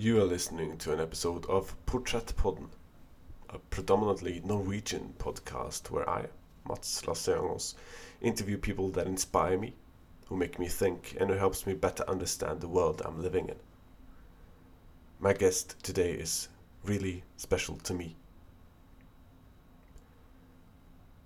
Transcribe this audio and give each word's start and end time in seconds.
You 0.00 0.20
are 0.20 0.26
listening 0.26 0.78
to 0.78 0.92
an 0.92 1.00
episode 1.00 1.44
of 1.46 1.74
Porträttpodden, 1.86 2.68
a 3.50 3.58
predominantly 3.58 4.40
Norwegian 4.44 5.14
podcast 5.18 5.90
where 5.90 6.08
I, 6.08 6.26
Mats 6.68 7.02
Lasseangos, 7.02 7.74
interview 8.20 8.58
people 8.58 8.90
that 8.90 9.08
inspire 9.08 9.58
me, 9.58 9.74
who 10.26 10.36
make 10.36 10.56
me 10.56 10.68
think, 10.68 11.16
and 11.18 11.28
who 11.28 11.34
helps 11.34 11.66
me 11.66 11.74
better 11.74 12.08
understand 12.08 12.60
the 12.60 12.68
world 12.68 13.02
I'm 13.04 13.20
living 13.20 13.48
in. 13.48 13.56
My 15.18 15.32
guest 15.32 15.74
today 15.82 16.12
is 16.12 16.48
really 16.84 17.24
special 17.36 17.74
to 17.78 17.92
me. 17.92 18.14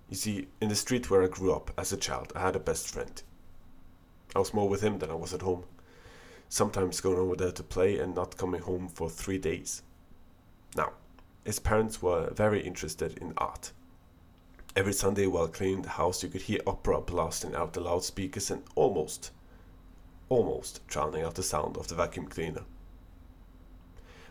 You 0.09 0.15
see, 0.15 0.47
in 0.59 0.69
the 0.69 0.75
street 0.75 1.11
where 1.11 1.21
I 1.21 1.27
grew 1.27 1.53
up 1.53 1.69
as 1.77 1.93
a 1.93 1.97
child, 1.97 2.33
I 2.35 2.39
had 2.39 2.55
a 2.55 2.59
best 2.59 2.89
friend. 2.89 3.21
I 4.35 4.39
was 4.39 4.51
more 4.51 4.67
with 4.67 4.81
him 4.81 4.97
than 4.97 5.11
I 5.11 5.13
was 5.13 5.31
at 5.31 5.43
home 5.43 5.65
sometimes 6.53 7.01
going 7.01 7.17
over 7.17 7.35
there 7.35 7.51
to 7.51 7.63
play 7.63 7.97
and 7.97 8.13
not 8.13 8.37
coming 8.37 8.61
home 8.61 8.87
for 8.87 9.09
three 9.09 9.39
days. 9.39 9.81
Now, 10.75 10.93
his 11.43 11.57
parents 11.57 11.99
were 11.99 12.29
very 12.29 12.61
interested 12.61 13.17
in 13.17 13.33
art. 13.37 13.71
Every 14.75 14.93
Sunday 14.93 15.25
while 15.25 15.47
cleaning 15.47 15.81
the 15.81 15.89
house, 15.89 16.21
you 16.21 16.29
could 16.29 16.43
hear 16.43 16.59
opera 16.67 17.01
blasting 17.01 17.55
out 17.55 17.73
the 17.73 17.79
loudspeakers 17.79 18.51
and 18.51 18.61
almost, 18.75 19.31
almost 20.29 20.85
drowning 20.85 21.23
out 21.23 21.33
the 21.33 21.41
sound 21.41 21.75
of 21.75 21.87
the 21.87 21.95
vacuum 21.95 22.27
cleaner. 22.27 22.65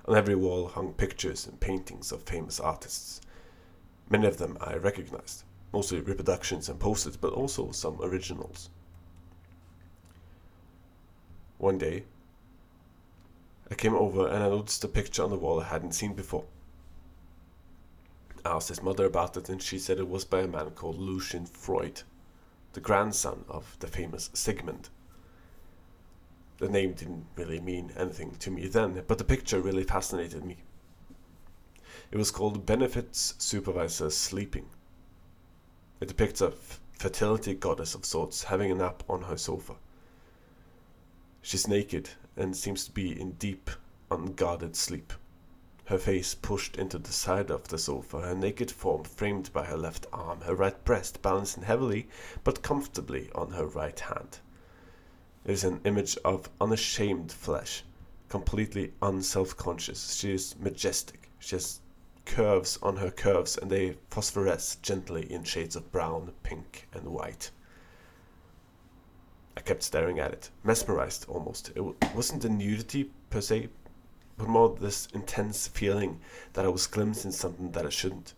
On 0.07 0.17
every 0.17 0.37
wall 0.37 0.69
hung 0.69 0.93
pictures 0.93 1.49
and 1.49 1.59
paintings 1.59 2.13
of 2.13 2.23
famous 2.23 2.61
artists. 2.61 3.21
Many 4.09 4.29
of 4.29 4.37
them 4.37 4.57
I 4.61 4.77
recognized, 4.77 5.43
mostly 5.73 5.99
reproductions 6.01 6.69
and 6.69 6.79
posters, 6.79 7.17
but 7.17 7.33
also 7.33 7.73
some 7.73 8.01
originals. 8.01 8.71
One 11.59 11.79
day, 11.79 12.05
I 13.73 13.75
came 13.75 13.95
over 13.95 14.29
and 14.29 14.45
I 14.45 14.51
noticed 14.51 14.85
a 14.85 14.89
picture 14.89 15.23
on 15.23 15.31
the 15.31 15.39
wall 15.39 15.59
I 15.59 15.65
hadn't 15.65 15.95
seen 15.95 16.13
before. 16.13 16.45
I 18.45 18.51
asked 18.51 18.69
his 18.69 18.83
mother 18.83 19.07
about 19.07 19.35
it 19.39 19.49
and 19.49 19.63
she 19.63 19.79
said 19.79 19.99
it 19.99 20.11
was 20.11 20.27
by 20.27 20.41
a 20.41 20.47
man 20.47 20.73
called 20.73 20.99
Lucian 20.99 21.47
Freud, 21.47 22.03
the 22.75 22.81
grandson 22.81 23.47
of 23.49 23.79
the 23.81 23.87
famous 23.87 24.29
Sigmund. 24.35 24.91
The 26.59 26.69
name 26.69 26.93
didn't 26.93 27.25
really 27.35 27.61
mean 27.61 27.93
anything 27.97 28.33
to 28.41 28.51
me 28.51 28.67
then, 28.67 29.05
but 29.07 29.17
the 29.17 29.25
picture 29.25 29.59
really 29.59 29.85
fascinated 29.85 30.45
me. 30.45 30.59
It 32.11 32.19
was 32.19 32.31
called 32.31 32.67
Benefits 32.67 33.33
Supervisor 33.39 34.11
Sleeping. 34.11 34.69
It 35.99 36.09
depicts 36.09 36.43
a 36.43 36.53
fertility 36.99 37.55
goddess 37.55 37.95
of 37.95 38.05
sorts 38.05 38.45
having 38.45 38.71
a 38.71 38.75
nap 38.75 39.03
on 39.09 39.23
her 39.23 39.39
sofa. 39.39 39.77
She's 41.41 41.67
naked 41.67 42.11
and 42.37 42.57
seems 42.57 42.85
to 42.85 42.93
be 42.93 43.21
in 43.21 43.33
deep, 43.33 43.71
unguarded 44.11 44.77
sleep. 44.77 45.13
Her 45.87 45.99
face 45.99 46.35
pushed 46.35 46.77
into 46.77 46.99
the 46.99 47.13
side 47.13 47.51
of 47.51 47.69
the 47.69 47.79
sofa, 47.79 48.21
her 48.21 48.35
naked 48.35 48.71
form 48.71 49.05
framed 49.05 49.53
by 49.53 49.65
her 49.65 49.77
left 49.77 50.07
arm, 50.13 50.41
her 50.43 50.55
right 50.55 50.85
breast 50.85 51.21
balancing 51.23 51.65
heavily 51.65 52.09
but 52.45 52.63
comfortably 52.63 53.31
on 53.35 53.51
her 53.51 53.67
right 53.67 53.99
hand. 53.99 54.39
It 55.45 55.51
is 55.51 55.65
an 55.65 55.81
image 55.85 56.17
of 56.25 56.49
unashamed 56.61 57.33
flesh, 57.33 57.85
completely 58.29 58.95
unself 59.03 59.57
conscious. 59.57 60.15
She 60.15 60.33
is 60.33 60.55
majestic. 60.59 61.29
She 61.41 61.57
has 61.57 61.81
curves 62.25 62.79
on 62.81 62.97
her 62.97 63.11
curves, 63.11 63.59
and 63.59 63.69
they 63.69 63.97
phosphoresce 64.11 64.81
gently 64.81 65.31
in 65.31 65.43
shades 65.43 65.75
of 65.75 65.91
brown, 65.91 66.33
pink, 66.45 66.89
and 66.95 67.09
white. 67.09 67.51
I 69.55 69.61
kept 69.61 69.83
staring 69.83 70.19
at 70.19 70.33
it, 70.33 70.51
mesmerized 70.65 71.27
almost. 71.29 71.71
It 71.77 71.83
wasn't 72.15 72.43
the 72.43 72.49
nudity 72.49 73.11
per 73.29 73.41
se, 73.41 73.69
but 74.39 74.49
more 74.49 74.75
this 74.75 75.07
intense 75.13 75.69
feeling 75.69 76.21
that 76.55 76.65
I 76.65 76.69
was 76.69 76.87
glimpsing 76.87 77.33
something 77.33 77.71
that 77.73 77.85
I 77.87 77.91
shouldn't. 77.91 78.35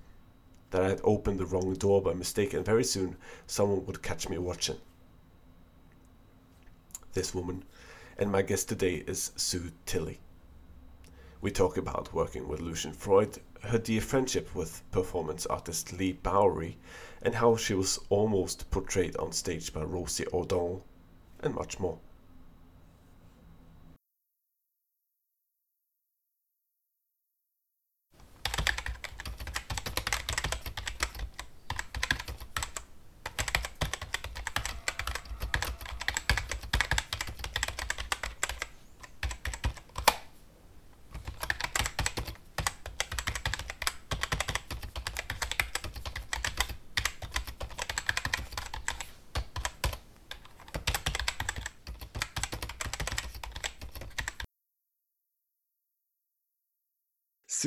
That 0.70 0.82
I 0.82 0.88
had 0.88 1.00
opened 1.04 1.38
the 1.38 1.46
wrong 1.46 1.72
door 1.74 2.02
by 2.02 2.14
mistake, 2.14 2.52
and 2.52 2.64
very 2.64 2.82
soon 2.84 3.16
someone 3.46 3.86
would 3.86 4.02
catch 4.02 4.28
me 4.28 4.38
watching. 4.38 4.78
This 7.12 7.32
woman, 7.32 7.64
and 8.18 8.32
my 8.32 8.42
guest 8.42 8.68
today 8.68 9.04
is 9.06 9.30
Sue 9.36 9.70
Tilley. 9.86 10.18
We 11.40 11.52
talk 11.52 11.76
about 11.76 12.12
working 12.12 12.48
with 12.48 12.60
Lucian 12.60 12.92
Freud, 12.92 13.38
her 13.62 13.78
dear 13.78 14.00
friendship 14.00 14.54
with 14.54 14.82
performance 14.90 15.46
artist 15.46 15.92
Leigh 15.92 16.12
Bowery, 16.12 16.76
and 17.22 17.36
how 17.36 17.56
she 17.56 17.74
was 17.74 18.00
almost 18.10 18.68
portrayed 18.70 19.16
on 19.16 19.30
stage 19.30 19.72
by 19.72 19.82
Rosie 19.82 20.26
O'Donnell 20.32 20.84
and 21.44 21.54
much 21.54 21.78
more. 21.78 21.98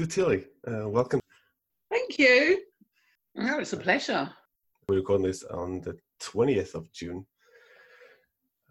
Sue 0.09 0.23
Tilley, 0.23 0.45
uh, 0.67 0.87
welcome. 0.87 1.19
Thank 1.89 2.17
you. 2.17 2.61
No, 3.35 3.59
it's 3.59 3.73
a 3.73 3.77
pleasure. 3.77 4.29
We're 4.87 4.97
recording 4.97 5.25
this 5.25 5.43
on 5.43 5.81
the 5.81 5.97
20th 6.21 6.75
of 6.75 6.91
June, 6.93 7.25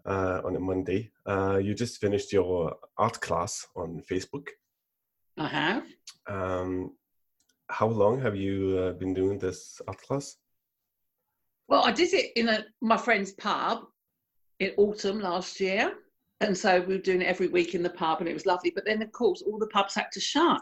uh, 0.05 0.41
on 0.43 0.55
a 0.55 0.59
Monday. 0.59 1.11
Uh, 1.27 1.59
you 1.61 1.75
just 1.75 1.99
finished 1.99 2.33
your 2.33 2.75
art 2.97 3.19
class 3.21 3.67
on 3.75 4.01
Facebook. 4.09 4.47
I 5.37 5.47
have. 5.47 5.83
Um, 6.27 6.95
how 7.69 7.87
long 7.87 8.19
have 8.21 8.35
you 8.35 8.77
uh, 8.79 8.93
been 8.93 9.13
doing 9.13 9.37
this 9.37 9.79
art 9.87 10.01
class? 10.01 10.37
Well, 11.67 11.83
I 11.83 11.91
did 11.91 12.13
it 12.13 12.31
in 12.35 12.49
a, 12.49 12.65
my 12.81 12.97
friend's 12.97 13.33
pub 13.33 13.83
in 14.59 14.71
autumn 14.77 15.19
last 15.19 15.59
year. 15.59 15.93
And 16.41 16.55
so 16.55 16.79
we 16.81 16.95
were 16.95 17.01
doing 17.01 17.21
it 17.21 17.25
every 17.27 17.47
week 17.47 17.73
in 17.73 17.81
the 17.81 17.89
pub 17.89 18.19
and 18.19 18.29
it 18.29 18.33
was 18.33 18.45
lovely. 18.45 18.71
But 18.73 18.85
then, 18.85 19.01
of 19.01 19.11
course, 19.11 19.41
all 19.41 19.57
the 19.57 19.67
pubs 19.67 19.95
had 19.95 20.11
to 20.11 20.19
shut. 20.19 20.61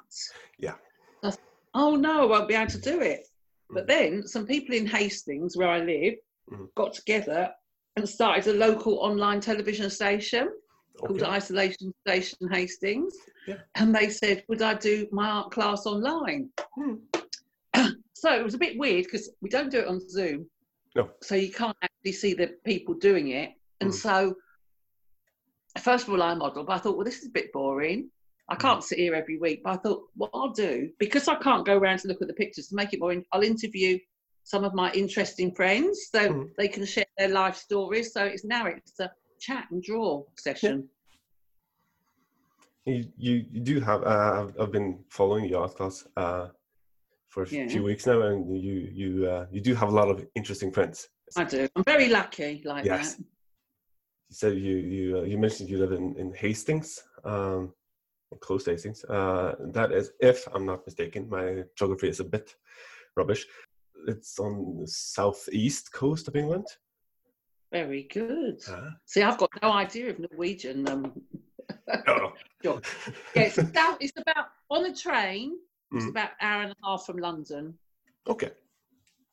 Yeah. 0.57 0.75
Thought, 1.21 1.37
oh 1.73 1.95
no, 1.95 2.23
I 2.23 2.25
won't 2.25 2.47
be 2.47 2.53
able 2.55 2.71
to 2.71 2.79
do 2.79 3.01
it. 3.01 3.27
But 3.69 3.85
Mm. 3.85 3.87
then 3.87 4.27
some 4.27 4.45
people 4.45 4.75
in 4.75 4.85
Hastings, 4.85 5.57
where 5.57 5.69
I 5.69 5.79
live, 5.79 6.15
Mhm. 6.49 6.73
got 6.75 6.93
together 6.93 7.53
and 7.97 8.07
started 8.07 8.47
a 8.47 8.53
local 8.53 8.99
online 8.99 9.41
television 9.41 9.89
station 9.89 10.49
called 10.97 11.23
Isolation 11.23 11.93
Station 12.07 12.47
Hastings. 12.49 13.17
Yeah. 13.47 13.57
And 13.75 13.93
they 13.93 14.09
said, 14.09 14.45
would 14.47 14.61
I 14.61 14.75
do 14.75 15.07
my 15.11 15.29
art 15.29 15.51
class 15.51 15.85
online? 15.85 16.51
Hmm. 16.75 16.95
so 18.13 18.33
it 18.33 18.43
was 18.43 18.53
a 18.53 18.57
bit 18.57 18.77
weird 18.77 19.05
because 19.05 19.29
we 19.41 19.49
don't 19.49 19.69
do 19.71 19.79
it 19.79 19.87
on 19.87 19.99
Zoom. 20.07 20.49
No. 20.95 21.09
So 21.21 21.35
you 21.35 21.51
can't 21.51 21.75
actually 21.81 22.13
see 22.13 22.33
the 22.33 22.47
people 22.63 22.93
doing 22.93 23.29
it. 23.29 23.53
And 23.81 23.89
Hmm. 23.89 23.97
so, 23.97 24.35
first 25.79 26.07
of 26.07 26.13
all, 26.13 26.21
I 26.23 26.33
modelled, 26.33 26.67
but 26.67 26.73
I 26.73 26.77
thought, 26.79 26.95
well, 26.95 27.05
this 27.05 27.19
is 27.19 27.27
a 27.27 27.31
bit 27.31 27.51
boring. 27.51 28.01
Hmm. 28.49 28.53
I 28.53 28.55
can't 28.55 28.83
sit 28.83 28.99
here 28.99 29.15
every 29.15 29.37
week. 29.37 29.61
But 29.63 29.71
I 29.73 29.77
thought, 29.77 30.03
what 30.15 30.31
I'll 30.33 30.51
do, 30.51 30.89
because 30.99 31.27
I 31.27 31.35
can't 31.35 31.65
go 31.65 31.77
around 31.77 31.99
to 31.99 32.07
look 32.07 32.21
at 32.21 32.27
the 32.27 32.33
pictures, 32.33 32.67
to 32.67 32.75
make 32.75 32.93
it 32.93 32.99
more, 32.99 33.11
in- 33.11 33.25
I'll 33.31 33.43
interview 33.43 33.97
some 34.43 34.63
of 34.63 34.73
my 34.75 34.91
interesting 34.91 35.53
friends 35.55 36.09
so 36.11 36.29
Mhm. 36.29 36.55
they 36.55 36.67
can 36.67 36.85
share 36.85 37.05
their 37.17 37.29
life 37.29 37.55
stories. 37.55 38.13
So 38.13 38.23
it's 38.25 38.45
now 38.45 38.67
it's 38.67 38.99
a 38.99 39.11
chat 39.39 39.65
and 39.71 39.81
draw 39.81 40.23
session. 40.37 40.87
You, 42.85 43.03
you, 43.17 43.45
you 43.51 43.61
do 43.61 43.79
have, 43.79 44.03
uh, 44.03 44.43
I've, 44.47 44.61
I've 44.61 44.71
been 44.71 45.03
following 45.09 45.45
your 45.45 45.61
art 45.63 45.75
class 45.75 46.05
uh, 46.15 46.49
for 47.27 47.41
a 47.43 47.49
Yeah. 47.49 47.67
few 47.67 47.81
weeks 47.83 48.05
now, 48.05 48.21
and 48.21 48.55
you, 48.55 48.89
you, 48.93 49.27
uh, 49.27 49.47
you 49.51 49.59
do 49.59 49.73
have 49.73 49.89
a 49.89 49.95
lot 49.95 50.09
of 50.09 50.23
interesting 50.35 50.71
friends. 50.71 51.09
I 51.35 51.43
do. 51.45 51.67
I'm 51.75 51.83
very 51.83 52.09
lucky 52.09 52.61
like 52.63 52.85
Yes. 52.85 53.15
that. 53.15 53.25
You 54.29 54.35
said 54.35 54.57
you, 54.57 54.75
you, 54.77 55.17
uh, 55.19 55.21
you 55.21 55.37
mentioned 55.37 55.69
you 55.69 55.77
live 55.77 55.91
in, 55.91 56.15
in 56.17 56.33
Hastings, 56.33 57.03
um, 57.23 57.73
close 58.41 58.63
to 58.63 58.71
Hastings. 58.71 59.03
Uh, 59.05 59.55
that 59.73 59.91
is, 59.91 60.11
if 60.19 60.47
I'm 60.53 60.65
not 60.65 60.85
mistaken, 60.85 61.29
my 61.29 61.63
geography 61.77 62.09
is 62.09 62.19
a 62.19 62.23
bit 62.23 62.55
rubbish. 63.15 63.45
It's 64.07 64.39
on 64.39 64.77
the 64.81 64.87
southeast 64.87 65.91
coast 65.93 66.27
of 66.27 66.35
England. 66.35 66.65
Very 67.71 68.03
good. 68.11 68.61
Uh, 68.69 68.91
See, 69.05 69.21
I've 69.21 69.37
got 69.37 69.49
no 69.61 69.71
idea 69.71 70.09
of 70.11 70.19
Norwegian. 70.19 70.87
Um, 70.89 71.21
oh, 72.07 72.33
Sure. 72.63 72.81
yeah, 73.35 73.43
it's 73.43 73.57
about, 73.59 74.01
it's 74.01 74.13
about 74.17 74.47
on 74.69 74.85
a 74.85 74.95
train. 74.95 75.57
It's 75.91 76.05
Mhm. 76.05 76.09
about 76.09 76.29
an 76.39 76.47
hour 76.47 76.61
and 76.63 76.71
a 76.71 76.75
half 76.85 77.05
from 77.05 77.17
London, 77.17 77.77
okay. 78.27 78.51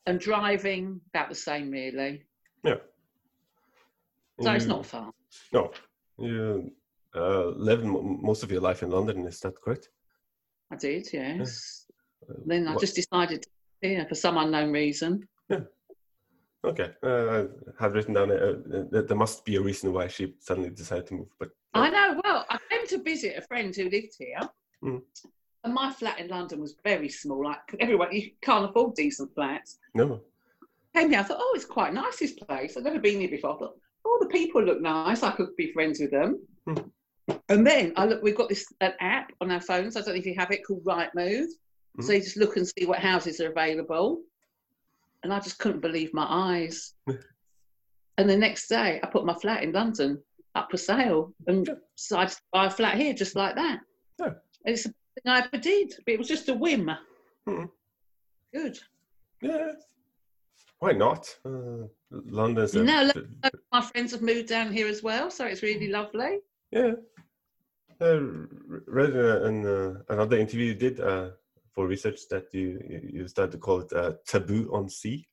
and 0.05 0.19
driving 0.19 1.01
about 1.13 1.29
the 1.29 1.35
same, 1.35 1.71
really. 1.71 2.25
Yeah. 2.63 2.77
So 4.41 4.51
it's 4.51 4.65
not 4.65 4.85
far. 4.85 5.11
No, 5.51 5.71
you 6.17 6.71
uh, 7.15 7.47
lived 7.49 7.83
m- 7.85 8.19
most 8.21 8.43
of 8.43 8.51
your 8.51 8.61
life 8.61 8.81
in 8.83 8.89
London. 8.89 9.25
Is 9.27 9.39
that 9.41 9.59
correct? 9.61 9.89
I 10.71 10.75
did, 10.75 11.07
yes. 11.13 11.85
Uh, 12.29 12.33
Then 12.45 12.67
I 12.67 12.71
what- 12.71 12.81
just 12.81 12.95
decided, 12.95 13.45
yeah, 13.81 14.05
for 14.07 14.15
some 14.15 14.37
unknown 14.37 14.71
reason. 14.71 15.27
Yeah. 15.49 15.61
Okay, 16.65 16.91
uh, 17.03 17.43
I 17.77 17.83
have 17.83 17.93
written 17.93 18.13
down. 18.13 18.31
Uh, 18.31 18.85
that 18.91 19.05
there 19.07 19.17
must 19.17 19.43
be 19.45 19.57
a 19.57 19.61
reason 19.61 19.91
why 19.93 20.07
she 20.07 20.33
suddenly 20.39 20.69
decided 20.69 21.07
to 21.07 21.15
move. 21.15 21.27
But 21.37 21.49
I 21.73 21.89
know. 21.89 22.21
Well, 22.23 22.45
I 22.49 22.57
came 22.69 22.87
to 22.87 23.03
visit 23.03 23.37
a 23.37 23.41
friend 23.41 23.75
who 23.75 23.89
lived 23.89 24.15
here, 24.17 24.39
Mm. 24.81 25.01
and 25.65 25.73
my 25.73 25.91
flat 25.91 26.19
in 26.19 26.29
London 26.29 26.61
was 26.61 26.75
very 26.83 27.09
small. 27.09 27.43
Like 27.43 27.59
everyone, 27.79 28.13
you 28.13 28.31
can't 28.41 28.69
afford 28.69 28.95
decent 28.95 29.33
flats. 29.35 29.77
no, 29.93 30.21
Came 30.95 31.09
here, 31.09 31.19
I 31.19 31.23
thought, 31.23 31.39
oh, 31.41 31.53
it's 31.55 31.65
quite 31.65 31.91
nice 31.93 32.19
this 32.19 32.33
place. 32.33 32.77
I've 32.77 32.83
never 32.83 32.99
been 32.99 33.19
here 33.19 33.29
before. 33.29 33.55
I 33.55 33.57
thought, 33.59 33.77
oh, 34.05 34.17
the 34.21 34.27
people 34.27 34.63
look 34.63 34.81
nice. 34.81 35.23
I 35.23 35.31
could 35.31 35.55
be 35.55 35.71
friends 35.71 35.99
with 35.99 36.11
them. 36.11 36.39
Mm. 36.67 36.89
And 37.49 37.65
then 37.65 37.93
I 37.95 38.05
look. 38.05 38.21
We've 38.21 38.35
got 38.35 38.49
this 38.49 38.65
an 38.81 38.93
app 38.99 39.31
on 39.41 39.51
our 39.51 39.61
phones. 39.61 39.95
I 39.95 40.01
don't 40.01 40.09
know 40.09 40.15
if 40.19 40.25
you 40.25 40.35
have 40.37 40.51
it 40.51 40.65
called 40.65 40.83
Rightmove. 40.83 41.47
So 42.01 42.11
Mm. 42.11 42.15
you 42.15 42.21
just 42.21 42.37
look 42.37 42.57
and 42.57 42.67
see 42.67 42.85
what 42.85 42.99
houses 42.99 43.39
are 43.39 43.51
available. 43.51 44.21
And 45.23 45.31
I 45.33 45.39
just 45.39 45.59
couldn't 45.59 45.79
believe 45.81 46.13
my 46.13 46.25
eyes. 46.27 46.93
and 48.17 48.29
the 48.29 48.35
next 48.37 48.67
day, 48.67 48.99
I 49.01 49.07
put 49.07 49.25
my 49.25 49.33
flat 49.35 49.63
in 49.63 49.71
London 49.71 50.21
up 50.55 50.69
for 50.69 50.77
sale 50.77 51.33
and 51.47 51.69
decided 51.95 52.33
to 52.33 52.41
buy 52.51 52.65
a 52.65 52.69
flat 52.69 52.95
here 52.97 53.13
just 53.13 53.35
like 53.35 53.55
that. 53.55 53.79
Yeah. 54.19 54.33
And 54.65 54.73
it's 54.73 54.83
the 54.83 54.89
thing 54.89 55.31
I 55.31 55.39
ever 55.39 55.57
did. 55.57 55.93
But 56.05 56.13
it 56.13 56.19
was 56.19 56.27
just 56.27 56.49
a 56.49 56.53
whim. 56.53 56.91
Mm. 57.47 57.69
Good. 58.53 58.77
yeah, 59.41 59.71
why 60.79 60.91
not? 60.91 61.27
Uh, 61.45 61.87
London's 62.25 62.75
a, 62.75 62.83
No, 62.83 63.09
My 63.71 63.81
friends 63.81 64.11
have 64.11 64.21
moved 64.21 64.47
down 64.49 64.71
here 64.71 64.87
as 64.87 65.01
well, 65.03 65.29
so 65.31 65.45
it's 65.45 65.63
really 65.63 65.89
lovely. 65.89 66.39
yeah. 66.71 66.93
I 68.01 68.19
read 68.87 69.15
uh, 69.15 69.43
in 69.45 69.65
uh, 69.65 69.93
another 70.09 70.37
interview 70.37 70.67
you 70.67 70.75
did 70.75 70.99
uh, 70.99 71.29
for 71.73 71.87
research 71.87 72.19
that 72.31 72.53
you 72.53 72.79
you- 73.13 73.27
started 73.27 73.51
to 73.53 73.57
call 73.59 73.79
it 73.81 73.93
uh, 73.93 74.13
taboo 74.27 74.69
on 74.73 74.89
sea. 74.89 75.25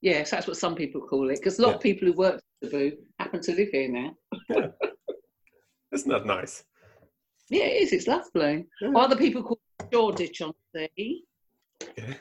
Yes, 0.00 0.30
that's 0.30 0.46
what 0.46 0.56
some 0.56 0.74
people 0.74 1.02
call 1.02 1.28
it. 1.28 1.36
Because 1.36 1.58
a 1.58 1.62
lot 1.62 1.74
of 1.74 1.80
people 1.82 2.08
who 2.08 2.14
work 2.14 2.40
Taboo 2.62 2.92
happen 3.18 3.40
to 3.42 3.52
live 3.54 3.68
here 3.70 3.88
now. 3.90 4.10
Isn't 5.92 6.10
that 6.10 6.24
nice? 6.24 6.64
Yeah, 7.50 7.64
it 7.64 7.82
is. 7.82 7.92
It's 7.92 8.06
lovely. 8.06 8.66
Yeah. 8.80 8.92
Other 8.96 9.16
people 9.16 9.42
call 9.42 9.60
it 9.80 9.86
Shoreditch 9.92 10.40
on 10.40 10.52
Sea. 10.74 11.24
Okay. 11.82 12.16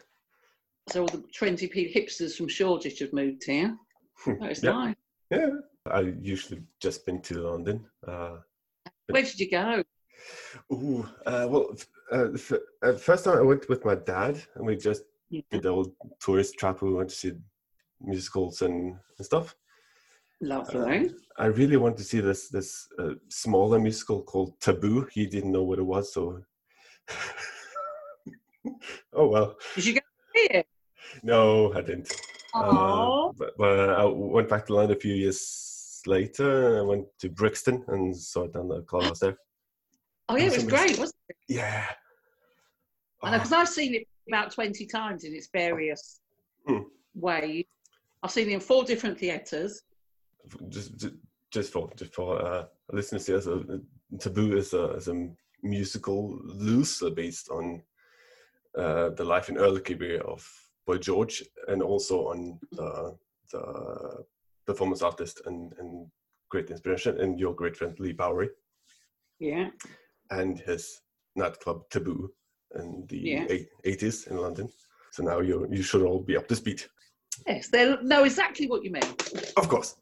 So 0.91 1.01
all 1.01 1.07
the 1.07 1.23
trendy 1.37 1.69
people, 1.69 2.01
hipsters 2.01 2.35
from 2.35 2.47
Shoreditch 2.47 2.99
have 2.99 3.13
moved 3.13 3.43
here. 3.43 3.77
That 4.25 4.51
is 4.51 4.63
Yeah. 4.63 4.71
nice. 4.71 4.95
Yeah, 5.29 5.49
I 5.85 5.99
usually 6.19 6.63
just 6.79 7.05
been 7.05 7.21
to 7.21 7.41
London. 7.41 7.87
Uh, 8.05 8.39
Where 9.07 9.21
did 9.21 9.39
you 9.39 9.51
go? 9.51 9.83
ooh, 10.73 11.07
uh, 11.27 11.47
well, 11.49 11.75
uh, 12.11 12.31
f- 12.33 12.53
uh, 12.81 12.93
first 12.93 13.25
time 13.25 13.37
I 13.37 13.41
went 13.41 13.69
with 13.69 13.85
my 13.85 13.95
dad, 13.95 14.41
and 14.55 14.65
we 14.65 14.77
just 14.77 15.03
Yeah. 15.29 15.41
did 15.51 15.61
the 15.61 15.69
old 15.69 15.95
tourist 16.19 16.55
trap. 16.57 16.81
We 16.81 16.91
went 16.93 17.09
to 17.09 17.15
see 17.15 17.33
musicals 18.01 18.63
and, 18.63 18.97
and 19.17 19.25
stuff. 19.25 19.55
Lovely. 20.41 21.11
I 21.37 21.45
really 21.45 21.77
want 21.77 21.97
to 21.97 22.03
see 22.03 22.21
this 22.21 22.49
this 22.49 22.87
uh, 22.97 23.13
smaller 23.27 23.79
musical 23.79 24.23
called 24.23 24.59
Taboo. 24.59 25.05
He 25.11 25.27
didn't 25.27 25.51
know 25.51 25.63
what 25.63 25.77
it 25.79 25.85
was, 25.85 26.11
so. 26.13 26.43
oh 29.13 29.27
well, 29.27 29.57
Did 29.75 29.85
you 29.85 29.93
go 29.93 29.99
here? 30.33 30.63
No, 31.23 31.73
I 31.73 31.81
didn't. 31.81 32.11
Uh, 32.53 33.29
but, 33.37 33.57
but 33.57 33.89
I 33.89 34.05
went 34.05 34.49
back 34.49 34.65
to 34.67 34.73
London 34.73 34.97
a 34.97 34.99
few 34.99 35.13
years 35.13 36.01
later. 36.05 36.79
I 36.79 36.81
went 36.81 37.05
to 37.19 37.29
Brixton 37.29 37.83
and 37.89 38.15
saw 38.15 38.43
it 38.45 38.55
on 38.55 38.67
the 38.67 38.81
clubhouse 38.81 39.19
there. 39.19 39.37
oh 40.29 40.35
yeah, 40.35 40.45
it 40.45 40.55
was 40.55 40.63
great, 40.65 40.97
wasn't 40.97 41.15
it? 41.29 41.35
Yeah. 41.47 41.85
Know, 43.23 43.29
Oh, 43.29 43.31
because 43.33 43.51
I've 43.51 43.67
seen 43.69 43.95
it 43.95 44.07
about 44.29 44.51
20 44.51 44.85
times 44.85 45.23
in 45.25 45.33
its 45.35 45.49
various 45.51 46.21
Hmm. 46.65 46.83
ways. 47.15 47.65
I've 48.23 48.31
seen 48.31 48.49
it 48.49 48.53
in 48.53 48.59
four 48.59 48.83
different 48.83 49.17
theatres. 49.19 49.81
just, 50.69 50.97
just 50.97 51.15
just 51.51 51.71
for 51.73 51.89
just 51.95 52.13
for 52.13 52.39
uh, 52.45 52.65
listeners 52.91 53.25
here, 53.27 53.41
so 53.41 53.63
uh, 53.73 53.77
Taboo 54.19 54.55
is 54.55 54.73
a 54.73 54.91
is 54.93 55.07
a 55.07 55.29
musical 55.63 56.39
loosely 56.43 57.11
based 57.11 57.49
on 57.49 57.81
uh, 58.77 59.09
the 59.09 59.23
life 59.23 59.49
and 59.49 59.57
early 59.57 59.81
career 59.81 60.21
of 60.21 60.47
George, 60.97 61.43
and 61.67 61.81
also 61.81 62.27
on 62.29 62.59
the 62.71 63.17
the 63.51 64.23
performance 64.65 65.01
artist 65.01 65.41
and, 65.45 65.73
and 65.79 66.07
great 66.49 66.69
inspiration, 66.69 67.19
and 67.19 67.39
your 67.39 67.53
great 67.55 67.75
friend 67.75 67.99
Leigh 67.99 68.13
Bowery, 68.13 68.49
Yeah. 69.39 69.69
and 70.29 70.59
his 70.59 71.01
nightclub 71.35 71.89
Taboo 71.89 72.31
in 72.75 73.05
the 73.09 73.17
Yeah. 73.17 73.47
80s 73.85 74.27
in 74.27 74.37
London. 74.37 74.69
So 75.11 75.23
now 75.23 75.39
you 75.39 75.67
you 75.71 75.83
should 75.83 76.03
all 76.03 76.21
be 76.21 76.37
up 76.37 76.47
to 76.47 76.55
speed. 76.55 76.83
Yes, 77.47 77.69
they 77.69 77.95
know 78.03 78.23
exactly 78.25 78.67
what 78.67 78.83
you 78.83 78.91
mean. 78.91 79.09
Of 79.57 79.67
course. 79.69 79.95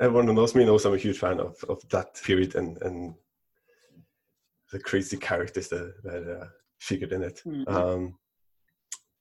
Everyone 0.00 0.26
who 0.26 0.34
knows 0.34 0.54
me 0.54 0.64
knows 0.64 0.84
I'm 0.84 0.94
a 0.94 0.98
huge 0.98 1.18
fan 1.18 1.38
of, 1.40 1.54
of 1.68 1.78
that 1.90 2.20
period 2.26 2.56
and, 2.56 2.82
and 2.82 3.14
the 4.72 4.80
crazy 4.80 5.16
characters 5.16 5.68
that, 5.68 5.94
that 6.02 6.40
uh, 6.40 6.46
figured 6.80 7.12
in 7.12 7.22
it. 7.22 7.40
Mhm. 7.46 7.68
Um, 7.68 8.18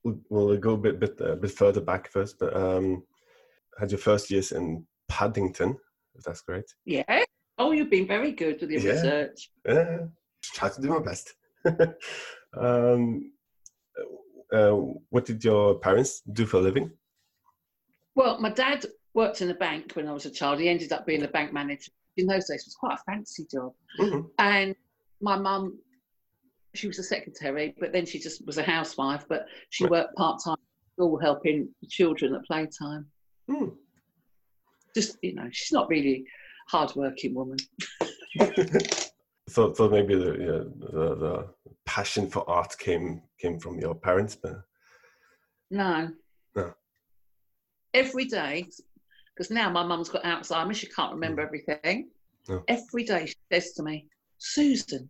we'll, 0.04 0.20
we'll 0.30 0.58
go 0.58 0.74
a 0.74 0.78
bit 0.78 1.00
bit, 1.00 1.20
a 1.22 1.36
bit 1.36 1.52
further 1.52 1.82
back 1.82 2.10
first, 2.10 2.40
but 2.40 2.56
um, 2.56 3.04
had 3.80 3.92
your 3.92 4.00
first 4.00 4.30
years 4.30 4.52
in 4.52 4.86
Paddington, 5.08 5.78
if 6.16 6.24
that's 6.24 6.42
correct. 6.42 6.76
Yeah. 6.86 7.24
Oh, 7.58 7.72
you've 7.72 7.90
been 7.90 8.08
very 8.08 8.32
good 8.32 8.62
with 8.62 8.72
your 8.72 8.82
Yeah. 8.82 8.92
research. 8.92 9.52
Yeah, 9.68 9.98
try 10.44 10.70
to 10.70 10.82
do 10.82 10.90
my 10.90 11.00
best. 11.00 11.34
um, 12.58 13.32
uh, 14.52 14.72
what 15.10 15.26
did 15.26 15.44
your 15.44 15.80
parents 15.80 16.22
do 16.32 16.46
for 16.46 16.58
a 16.58 16.62
living? 16.62 16.92
Well, 18.16 18.40
my 18.40 18.50
dad 18.50 18.86
worked 19.14 19.42
in 19.42 19.50
a 19.50 19.56
bank 19.56 19.94
when 19.94 20.08
I 20.08 20.14
was 20.14 20.26
a 20.26 20.32
child. 20.32 20.60
He 20.60 20.70
ended 20.70 20.92
up 20.92 21.06
being 21.06 21.24
a 21.24 21.28
bank 21.28 21.54
manager. 21.54 21.92
In 22.18 22.28
those 22.28 22.48
days, 22.48 22.62
it 22.62 22.68
was 22.68 22.76
quite 22.76 23.00
a 23.00 23.12
fancy 23.12 23.46
job. 23.52 23.74
Mhm. 24.00 24.30
And 24.38 24.76
my 25.22 25.36
mum, 25.38 25.80
she 26.76 26.88
was 26.88 27.00
a 27.00 27.04
secretary, 27.04 27.74
but 27.80 27.92
then 27.92 28.06
she 28.06 28.20
just 28.20 28.46
was 28.46 28.58
a 28.58 28.64
housewife. 28.64 29.26
But 29.30 29.46
she 29.70 29.84
Right. 29.84 29.92
worked 29.92 30.16
part 30.16 30.42
time 30.44 30.58
school 30.94 31.18
helping 31.20 31.70
children 31.90 32.36
at 32.36 32.44
playtime. 32.46 33.08
Hmm. 33.50 33.70
Just 34.96 35.18
you 35.22 35.34
know, 35.36 35.48
she's 35.52 35.72
not 35.72 35.90
really 35.90 36.26
hard 36.68 36.96
working 36.96 37.34
woman. 37.34 37.58
thought 39.50 39.76
thought 39.78 39.92
maybe 39.92 40.16
the, 40.16 40.32
yeah, 40.40 40.90
the 40.92 41.16
the 41.16 41.50
passion 41.86 42.30
for 42.30 42.48
art 42.50 42.78
came 42.78 43.22
came 43.40 43.60
from 43.60 43.80
your 43.80 43.96
parents, 43.96 44.36
but 44.36 44.64
No. 45.70 46.10
No. 46.56 46.74
Every 47.94 48.26
day, 48.26 48.68
because 49.36 49.52
now 49.52 49.70
my 49.70 49.84
mum's 49.84 50.10
got 50.10 50.24
Alzheimer's, 50.24 50.78
she 50.78 50.88
can't 50.88 51.14
remember 51.14 51.42
everything. 51.42 52.10
No. 52.48 52.64
Every 52.68 53.04
day 53.04 53.28
she 53.28 53.36
says 53.52 53.74
to 53.74 53.84
me, 53.84 54.08
Susan, 54.40 55.10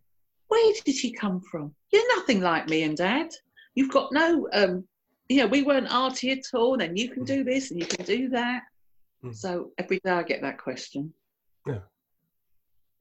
where 0.54 0.72
did 0.84 1.02
you 1.02 1.12
come 1.12 1.40
from? 1.40 1.74
You're 1.90 2.16
nothing 2.16 2.40
like 2.40 2.68
me 2.68 2.84
and 2.84 2.96
dad. 2.96 3.28
You've 3.74 3.90
got 3.90 4.12
no, 4.12 4.48
um, 4.52 4.84
you 5.28 5.38
know, 5.38 5.48
we 5.48 5.62
weren't 5.62 5.92
arty 5.92 6.30
at 6.30 6.44
all. 6.54 6.76
Then 6.76 6.96
you 6.96 7.10
can 7.10 7.24
do 7.24 7.42
this 7.42 7.72
and 7.72 7.80
you 7.80 7.86
can 7.86 8.04
do 8.04 8.28
that. 8.28 8.62
Mm. 9.24 9.34
So 9.34 9.72
every 9.78 9.98
day 10.04 10.12
I 10.12 10.22
get 10.22 10.42
that 10.42 10.58
question. 10.58 11.12
Yeah. 11.66 11.80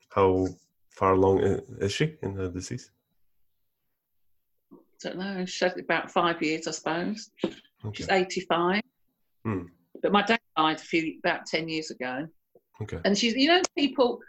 How 0.10 0.48
far 0.89 1.13
along 1.13 1.41
is 1.79 1.91
she 1.91 2.15
in 2.24 2.33
the 2.33 2.50
disease? 2.50 2.89
I 4.72 4.77
don't 5.10 5.17
know, 5.19 5.45
she's 5.45 5.72
about 5.77 6.10
five 6.10 6.41
years, 6.41 6.67
I 6.67 6.72
suppose. 6.72 7.29
Okay. 7.45 7.53
She's 7.93 8.10
85. 8.10 8.81
Hmm. 9.45 9.63
But 10.01 10.12
my 10.12 10.24
dad 10.24 10.39
died 10.57 10.77
a 10.77 10.79
few, 10.79 11.19
about 11.24 11.45
10 11.45 11.69
years 11.69 11.91
ago. 11.91 12.27
Okay. 12.81 13.00
And 13.05 13.15
she's, 13.15 13.36
you 13.36 13.50
know, 13.50 13.62
people, 13.77 14.19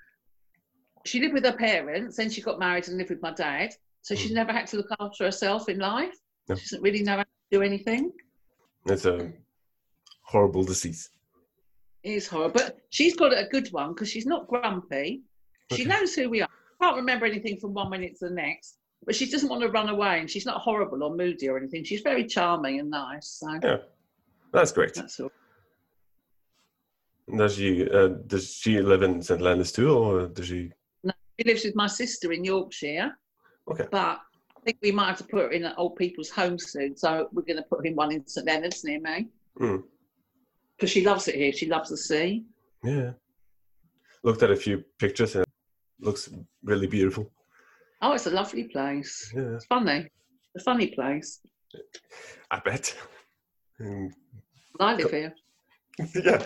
she 1.05 1.21
lived 1.21 1.35
with 1.35 1.45
her 1.45 1.57
parents, 1.57 2.17
then 2.17 2.31
she 2.31 2.41
got 2.41 2.59
married 2.59 2.89
and 2.89 2.97
lived 2.99 3.11
with 3.11 3.23
my 3.23 3.33
dad. 3.33 3.71
So 4.03 4.15
she's 4.15 4.31
Mm. 4.33 4.35
never 4.35 4.53
had 4.53 4.67
to 4.69 4.77
look 4.79 4.89
after 5.01 5.25
herself 5.25 5.69
in 5.69 5.79
life. 5.79 6.15
No. 6.49 6.55
She 6.57 6.63
doesn't 6.65 6.83
really 6.83 7.03
know 7.03 7.17
how 7.19 7.23
to 7.23 7.29
do 7.51 7.63
anything. 7.63 8.13
That's 8.85 9.07
a 9.07 9.33
horrible 10.23 10.63
disease. 10.65 11.11
It 12.03 12.13
is 12.13 12.27
horrible. 12.29 12.53
But 12.61 12.79
she's 12.91 13.17
got 13.17 13.33
a 13.33 13.47
good 13.51 13.69
one 13.73 13.91
because 13.95 14.11
she's 14.11 14.27
not 14.27 14.47
grumpy. 14.49 15.23
She 15.73 15.85
knows 15.87 16.15
who 16.15 16.29
we 16.29 16.43
are. 16.43 16.49
Can't 16.83 16.97
remember 16.97 17.25
anything 17.25 17.59
from 17.59 17.73
one 17.73 17.89
minute 17.89 18.19
to 18.19 18.29
the 18.29 18.35
next. 18.35 18.77
But 19.07 19.15
she 19.15 19.31
doesn't 19.31 19.49
want 19.49 19.63
to 19.63 19.69
run 19.71 19.89
away 19.89 20.21
and 20.21 20.31
she's 20.31 20.45
not 20.45 20.61
horrible 20.61 21.03
or 21.03 21.15
moody 21.17 21.49
or 21.49 21.57
anything. 21.57 21.85
She's 21.85 22.03
very 22.03 22.27
charming 22.27 22.81
and 22.81 22.91
nice. 22.91 23.29
So 23.41 23.59
Yeah, 23.63 23.79
that's 24.53 24.73
great. 24.73 24.93
that's 24.95 25.19
all. 25.21 25.31
Does 27.35 27.55
she 27.57 27.89
uh, 27.89 28.09
does 28.27 28.53
she 28.55 28.81
live 28.83 29.03
in 29.03 29.23
St. 29.23 29.41
Leonard's 29.41 29.73
too, 29.73 29.91
or 29.97 30.27
does 30.27 30.47
she? 30.47 30.73
She 31.39 31.47
lives 31.47 31.65
with 31.65 31.75
my 31.75 31.87
sister 31.87 32.33
in 32.33 32.45
Yorkshire. 32.45 33.13
Okay. 33.71 33.87
But 33.91 34.21
I 34.57 34.61
think 34.65 34.79
we 34.83 34.93
might 34.93 35.09
have 35.09 35.19
to 35.19 35.25
put 35.25 35.43
her 35.43 35.51
in 35.51 35.65
an 35.65 35.75
old 35.77 35.97
people's 35.97 36.31
home 36.31 36.59
soon. 36.59 36.97
So 36.97 37.29
we're 37.33 37.43
going 37.43 37.57
to 37.57 37.63
put 37.63 37.81
her 37.81 37.85
in 37.85 37.97
one 37.97 38.13
in 38.13 38.27
St 38.27 38.47
Leonard's 38.47 38.85
near 38.85 39.01
me. 39.01 39.29
Hmm. 39.59 39.77
Because 40.77 40.91
she 40.91 41.05
loves 41.05 41.29
it 41.29 41.35
here. 41.35 41.53
She 41.53 41.67
loves 41.67 41.91
the 41.91 41.97
sea. 41.97 42.45
Yeah. 42.83 43.13
Looked 44.23 44.43
at 44.43 44.51
a 44.51 44.57
few 44.57 44.85
pictures 44.99 45.35
and 45.37 45.45
looks 46.01 46.31
really 46.63 46.87
beautiful. 46.87 47.31
Oh, 48.03 48.13
it's 48.13 48.27
a 48.27 48.31
lovely 48.31 48.65
place. 48.65 49.33
Yeah, 49.35 49.55
It's 49.55 49.67
funny. 49.67 50.09
A 50.57 50.63
funny 50.63 50.89
place. 50.89 51.41
I 52.51 52.61
bet. 52.61 52.95
I 54.81 54.95
live 54.95 55.11
here. 55.11 55.35
yeah. 56.15 56.43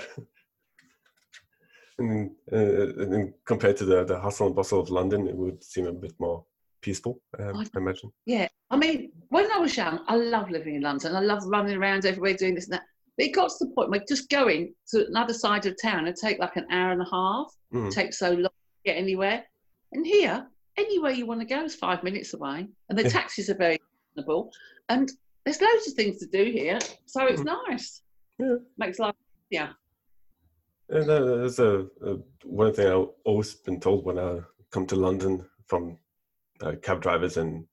And, 1.99 2.31
uh, 2.53 2.57
and 2.57 3.35
compared 3.45 3.77
to 3.79 3.85
the, 3.85 4.05
the 4.05 4.19
hustle 4.19 4.47
and 4.47 4.55
bustle 4.57 4.81
of 4.81 4.89
London, 4.91 5.27
it 5.27 5.37
would 5.37 5.63
seem 5.65 5.87
a 5.87 5.93
bit 5.93 6.15
more 6.21 6.45
peaceful, 6.81 7.21
um, 7.39 7.57
I- 7.57 7.63
I 7.75 7.79
imagine. 7.79 8.13
Yeah. 8.25 8.47
I 8.71 8.77
mean, 8.77 9.11
when 9.31 9.51
I 9.51 9.59
was 9.59 9.77
young, 9.77 10.05
I 10.07 10.15
loved 10.17 10.53
living 10.53 10.77
in 10.77 10.83
London. 10.83 11.17
I 11.17 11.21
loved 11.21 11.47
running 11.47 11.77
around 11.77 12.05
everywhere 12.07 12.35
doing 12.35 12.55
this 12.55 12.67
and 12.67 12.75
that. 12.75 12.85
But 13.17 13.27
it 13.27 13.31
got 13.35 13.51
to 13.51 13.65
the 13.65 13.73
point 13.73 13.91
where 13.91 14.01
just 14.09 14.31
going 14.31 14.75
to 14.91 15.07
another 15.09 15.35
side 15.35 15.67
of 15.67 15.75
town 15.83 16.05
would 16.05 16.15
take 16.17 16.39
like 16.39 16.55
an 16.57 16.67
hour 16.71 16.93
and 16.93 17.03
a 17.03 17.09
half. 17.11 17.53
Mm. 17.75 17.89
It 17.89 17.93
takes 17.95 18.19
so 18.19 18.31
long 18.31 18.45
to 18.45 18.51
get 18.85 18.97
anywhere. 18.97 19.45
And 19.93 20.07
here, 20.07 20.47
anywhere 20.77 21.11
you 21.11 21.27
want 21.27 21.41
to 21.41 21.47
go 21.47 21.65
is 21.65 21.75
five 21.75 22.05
minutes 22.05 22.33
away. 22.35 22.69
And 22.89 22.97
the 22.99 23.03
Yeah. 23.05 23.09
taxis 23.09 23.51
are 23.51 23.55
very 23.57 23.81
reasonable. 24.15 24.53
And 24.89 25.11
there's 25.45 25.61
loads 25.61 25.89
of 25.89 25.95
things 25.95 26.19
to 26.19 26.27
do 26.27 26.45
here. 26.53 26.79
So 27.07 27.27
it's 27.27 27.43
nice. 27.43 28.03
Yeah. 28.39 28.57
Makes 28.77 29.01
life 29.01 29.15
yeah. 29.51 29.73
And 30.91 31.11
uh, 31.11 31.25
there's 31.25 31.59
a, 31.59 31.87
a 32.03 32.17
one 32.45 32.73
thing 32.75 32.87
I've 32.87 33.09
always 33.25 33.55
been 33.55 33.81
told 33.81 34.05
when 34.05 34.19
I 34.19 34.39
come 34.71 34.87
to 34.87 34.97
London 34.97 35.45
from 35.67 35.99
uh, 36.63 36.73
cab 36.83 37.03
drivers 37.03 37.37
and 37.37 37.67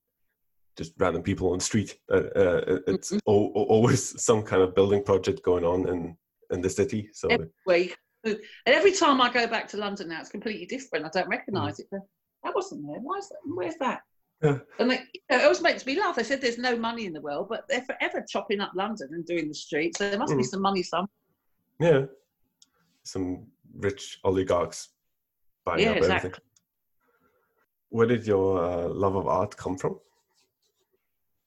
just 0.78 0.94
random 0.98 1.24
people 1.24 1.52
on 1.52 1.60
the 1.60 1.64
street. 1.64 1.98
Uh, 2.12 2.24
uh, 2.36 2.62
it- 2.68 2.84
it's 2.88 3.12
Mhm. 3.12 3.20
al- 3.28 3.52
al- 3.56 3.64
always 3.76 4.22
some 4.22 4.44
kind 4.44 4.62
of 4.62 4.76
building 4.76 5.04
project 5.04 5.42
going 5.44 5.64
on 5.64 5.88
in 5.88 6.18
in 6.52 6.62
the 6.62 6.70
city. 6.70 7.10
So 7.14 7.28
Every. 7.30 7.94
And 8.26 8.40
every 8.66 8.92
time 8.92 9.22
I 9.22 9.32
go 9.32 9.48
back 9.48 9.68
to 9.70 9.78
London 9.78 10.10
now, 10.10 10.20
it's 10.20 10.30
completely 10.30 10.66
different. 10.66 11.06
I 11.06 11.10
don't 11.10 11.28
recognise 11.30 11.80
it. 11.80 11.88
But 11.92 12.02
that 12.44 12.54
wasn't 12.56 12.86
there. 12.88 13.00
Why 13.00 13.18
is 13.18 13.30
that? 13.30 13.38
Where's 13.46 13.76
that? 13.78 14.02
Yeah. 14.44 14.60
And 14.80 14.90
they, 14.92 14.98
you 15.14 15.22
know, 15.30 15.38
it 15.38 15.44
always 15.44 15.62
makes 15.62 15.86
me 15.86 16.00
laugh. 16.00 16.16
They 16.16 16.24
said 16.24 16.42
there's 16.42 16.58
no 16.58 16.76
money 16.76 17.06
in 17.06 17.14
the 17.14 17.22
world, 17.22 17.48
but 17.50 17.68
they're 17.70 17.84
forever 17.86 18.24
chopping 18.28 18.62
up 18.62 18.72
London 18.76 19.10
and 19.12 19.26
doing 19.26 19.48
the 19.48 19.54
streets. 19.54 20.00
So 20.00 20.10
there 20.10 20.20
must 20.20 20.36
be 20.36 20.42
Mhm. 20.44 20.48
some 20.48 20.62
money 20.62 20.84
somewhere. 20.84 21.10
yeah, 21.80 22.06
some 23.06 23.46
rich 23.78 24.20
oligarchs 24.24 24.90
buying 25.64 25.82
Yeah, 25.82 25.92
up 25.92 25.98
exactly. 25.98 26.30
everything. 26.30 26.42
Where 27.90 28.08
did 28.08 28.28
your 28.28 28.64
uh, 28.64 28.88
love 28.90 29.16
of 29.16 29.28
art 29.28 29.56
come 29.56 29.78
from? 29.78 30.00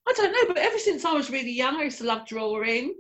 I 0.09 0.13
don't 0.17 0.33
know, 0.33 0.55
but 0.55 0.57
ever 0.57 0.79
since 0.79 1.05
I 1.05 1.13
was 1.13 1.31
really 1.31 1.53
young, 1.53 1.77
I 1.77 1.85
used 1.85 1.99
to 1.99 2.05
love 2.05 2.27
drawing. 2.27 2.95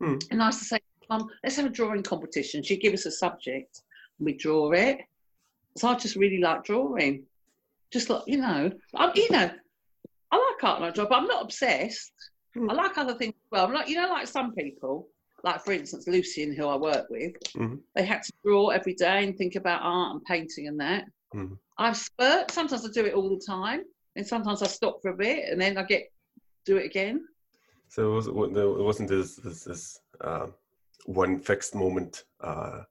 Hmm. 0.00 0.16
And 0.30 0.42
I 0.42 0.46
used 0.46 0.58
to 0.58 0.64
say, 0.66 0.78
Mum, 1.08 1.28
let's 1.42 1.56
have 1.56 1.66
a 1.66 1.70
drawing 1.70 2.02
competition. 2.02 2.62
She'd 2.62 2.80
give 2.82 2.92
us 2.94 3.06
a 3.06 3.10
subject 3.10 3.82
and 4.18 4.26
we'd 4.26 4.38
draw 4.38 4.70
it. 4.72 4.98
So 5.76 5.88
I 5.88 5.94
just 5.94 6.16
really 6.16 6.38
like 6.38 6.64
drawing. 6.64 7.24
Just 7.90 8.10
like, 8.10 8.22
you 8.26 8.38
know, 8.38 8.70
I'm, 8.94 9.10
you 9.14 9.28
know, 9.30 9.50
I 10.30 10.36
like 10.36 10.64
art 10.64 10.76
and 10.76 10.84
I 10.84 10.90
draw, 10.90 11.06
but 11.06 11.16
I'm 11.16 11.26
not 11.26 11.42
obsessed. 11.42 12.12
Hmm. 12.54 12.70
I 12.70 12.74
like 12.74 12.98
other 12.98 13.14
things 13.14 13.34
as 13.34 13.50
well. 13.50 13.66
I'm 13.66 13.72
not, 13.72 13.88
you 13.88 13.96
know, 13.96 14.08
like 14.08 14.26
some 14.26 14.52
people, 14.54 15.08
like 15.42 15.64
for 15.64 15.72
instance, 15.72 16.06
Lucian, 16.06 16.54
who 16.54 16.66
I 16.66 16.76
work 16.76 17.08
with, 17.10 17.34
Mhm. 17.54 17.80
they 17.94 18.04
had 18.04 18.22
to 18.22 18.32
draw 18.44 18.68
every 18.68 18.94
day 18.94 19.24
and 19.24 19.36
think 19.36 19.54
about 19.56 19.80
art 19.82 20.14
and 20.14 20.24
painting 20.24 20.68
and 20.68 20.78
that. 20.80 21.04
Mhm. 21.34 21.58
I've 21.78 21.96
spurt. 21.96 22.50
Sometimes 22.50 22.84
I 22.84 22.90
do 22.92 23.06
it 23.06 23.14
all 23.14 23.30
the 23.30 23.44
time. 23.44 23.84
And 24.16 24.26
sometimes 24.26 24.60
I 24.60 24.66
stop 24.66 25.00
for 25.00 25.12
a 25.12 25.16
bit 25.16 25.48
and 25.48 25.60
then 25.60 25.78
I 25.78 25.84
get 25.84 26.12
do 26.64 26.76
it 26.76 26.84
again. 26.84 27.26
So 27.88 28.12
it, 28.12 28.14
was, 28.16 28.26
it 28.26 28.32
wasn't 28.34 29.08
this 29.08 29.36
this, 29.36 29.64
this 29.64 29.98
uh, 30.20 30.48
one 31.06 31.38
fixed 31.38 31.74
moment 31.74 32.24
uh, 32.40 32.82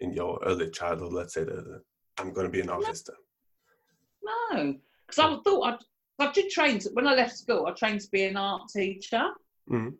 in 0.00 0.12
your 0.12 0.40
early 0.44 0.68
childhood. 0.70 1.12
Let's 1.12 1.34
say 1.34 1.44
that 1.44 1.82
I'm 2.18 2.32
going 2.32 2.46
to 2.46 2.52
be 2.52 2.60
an 2.60 2.70
artist. 2.70 3.08
No, 4.22 4.74
because 5.06 5.18
I 5.18 5.36
thought 5.42 5.62
I'd, 5.62 5.78
I 6.18 6.32
did 6.32 6.50
train 6.50 6.78
to, 6.80 6.90
when 6.90 7.06
I 7.06 7.14
left 7.14 7.36
school. 7.36 7.66
I 7.66 7.72
trained 7.72 8.00
to 8.00 8.10
be 8.10 8.24
an 8.24 8.36
art 8.36 8.62
teacher, 8.74 9.30
Mhm. 9.70 9.96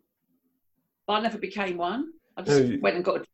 But 1.07 1.13
I 1.13 1.19
never 1.21 1.37
became 1.37 1.77
one. 1.77 2.11
I 2.37 2.41
just 2.43 2.63
you- 2.65 2.79
went 2.81 2.95
and 2.95 3.05
got 3.05 3.21
a 3.21 3.25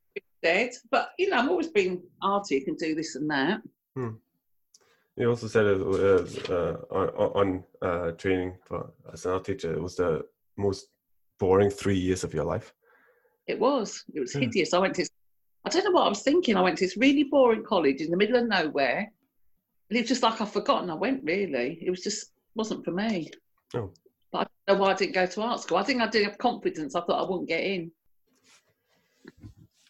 instead. 0.44 0.72
But 0.92 1.12
you 1.18 1.30
know, 1.30 1.38
I've 1.38 1.50
always 1.50 1.68
been 1.68 2.02
arty, 2.22 2.62
can 2.62 2.76
do 2.76 2.96
this 2.96 3.16
and 3.16 3.30
that. 3.30 3.62
You 5.16 5.30
also 5.30 5.48
said 5.48 5.66
it 5.66 5.82
uh, 5.82 6.54
uh, 6.90 7.32
on, 7.36 7.64
uh, 7.82 8.12
training 8.12 8.56
for 8.64 8.94
as 9.12 9.26
an 9.26 9.34
art 9.34 9.44
teacher. 9.44 9.74
It 9.74 9.82
was 9.82 9.98
the 9.98 10.26
most 10.58 10.88
boring 11.38 11.70
three 11.70 11.98
years 11.98 12.24
of 12.24 12.34
your 12.34 12.46
life. 12.46 12.74
It 13.46 13.60
was. 13.60 14.06
It 14.14 14.22
was 14.22 14.34
Yeah. 14.34 14.42
hideous. 14.42 14.74
I 14.74 14.80
went 14.80 14.96
to. 14.96 15.02
this- 15.02 15.10
I 15.66 15.70
don't 15.70 15.84
know 15.84 15.92
what 15.92 16.06
I 16.06 16.10
was 16.10 16.22
thinking. 16.22 16.56
I 16.56 16.62
went 16.62 16.78
to 16.78 16.86
this 16.86 16.96
really 16.96 17.24
boring 17.26 17.64
college 17.66 18.00
in 18.00 18.12
the 18.12 18.16
middle 18.18 18.38
of 18.38 18.48
nowhere, 18.48 19.12
and 19.90 19.98
it 19.98 20.02
was 20.02 20.08
just 20.08 20.24
like 20.24 20.40
I've 20.40 20.54
forgotten 20.54 20.90
I 20.90 20.94
went. 20.94 21.22
Really, 21.26 21.80
it 21.82 21.90
was 21.90 22.02
just 22.02 22.32
wasn't 22.56 22.86
for 22.86 22.92
me. 22.92 23.30
Oh. 23.74 23.92
But 24.32 24.40
I 24.40 24.46
don't 24.68 24.78
know 24.78 24.84
why 24.84 24.92
I 24.92 24.96
didn't 24.96 25.16
go 25.16 25.26
to 25.26 25.42
art 25.42 25.62
school. 25.62 25.78
I 25.78 25.84
think 25.84 26.02
I 26.02 26.08
didn't 26.08 26.30
have 26.30 26.38
confidence. 26.38 26.96
I 26.96 27.02
thought 27.02 27.26
I 27.26 27.30
wouldn't 27.30 27.50
get 27.50 27.64
in. 27.64 27.92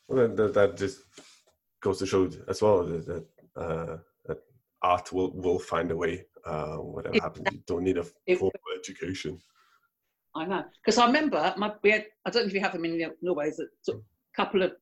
Well, 0.08 0.28
that, 0.28 0.38
that, 0.38 0.54
that 0.54 0.78
just 0.78 1.02
goes 1.82 2.00
to 2.00 2.06
show 2.06 2.30
as 2.48 2.62
well 2.62 2.84
that 2.86 3.06
that, 3.06 3.26
uh, 3.62 3.98
that 4.26 4.38
art 4.82 5.12
will 5.12 5.32
will 5.32 5.60
find 5.60 5.92
a 5.92 5.96
way. 5.96 6.26
Uh, 6.46 6.78
whatever 6.78 7.16
It- 7.16 7.22
happens, 7.24 7.48
you 7.52 7.60
don't 7.68 7.84
need 7.84 7.98
a 7.98 8.06
it- 8.26 8.40
formal 8.40 8.54
education. 8.78 9.40
I 10.36 10.46
know 10.46 10.64
because 10.84 10.98
I 11.00 11.06
remember 11.08 11.54
my 11.58 11.74
we 11.84 11.92
had. 11.92 12.06
I 12.26 12.30
don't 12.30 12.44
know 12.44 12.48
if 12.48 12.54
you 12.54 12.62
have 12.62 12.74
them 12.74 12.86
in 12.86 13.12
Norway. 13.22 13.52
A 13.90 13.94
couple 14.36 14.62
of 14.62 14.74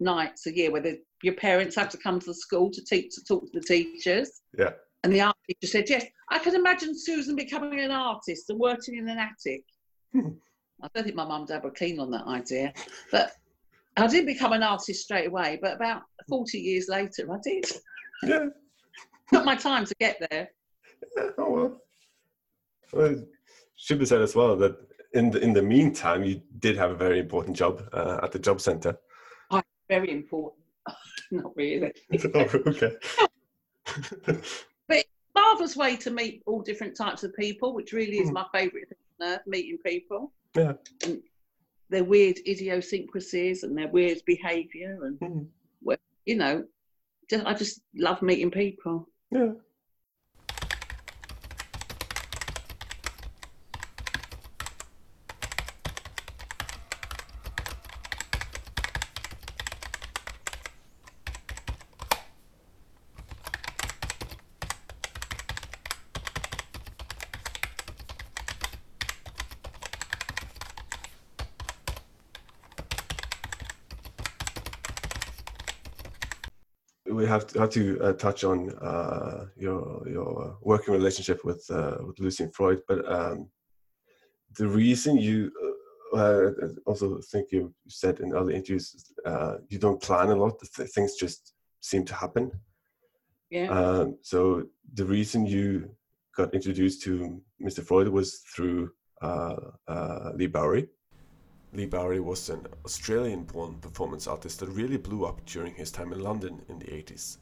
nights 0.00 0.46
a 0.46 0.56
year 0.56 0.72
where 0.72 0.80
the, 0.80 0.98
your 1.22 1.34
parents 1.34 1.76
have 1.76 1.90
to 1.90 1.98
come 1.98 2.18
to 2.18 2.26
the 2.26 2.34
school 2.34 2.70
to 2.70 2.84
teach 2.84 3.14
to 3.14 3.22
talk 3.24 3.44
to 3.44 3.60
the 3.60 3.64
teachers. 3.66 4.40
Yeah. 4.58 4.72
And 5.04 5.12
the 5.12 5.20
art 5.20 5.36
teacher 5.46 5.70
said, 5.70 5.88
"Yes, 5.88 6.06
I 6.30 6.38
can 6.38 6.54
imagine 6.54 6.98
Susan 6.98 7.36
becoming 7.36 7.80
an 7.80 7.90
artist 7.90 8.48
and 8.48 8.58
working 8.58 8.96
in 8.96 9.08
an 9.08 9.18
attic." 9.18 9.62
I 10.14 10.88
don't 10.94 11.04
think 11.04 11.14
my 11.14 11.24
mum 11.24 11.42
and 11.42 11.48
dad 11.48 11.62
were 11.62 11.70
keen 11.70 12.00
on 12.00 12.10
that 12.10 12.26
idea, 12.26 12.72
but 13.12 13.32
I 13.96 14.06
didn't 14.06 14.26
become 14.26 14.52
an 14.52 14.62
artist 14.62 15.02
straight 15.02 15.28
away. 15.28 15.58
But 15.60 15.76
about 15.76 16.02
forty 16.28 16.58
years 16.58 16.88
later, 16.88 17.30
I 17.30 17.36
did. 17.42 17.70
Yeah. 18.22 18.46
Took 19.32 19.44
my 19.44 19.56
time 19.56 19.84
to 19.84 19.94
get 20.00 20.18
there. 20.30 20.48
Yeah, 21.16 21.28
oh 21.38 21.50
well. 21.50 21.80
well. 22.92 23.24
Should 23.76 23.98
be 23.98 24.06
said 24.06 24.22
as 24.22 24.34
well 24.34 24.56
that 24.56 24.76
in 25.12 25.30
the 25.30 25.40
in 25.40 25.52
the 25.52 25.62
meantime, 25.62 26.24
you 26.24 26.40
did 26.58 26.76
have 26.76 26.90
a 26.90 26.96
very 26.96 27.18
important 27.18 27.56
job 27.56 27.86
uh, 27.92 28.20
at 28.22 28.32
the 28.32 28.38
job 28.38 28.60
center. 28.60 28.98
Very 29.88 30.12
important. 30.12 30.62
Not 31.30 31.54
really. 31.56 31.92
oh, 32.34 32.48
okay. 32.66 32.96
Marvelous 35.34 35.76
way 35.76 35.96
to 35.96 36.10
meet 36.10 36.42
all 36.46 36.62
different 36.62 36.96
types 36.96 37.24
of 37.24 37.34
people, 37.34 37.74
which 37.74 37.92
really 37.92 38.18
is 38.18 38.30
Mm. 38.30 38.34
my 38.34 38.46
favourite 38.52 38.88
thing 38.88 38.98
on 39.20 39.28
earth, 39.28 39.46
meeting 39.46 39.78
people. 39.84 40.32
Yeah. 40.56 40.74
And 41.04 41.22
their 41.90 42.04
weird 42.04 42.38
idiosyncrasies 42.46 43.62
and 43.62 43.76
their 43.76 43.88
weird 43.88 44.22
behaviour, 44.24 45.04
and 45.04 45.18
Mhm. 45.20 45.48
you 46.26 46.36
know, 46.36 46.66
just, 47.28 47.44
I 47.44 47.52
just 47.54 47.82
love 47.94 48.22
meeting 48.22 48.50
people. 48.50 49.08
yeah. 49.30 49.52
Have 77.34 77.46
to, 77.48 77.58
have 77.58 77.70
to 77.70 78.00
uh, 78.00 78.12
touch 78.12 78.44
on 78.44 78.58
uh, 78.90 79.46
your 79.56 80.06
your 80.16 80.56
working 80.62 80.94
relationship 80.94 81.44
with 81.44 81.62
uh, 81.78 81.96
with 82.06 82.16
Lucian 82.20 82.50
Freud, 82.56 82.80
but 82.86 83.00
um, 83.16 83.48
the 84.58 84.68
reason 84.68 85.12
you 85.18 85.50
uh, 86.16 86.50
I 86.64 86.68
also 86.86 87.20
think 87.32 87.50
you 87.50 87.74
said 87.88 88.20
in 88.20 88.36
other 88.36 88.52
interviews 88.52 88.84
uh, 89.26 89.54
you 89.68 89.78
don't 89.78 90.00
plan 90.00 90.28
a 90.30 90.36
lot; 90.36 90.60
th- 90.76 90.90
things 90.90 91.16
just 91.16 91.54
seem 91.80 92.04
to 92.04 92.14
happen. 92.14 92.52
Yeah. 93.50 93.68
Um, 93.78 94.18
so 94.22 94.64
the 94.94 95.04
reason 95.04 95.44
you 95.44 95.90
got 96.36 96.54
introduced 96.54 97.02
to 97.02 97.42
Mr. 97.60 97.82
Freud 97.84 98.08
was 98.08 98.28
through 98.54 98.92
uh, 99.22 99.56
uh, 99.88 100.30
Leigh 100.36 100.54
Bowery. 100.56 100.88
Leigh 101.74 101.86
Bowery 101.86 102.20
was 102.20 102.48
an 102.50 102.66
Australian 102.84 103.42
born 103.42 103.74
performance 103.80 104.28
artist 104.28 104.60
that 104.60 104.68
really 104.68 104.96
blew 104.96 105.24
up 105.24 105.44
during 105.44 105.74
his 105.74 105.90
time 105.90 106.12
in 106.12 106.20
London 106.20 106.62
in 106.68 106.78
the 106.78 106.86
80s. 106.86 107.38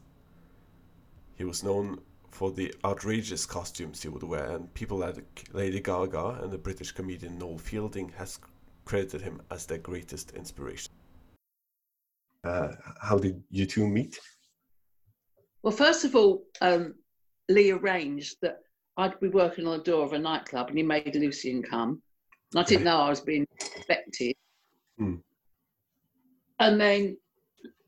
He 1.35 1.43
was 1.43 1.63
known 1.63 1.99
for 2.31 2.51
the 2.51 2.73
outrageous 2.83 3.45
costumes 3.45 4.01
he 4.01 4.09
would 4.09 4.23
wear, 4.23 4.55
and 4.55 4.73
people 4.73 4.97
like 4.97 5.47
Lady 5.53 5.79
Gaga 5.79 6.39
and 6.41 6.51
the 6.51 6.57
British 6.57 6.91
comedian 6.91 7.37
Noel 7.37 7.59
Fielding 7.59 8.09
has 8.17 8.39
credited 8.85 9.21
him 9.21 9.39
as 9.51 9.67
their 9.67 9.77
greatest 9.77 10.31
inspiration. 10.31 10.91
Uh, 12.43 12.69
how 12.99 13.19
did 13.19 13.41
you 13.51 13.67
two 13.67 13.87
meet? 13.87 14.19
Well, 15.61 15.71
first 15.71 16.05
of 16.05 16.15
all, 16.15 16.43
um, 16.59 16.95
Leigh 17.49 17.71
arranged 17.71 18.37
that 18.41 18.57
I'd 18.97 19.19
be 19.19 19.29
working 19.29 19.67
on 19.67 19.77
the 19.77 19.83
door 19.83 20.03
of 20.03 20.13
a 20.13 20.19
nightclub 20.19 20.69
and 20.69 20.77
he 20.77 20.83
made 20.83 21.15
Lucian 21.15 21.61
come. 21.61 22.01
I 22.55 22.63
didn't 22.63 22.85
know 22.85 22.97
I 22.97 23.09
was 23.09 23.21
being 23.21 23.47
expected. 23.55 24.35
Hmm. 24.97 25.15
And 26.59 26.79
then, 26.79 27.17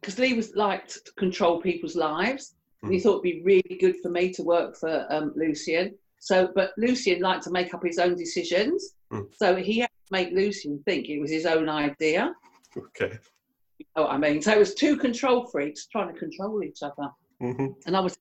because 0.01 0.19
Leigh 0.19 0.33
was 0.33 0.55
liked 0.55 1.05
to 1.05 1.11
control 1.13 1.61
people's 1.61 1.95
lives, 1.95 2.55
and 2.81 2.91
he 2.91 2.99
Hmm. 2.99 3.03
thought 3.03 3.25
it'd 3.25 3.37
be 3.37 3.41
really 3.43 3.77
good 3.79 3.97
for 4.01 4.09
me 4.09 4.31
to 4.33 4.43
work 4.43 4.75
for 4.77 5.05
um, 5.09 5.33
Lucian. 5.35 5.95
So, 6.19 6.51
but 6.55 6.71
Lucian 6.77 7.21
liked 7.21 7.43
to 7.43 7.51
make 7.51 7.73
up 7.73 7.83
his 7.85 7.99
own 7.99 8.15
decisions. 8.15 8.95
Hmm. 9.11 9.21
So 9.33 9.55
he 9.55 9.79
had 9.79 9.89
to 9.89 10.11
make 10.11 10.31
Lucian 10.33 10.81
think 10.85 11.07
it 11.09 11.19
was 11.19 11.31
his 11.31 11.45
own 11.45 11.69
idea. 11.69 12.33
Okay. 12.75 13.17
You 13.77 13.85
know 13.95 14.03
what 14.03 14.11
I 14.11 14.17
mean? 14.17 14.41
So 14.41 14.51
it 14.51 14.59
was 14.59 14.73
two 14.73 14.97
control 14.97 15.45
freaks 15.47 15.87
trying 15.87 16.13
to 16.13 16.19
control 16.19 16.63
each 16.63 16.79
other. 16.81 17.09
hmm 17.39 17.67
And 17.85 17.95
I 17.95 17.99
was. 17.99 18.17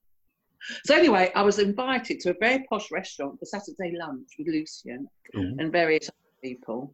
So 0.85 0.95
anyway, 0.95 1.31
I 1.35 1.43
was 1.43 1.59
invited 1.59 2.19
to 2.21 2.31
a 2.31 2.35
very 2.39 2.65
posh 2.69 2.91
restaurant 2.91 3.39
for 3.39 3.45
Saturday 3.45 3.95
lunch 3.97 4.29
with 4.37 4.47
Lucian 4.47 5.07
Ooh. 5.35 5.55
and 5.59 5.71
various 5.71 6.09
other 6.09 6.24
people. 6.55 6.93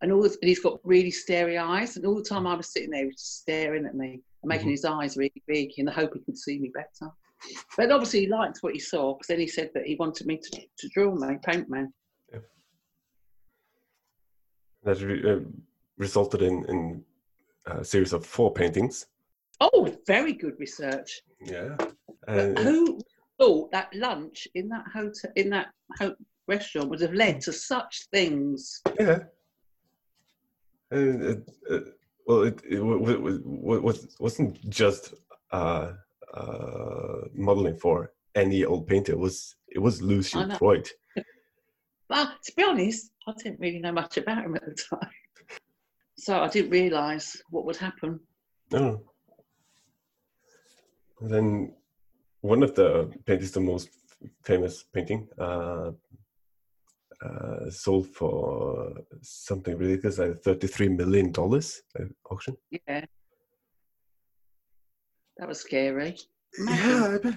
And 0.00 0.12
all 0.12 0.22
this, 0.22 0.36
and 0.42 0.48
he's 0.48 0.60
got 0.60 0.80
really 0.84 1.10
starey 1.12 1.56
eyes. 1.58 1.96
And 1.96 2.04
all 2.04 2.16
the 2.16 2.24
time 2.24 2.46
I 2.46 2.54
was 2.54 2.72
sitting 2.72 2.90
there, 2.90 3.02
he 3.02 3.06
was 3.06 3.20
staring 3.22 3.86
at 3.86 3.94
me 3.94 4.20
and 4.42 4.48
making 4.48 4.68
Mhm. 4.68 4.72
his 4.72 4.84
eyes 4.84 5.16
really 5.16 5.42
big 5.46 5.70
in 5.78 5.86
the 5.86 5.92
hope 5.92 6.12
he 6.14 6.20
could 6.20 6.36
see 6.36 6.58
me 6.58 6.70
better. 6.74 7.12
But 7.76 7.90
obviously 7.92 8.20
he 8.20 8.26
liked 8.26 8.58
what 8.62 8.72
he 8.74 8.78
saw 8.80 9.14
because 9.14 9.28
then 9.28 9.40
he 9.40 9.46
said 9.46 9.70
that 9.74 9.86
he 9.86 9.94
wanted 9.96 10.26
me 10.26 10.38
to, 10.38 10.60
to 10.78 10.88
draw 10.88 11.14
me, 11.14 11.38
paint 11.44 11.68
me. 11.68 11.84
That 14.84 15.00
re- 15.00 15.32
uh, 15.32 15.40
resulted 15.96 16.42
in, 16.42 16.64
in 16.68 17.04
a 17.66 17.84
series 17.84 18.12
of 18.12 18.26
four 18.26 18.52
paintings. 18.52 19.06
Oh, 19.60 19.96
very 20.08 20.32
good 20.32 20.58
research. 20.58 21.22
Yeah. 21.40 21.76
But 22.26 22.58
who 22.58 23.00
thought 23.38 23.70
that 23.70 23.94
lunch 23.94 24.48
in 24.54 24.68
that 24.70 24.84
hotel, 24.92 25.30
in 25.36 25.50
that 25.50 25.68
ho- 26.00 26.16
restaurant, 26.56 26.90
would 26.90 27.00
have 27.00 27.14
led 27.24 27.40
to 27.42 27.52
such 27.52 27.94
things? 28.10 28.80
yeah. 28.98 29.20
And 30.90 31.22
it, 31.32 31.40
it, 31.70 31.82
well, 32.26 32.42
it, 32.42 32.60
it 32.68 32.80
was, 32.80 33.98
wasn't 34.18 34.52
just 34.68 35.14
uh, 35.50 35.92
uh, 36.34 37.20
modeling 37.34 37.78
for 37.84 38.12
any 38.34 38.64
old 38.64 38.86
painter. 38.86 39.12
It 39.12 39.18
was 39.18 39.56
it 39.68 39.80
was 39.86 40.02
Lucian. 40.02 40.50
Freud. 40.58 40.88
But 42.08 42.28
to 42.44 42.52
be 42.56 42.62
honest, 42.62 43.10
I 43.26 43.32
didn't 43.38 43.60
really 43.60 43.78
know 43.78 43.92
much 43.92 44.18
about 44.18 44.44
him 44.44 44.54
at 44.56 44.64
the 44.66 44.76
time. 44.90 45.10
So 46.18 46.40
I 46.40 46.48
didn't 46.48 46.70
realise 46.70 47.42
what 47.50 47.64
would 47.64 47.76
happen. 47.76 48.20
No. 48.70 49.02
And 51.20 51.30
then 51.30 51.74
one 52.42 52.62
of 52.62 52.74
the 52.74 53.10
paintings, 53.24 53.52
the 53.52 53.60
most 53.60 53.88
famous 54.44 54.84
painting, 54.92 55.28
uh, 55.38 55.92
uh, 57.24 57.70
sold 57.70 58.08
for 58.08 58.92
something 59.22 59.76
ridiculous, 59.76 60.18
like 60.18 60.42
thirty-three 60.42 60.88
million 60.88 61.32
dollars 61.32 61.82
at 61.98 62.06
auction. 62.30 62.56
Yeah. 62.70 63.04
That 65.38 65.48
was 65.48 65.60
scary. 65.60 66.16
Imagine. 66.58 66.88
Yeah, 66.88 67.14
I 67.14 67.18
bet. 67.18 67.34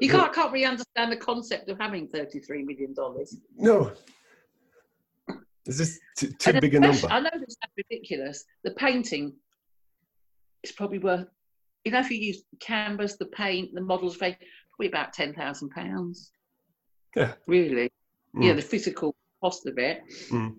You 0.00 0.08
can't, 0.08 0.32
can't 0.32 0.52
really 0.52 0.64
understand 0.64 1.12
the 1.12 1.16
concept 1.16 1.68
of 1.68 1.78
having 1.78 2.08
$33 2.08 2.64
million. 2.64 2.94
No, 3.56 3.92
is 5.66 5.78
this 5.78 6.00
too, 6.18 6.32
too 6.38 6.60
big 6.60 6.74
a 6.74 6.80
number? 6.80 7.06
I 7.08 7.20
know 7.20 7.30
this 7.34 7.56
sounds 7.62 7.72
ridiculous. 7.76 8.44
The 8.64 8.72
painting 8.72 9.34
is 10.64 10.72
probably 10.72 10.98
worth, 10.98 11.26
you 11.84 11.92
know, 11.92 12.00
if 12.00 12.10
you 12.10 12.18
use 12.18 12.42
canvas, 12.58 13.16
the 13.16 13.26
paint, 13.26 13.74
the 13.74 13.80
models, 13.80 14.16
probably 14.16 14.38
about 14.88 15.14
£10,000. 15.14 16.30
Yeah. 17.16 17.34
Really. 17.46 17.90
Yeah, 18.34 18.52
Mm. 18.52 18.56
the 18.56 18.62
physical 18.62 19.14
cost 19.42 19.66
of 19.66 19.76
it. 19.78 20.00
Mm. 20.30 20.56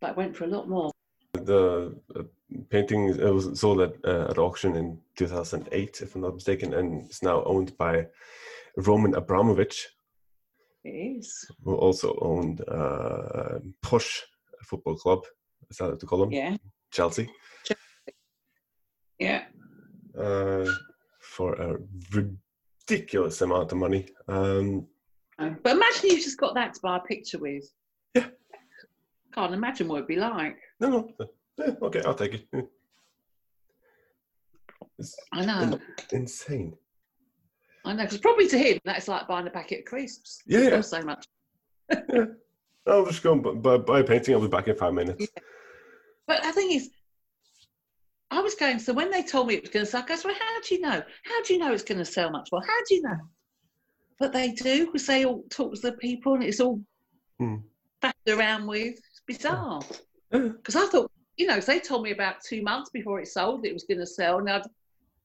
But 0.00 0.10
it 0.12 0.16
went 0.16 0.36
for 0.36 0.44
a 0.44 0.48
lot 0.48 0.68
more. 0.68 0.90
The 1.34 1.94
uh, 2.16 2.22
painting 2.70 3.20
uh, 3.22 3.32
was 3.32 3.60
sold 3.60 3.80
at, 3.80 3.92
uh, 4.04 4.28
at 4.30 4.38
auction 4.38 4.76
in 4.76 4.98
2008, 5.16 6.00
if 6.02 6.14
I'm 6.14 6.22
not 6.22 6.34
mistaken, 6.34 6.72
and 6.74 7.10
is 7.10 7.22
now 7.22 7.42
owned 7.44 7.76
by 7.76 8.06
Roman 8.76 9.14
Abramovich, 9.14 9.88
It 10.84 10.90
is. 11.18 11.46
who 11.64 11.74
also 11.76 12.16
owned 12.22 12.62
uh, 12.68 13.58
Posh 13.82 14.22
Football 14.62 14.96
Club, 14.96 15.24
is 15.70 15.76
that 15.78 15.98
to 16.00 16.06
call 16.06 16.20
them? 16.20 16.32
Yeah. 16.32 16.56
Chelsea, 16.90 17.28
Yeah. 19.18 19.44
uh, 20.16 20.66
for 21.20 21.54
a 21.54 21.78
ridiculous 22.12 23.40
amount 23.42 23.72
of 23.72 23.78
money. 23.78 24.06
Um, 24.28 24.86
But 25.38 25.76
imagine 25.76 26.10
you've 26.10 26.22
just 26.22 26.38
got 26.38 26.54
that 26.54 26.74
to 26.74 26.80
buy 26.80 26.98
a 26.98 27.00
picture 27.00 27.38
with. 27.38 27.64
Yeah. 28.14 28.26
Can't 29.34 29.54
imagine 29.54 29.88
what 29.88 29.96
it'd 29.96 30.08
be 30.08 30.16
like. 30.16 30.56
no, 30.80 31.12
no, 31.18 31.26
yeah, 31.58 31.74
okay, 31.82 32.02
I'll 32.04 32.14
take 32.14 32.34
it. 32.34 32.46
Yeah. 32.52 32.62
I 35.32 35.44
know. 35.44 35.78
insane. 36.12 36.76
I 37.84 37.92
know. 37.94 38.04
Because 38.04 38.18
probably 38.18 38.48
to 38.48 38.58
him, 38.58 38.78
that's 38.84 39.08
like 39.08 39.26
buying 39.26 39.46
a 39.46 39.50
packet 39.50 39.80
of 39.80 39.84
crisps. 39.86 40.40
Yeah, 40.46 40.60
yeah. 40.60 40.80
so 40.80 41.02
much. 41.02 41.26
I'll 42.86 43.06
just 43.06 43.22
go 43.22 43.32
and 43.32 43.62
buy, 43.62 43.78
buy 43.78 44.00
a 44.00 44.04
painting. 44.04 44.34
I'll 44.34 44.40
be 44.40 44.48
back 44.48 44.68
in 44.68 44.76
five 44.76 44.94
minutes. 44.94 45.26
But 46.26 46.42
the 46.42 46.52
thing 46.52 46.72
is, 46.72 46.90
I 48.30 48.40
was 48.40 48.54
going, 48.54 48.78
so 48.78 48.92
when 48.92 49.10
they 49.10 49.22
told 49.22 49.48
me 49.48 49.54
it 49.54 49.62
was 49.62 49.70
going 49.70 49.84
to 49.84 49.90
sell, 49.90 50.02
I 50.02 50.06
goes, 50.06 50.24
well, 50.24 50.34
how 50.34 50.60
do 50.60 50.74
you 50.74 50.80
know? 50.80 51.02
How 51.24 51.42
do 51.42 51.52
you 51.52 51.58
know 51.58 51.72
it's 51.72 51.82
going 51.82 51.98
to 51.98 52.04
sell 52.04 52.30
much? 52.30 52.48
Well, 52.50 52.62
how 52.66 52.78
do 52.88 52.94
you 52.94 53.02
know? 53.02 53.16
But 54.18 54.32
they 54.32 54.52
do, 54.52 54.86
because 54.86 55.06
they 55.06 55.24
all 55.24 55.44
talk 55.50 55.74
to 55.74 55.80
the 55.80 55.92
people 55.92 56.34
and 56.34 56.44
it's 56.44 56.60
all 56.60 56.80
Hmm. 57.38 57.56
faffed 58.02 58.36
around 58.36 58.66
with. 58.66 58.94
It's 58.96 59.22
bizarre. 59.26 59.82
Because 60.30 60.76
I 60.76 60.86
thought, 60.86 61.10
you 61.36 61.46
know, 61.46 61.58
they 61.60 61.80
told 61.80 62.04
me 62.04 62.12
about 62.12 62.36
two 62.48 62.62
months 62.62 62.90
before 62.90 63.20
it 63.20 63.28
sold 63.28 63.62
that 63.62 63.70
it 63.70 63.74
was 63.74 63.84
going 63.84 63.98
to 63.98 64.06
sell. 64.06 64.38
And 64.38 64.48
I'd, 64.48 64.62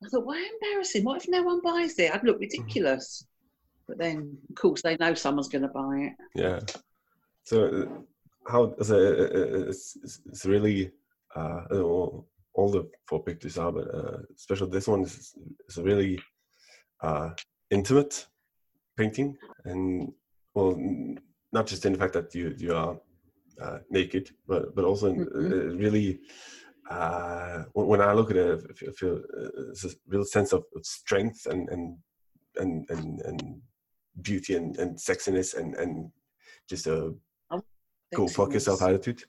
I 0.04 0.08
thought, 0.10 0.26
why 0.26 0.50
embarrassing? 0.54 1.04
What 1.04 1.22
if 1.22 1.30
no 1.30 1.44
one 1.44 1.62
buys 1.62 2.00
it? 2.00 2.14
I'd 2.14 2.24
look 2.24 2.40
ridiculous. 2.40 3.26
But 3.88 4.00
then, 4.00 4.38
of 4.50 4.56
course, 4.56 4.82
they 4.82 4.98
know 4.98 5.14
someone's 5.14 5.50
going 5.50 5.64
to 5.64 5.68
buy 5.68 5.98
it. 5.98 6.14
Yeah. 6.36 6.60
So 7.44 7.66
uh, 7.66 8.52
how 8.52 8.76
so, 8.82 8.96
uh, 8.96 9.38
uh, 9.40 9.70
it's, 9.70 9.98
it's 10.04 10.22
it's 10.26 10.46
really 10.46 10.92
uh, 11.36 11.62
uh, 11.72 11.82
all, 11.82 12.28
all 12.54 12.70
the 12.70 12.90
four 13.08 13.24
pictures 13.24 13.58
are, 13.58 13.72
but 13.72 13.94
uh, 13.94 14.18
especially 14.36 14.70
this 14.70 14.88
one 14.88 15.02
is 15.02 15.34
is 15.68 15.78
really 15.78 16.20
uh, 17.02 17.32
intimate 17.72 18.28
painting, 19.00 19.30
and 19.70 19.84
well, 20.56 20.72
not 21.56 21.66
just 21.72 21.86
in 21.86 21.94
the 21.94 22.00
fact 22.04 22.14
that 22.18 22.30
you 22.40 22.46
you 22.66 22.72
are 22.82 22.94
uh, 23.64 23.80
naked, 23.98 24.26
but 24.50 24.64
but 24.76 24.86
also 24.90 25.06
in, 25.12 25.18
Mhm. 25.26 25.52
uh, 25.52 25.76
really. 25.84 26.10
Uh, 26.92 27.64
when 27.74 28.02
I 28.02 28.14
look 28.18 28.32
at 28.32 28.38
it, 28.38 28.66
I 28.90 28.92
feel, 29.00 29.18
uh, 29.40 29.88
a 29.88 29.90
real 30.14 30.26
sense 30.26 30.52
of, 30.58 30.64
of 30.76 30.84
strength 31.00 31.46
and 31.52 31.70
and 31.74 31.84
and 32.62 32.90
and, 32.90 33.22
and 33.30 33.40
beauty 34.28 34.56
and, 34.60 34.70
and 34.82 34.98
sexiness 34.98 35.50
and 35.60 35.76
and 35.76 36.12
just 36.72 36.88
a 36.88 37.14
go 38.16 38.28
fuck 38.28 38.54
yourself 38.54 38.82
attitude. 38.82 39.22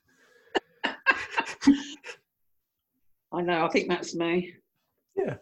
I 3.33 3.41
know. 3.43 3.67
I 3.67 3.69
think 3.73 3.89
that's 3.89 4.15
me. 4.15 4.55
Yeah. 5.17 5.37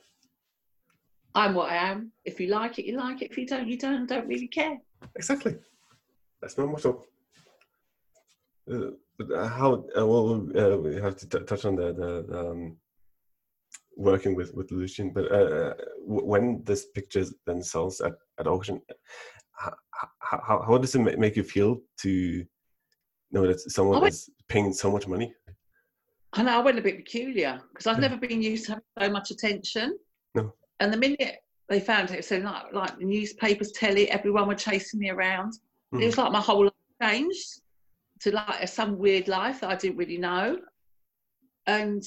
I'm 1.38 1.54
what 1.54 1.70
I 1.70 1.76
am. 1.76 2.10
If 2.24 2.40
you 2.40 2.48
like 2.48 2.78
it, 2.80 2.84
you 2.86 2.96
like 2.96 3.22
it. 3.22 3.30
If 3.30 3.38
you 3.38 3.46
don't, 3.46 3.68
you 3.68 3.78
don't. 3.78 4.02
I 4.10 4.16
don't 4.16 4.26
really 4.26 4.48
care. 4.48 4.76
Exactly. 5.14 5.54
That's 6.40 6.58
my 6.58 6.64
motto. 6.64 7.04
Uh, 8.68 8.90
uh, 9.34 9.48
how? 9.48 9.84
Uh, 9.96 10.06
well, 10.06 10.48
uh, 10.58 10.76
we 10.78 10.96
have 10.96 11.16
to 11.16 11.28
t- 11.28 11.44
touch 11.44 11.64
on 11.64 11.76
the, 11.76 11.92
the 11.92 12.38
um, 12.40 12.76
working 13.96 14.34
with 14.34 14.52
with 14.52 14.72
Lucian. 14.72 15.10
But 15.10 15.30
uh, 15.30 15.74
w- 16.06 16.26
when 16.32 16.62
this 16.64 16.86
picture 16.86 17.24
then 17.46 17.62
sells 17.62 18.00
at, 18.00 18.14
at 18.40 18.48
auction, 18.48 18.80
how, 19.52 19.74
how, 20.18 20.62
how 20.66 20.76
does 20.78 20.94
it 20.96 21.00
ma- 21.00 21.16
make 21.18 21.36
you 21.36 21.44
feel 21.44 21.80
to 21.98 22.44
know 23.30 23.46
that 23.46 23.60
someone 23.60 24.02
it- 24.04 24.08
is 24.08 24.28
paying 24.48 24.72
so 24.72 24.90
much 24.90 25.06
money? 25.06 25.32
I 26.32 26.42
know 26.42 26.58
I 26.60 26.62
went 26.64 26.78
a 26.80 26.82
bit 26.82 26.96
peculiar 26.96 27.60
because 27.70 27.86
I've 27.86 28.00
never 28.00 28.16
been 28.16 28.42
used 28.42 28.66
to 28.66 28.72
having 28.72 28.84
so 29.00 29.10
much 29.10 29.30
attention. 29.30 29.98
No. 30.34 30.52
And 30.80 30.92
the 30.92 30.96
minute 30.96 31.36
they 31.68 31.80
found 31.80 32.10
it, 32.10 32.24
so 32.24 32.38
like 32.38 32.72
like 32.72 32.98
the 32.98 33.04
newspapers, 33.04 33.72
telly, 33.72 34.10
everyone 34.10 34.48
were 34.48 34.54
chasing 34.54 35.00
me 35.00 35.10
around. 35.10 35.54
Mhm. 35.92 36.02
It 36.02 36.06
was 36.06 36.18
like 36.18 36.32
my 36.32 36.40
whole 36.40 36.64
life 36.64 36.72
changed 37.02 37.60
to 38.20 38.32
like 38.32 38.66
some 38.68 38.98
weird 38.98 39.28
life 39.28 39.60
that 39.60 39.70
I 39.70 39.76
didn't 39.76 39.96
really 39.96 40.18
know. 40.18 40.58
And 41.66 42.02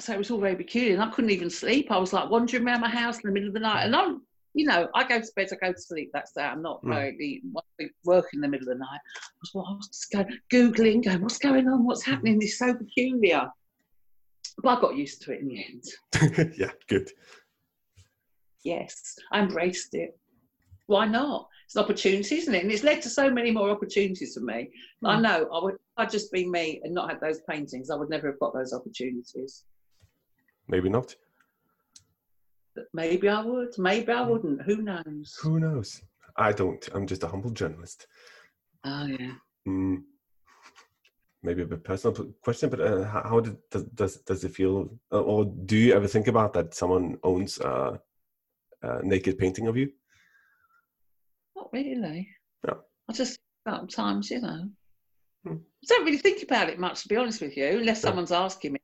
so 0.00 0.12
it 0.12 0.18
was 0.18 0.30
all 0.30 0.38
very 0.40 0.56
peculiar. 0.56 0.94
And 0.94 1.02
I 1.02 1.10
couldn't 1.10 1.30
even 1.30 1.50
sleep. 1.50 1.90
I 1.90 1.98
was 1.98 2.12
like 2.12 2.30
wandering 2.30 2.66
around 2.66 2.80
my 2.80 2.88
house 2.88 3.16
in 3.16 3.22
the 3.24 3.32
middle 3.32 3.48
of 3.48 3.54
the 3.54 3.60
night. 3.60 3.84
And 3.84 3.96
I'm, 3.96 4.22
you 4.54 4.66
know, 4.66 4.88
I 4.94 5.04
go 5.04 5.20
to 5.20 5.32
bed, 5.34 5.48
I 5.52 5.66
go 5.66 5.72
to 5.72 5.80
sleep. 5.80 6.10
That's 6.12 6.32
that. 6.32 6.52
I'm 6.52 6.62
not 6.62 6.82
Mm. 6.84 6.90
really 7.18 7.42
working 8.04 8.38
in 8.38 8.40
the 8.42 8.48
middle 8.48 8.68
of 8.68 8.74
the 8.78 8.80
night. 8.80 9.00
I 9.16 9.30
was, 9.40 9.50
well, 9.54 9.66
I 9.70 9.74
was 9.76 9.88
just 9.88 10.10
going, 10.12 10.38
Googling, 10.52 11.04
going, 11.04 11.22
what's 11.22 11.38
going 11.38 11.68
on? 11.68 11.84
What's 11.84 12.04
happening? 12.04 12.38
This 12.38 12.52
is 12.52 12.58
so 12.58 12.74
peculiar. 12.74 13.50
But 14.62 14.78
I 14.78 14.80
got 14.80 14.96
used 14.96 15.22
to 15.22 15.32
it 15.32 15.40
in 15.40 15.48
the 15.48 15.64
end. 15.64 16.52
yeah, 16.58 16.72
good. 16.88 17.10
Yes, 18.64 19.16
I 19.32 19.40
embraced 19.40 19.94
it. 19.94 20.18
Why 20.86 21.06
not? 21.06 21.48
It's 21.66 21.76
an 21.76 21.84
opportunity, 21.84 22.36
isn't 22.36 22.54
it? 22.54 22.62
And 22.62 22.72
it's 22.72 22.82
led 22.82 23.02
to 23.02 23.08
so 23.10 23.30
many 23.30 23.50
more 23.50 23.70
opportunities 23.70 24.34
for 24.34 24.40
me. 24.40 24.70
I 25.04 25.16
Mm. 25.16 25.22
know 25.22 25.48
I 25.52 25.64
would. 25.64 25.76
I'd 25.96 26.10
just 26.10 26.32
been 26.32 26.50
me 26.50 26.80
and 26.84 26.94
not 26.94 27.10
had 27.10 27.20
those 27.20 27.40
paintings. 27.48 27.90
I 27.90 27.96
would 27.96 28.10
never 28.10 28.28
have 28.28 28.38
got 28.40 28.52
those 28.54 28.72
opportunities. 28.72 29.64
Maybe 30.68 30.88
not. 30.88 31.14
But 32.74 32.86
maybe 32.92 33.28
I 33.28 33.42
would. 33.42 33.76
Maybe 33.78 34.12
I 34.12 34.22
Mm. 34.24 34.28
wouldn't. 34.30 34.62
Who 34.62 34.76
knows? 34.82 35.38
Who 35.42 35.60
knows? 35.60 36.02
I 36.36 36.52
don't. 36.52 36.86
I'm 36.94 37.06
just 37.06 37.22
a 37.22 37.28
humble 37.28 37.50
journalist. 37.50 38.06
Oh 38.84 39.06
yeah. 39.06 39.34
Mm. 39.66 40.04
Maybe 41.42 41.62
a 41.62 41.66
bit 41.66 41.82
personal 41.84 42.32
question, 42.40 42.70
but 42.70 42.80
uh, 42.80 43.04
how, 43.04 43.22
how 43.22 43.40
did, 43.40 43.56
does, 43.70 43.84
does 43.84 44.16
does 44.18 44.44
it 44.44 44.54
feel, 44.54 44.96
uh, 45.10 45.20
or 45.20 45.44
do 45.44 45.76
you 45.76 45.92
ever 45.92 46.06
think 46.06 46.28
about 46.28 46.52
that 46.52 46.72
someone 46.74 47.18
owns 47.24 47.58
uh, 48.82 48.98
naked 49.02 49.38
painting 49.38 49.66
of 49.68 49.76
you? 49.76 49.90
Not 51.56 51.68
really. 51.72 52.28
No. 52.66 52.80
I 53.08 53.12
just 53.12 53.38
sometimes, 53.68 54.30
you 54.30 54.40
know, 54.40 54.68
Hmm. 55.44 55.54
I 55.54 55.86
don't 55.88 56.04
really 56.04 56.18
think 56.18 56.40
about 56.44 56.68
it 56.68 56.78
much, 56.78 57.02
to 57.02 57.08
be 57.08 57.16
honest 57.16 57.40
with 57.40 57.56
you, 57.56 57.66
unless 57.66 58.00
someone's 58.00 58.30
asking 58.30 58.74
me. 58.74 58.78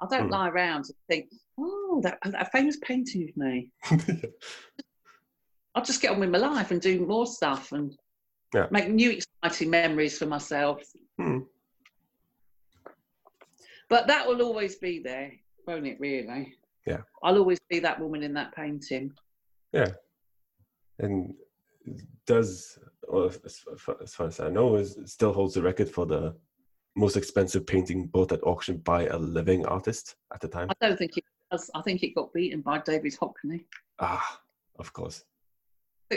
I 0.00 0.06
don't 0.08 0.26
Hmm. 0.26 0.32
lie 0.32 0.48
around 0.48 0.84
and 0.84 0.94
think, 1.08 1.28
oh, 1.58 2.00
that, 2.04 2.18
that 2.24 2.52
famous 2.52 2.76
painting 2.82 3.28
of 3.28 3.36
me. 3.36 3.72
I'll 5.74 5.82
just 5.84 6.00
get 6.00 6.12
on 6.12 6.20
with 6.20 6.30
my 6.30 6.38
life 6.38 6.70
and 6.70 6.80
do 6.80 7.04
more 7.04 7.26
stuff 7.26 7.72
and 7.72 7.92
Yeah. 8.54 8.68
make 8.70 8.88
new 8.88 9.10
exciting 9.42 9.70
memories 9.70 10.16
for 10.16 10.26
myself. 10.26 10.82
Hmm. 11.18 11.40
But 13.88 14.06
that 14.06 14.28
will 14.28 14.42
always 14.42 14.76
be 14.76 15.00
there, 15.00 15.32
won't 15.66 15.86
it, 15.88 15.98
really? 15.98 16.54
Yeah. 16.86 17.00
I'll 17.22 17.38
always 17.38 17.58
be 17.68 17.80
that 17.80 18.00
woman 18.00 18.22
in 18.22 18.32
that 18.34 18.54
painting. 18.54 19.12
And 20.98 21.34
does, 22.26 22.78
or 23.08 23.26
as, 23.44 23.58
far- 23.78 23.96
as 24.02 24.14
far 24.14 24.26
as 24.26 24.40
I 24.40 24.48
know, 24.48 24.76
is 24.76 24.98
still 25.06 25.32
holds 25.32 25.54
the 25.54 25.62
record 25.62 25.88
for 25.88 26.06
the 26.06 26.34
most 26.96 27.16
expensive 27.16 27.66
painting 27.66 28.06
bought 28.06 28.32
at 28.32 28.42
auction 28.42 28.78
by 28.78 29.06
a 29.06 29.18
living 29.18 29.66
artist 29.66 30.16
at 30.32 30.40
the 30.40 30.48
time. 30.48 30.68
I 30.70 30.86
don't 30.86 30.98
think 30.98 31.16
it 31.16 31.24
does. 31.50 31.70
I 31.74 31.82
think 31.82 32.02
it 32.02 32.14
got 32.14 32.32
beaten 32.32 32.62
by 32.62 32.78
David 32.78 33.14
Hockney. 33.20 33.64
Ah, 33.98 34.40
of 34.78 34.92
course. 34.92 35.24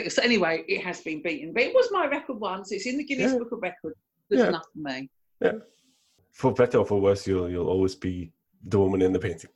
So 0.08 0.22
anyway, 0.22 0.64
it 0.68 0.82
has 0.84 1.00
been 1.00 1.22
beaten, 1.22 1.52
but 1.52 1.62
it 1.64 1.74
was 1.74 1.88
my 1.90 2.06
record 2.06 2.38
once. 2.40 2.72
It's 2.72 2.86
in 2.86 2.96
the 2.96 3.04
Guinness 3.04 3.32
Yeah. 3.32 3.38
Book 3.38 3.52
of 3.52 3.60
Records. 3.60 3.96
Good 4.30 4.38
Yeah. 4.38 4.48
enough 4.48 4.66
for 4.72 4.78
me. 4.78 5.10
Yeah. 5.42 5.52
For 6.32 6.52
better 6.54 6.78
or 6.78 6.86
for 6.86 7.00
worse, 7.00 7.26
you'll 7.26 7.50
you'll 7.50 7.68
always 7.68 7.96
be 7.96 8.32
the 8.64 8.78
woman 8.78 9.02
in 9.02 9.12
the 9.12 9.18
painting. 9.18 9.50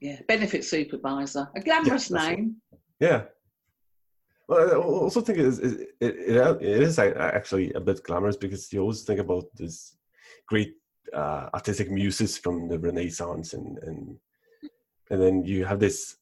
Yeah, 0.00 0.20
benefit 0.28 0.64
supervisor, 0.64 1.48
a 1.56 1.60
glamorous 1.60 2.08
name. 2.10 2.56
Yeah. 3.00 3.24
Well, 4.48 4.70
I 4.70 4.74
also 4.76 5.20
think 5.20 5.38
it 5.38 5.44
is, 5.44 5.58
it, 5.58 5.88
it, 6.00 6.12
it 6.62 6.82
is 6.82 6.98
actually 6.98 7.72
a 7.74 7.80
bit 7.80 8.02
glamorous 8.02 8.36
because 8.36 8.72
you 8.72 8.80
always 8.80 9.02
think 9.02 9.20
about 9.20 9.44
this 9.54 9.96
great 10.46 10.74
uh, 11.12 11.50
artistic 11.52 11.90
muses 11.90 12.38
from 12.38 12.68
the 12.68 12.78
Renaissance, 12.78 13.52
and 13.52 13.78
and 13.82 14.16
and 15.10 15.22
then 15.22 15.44
you 15.44 15.64
have 15.66 15.80
this, 15.80 16.16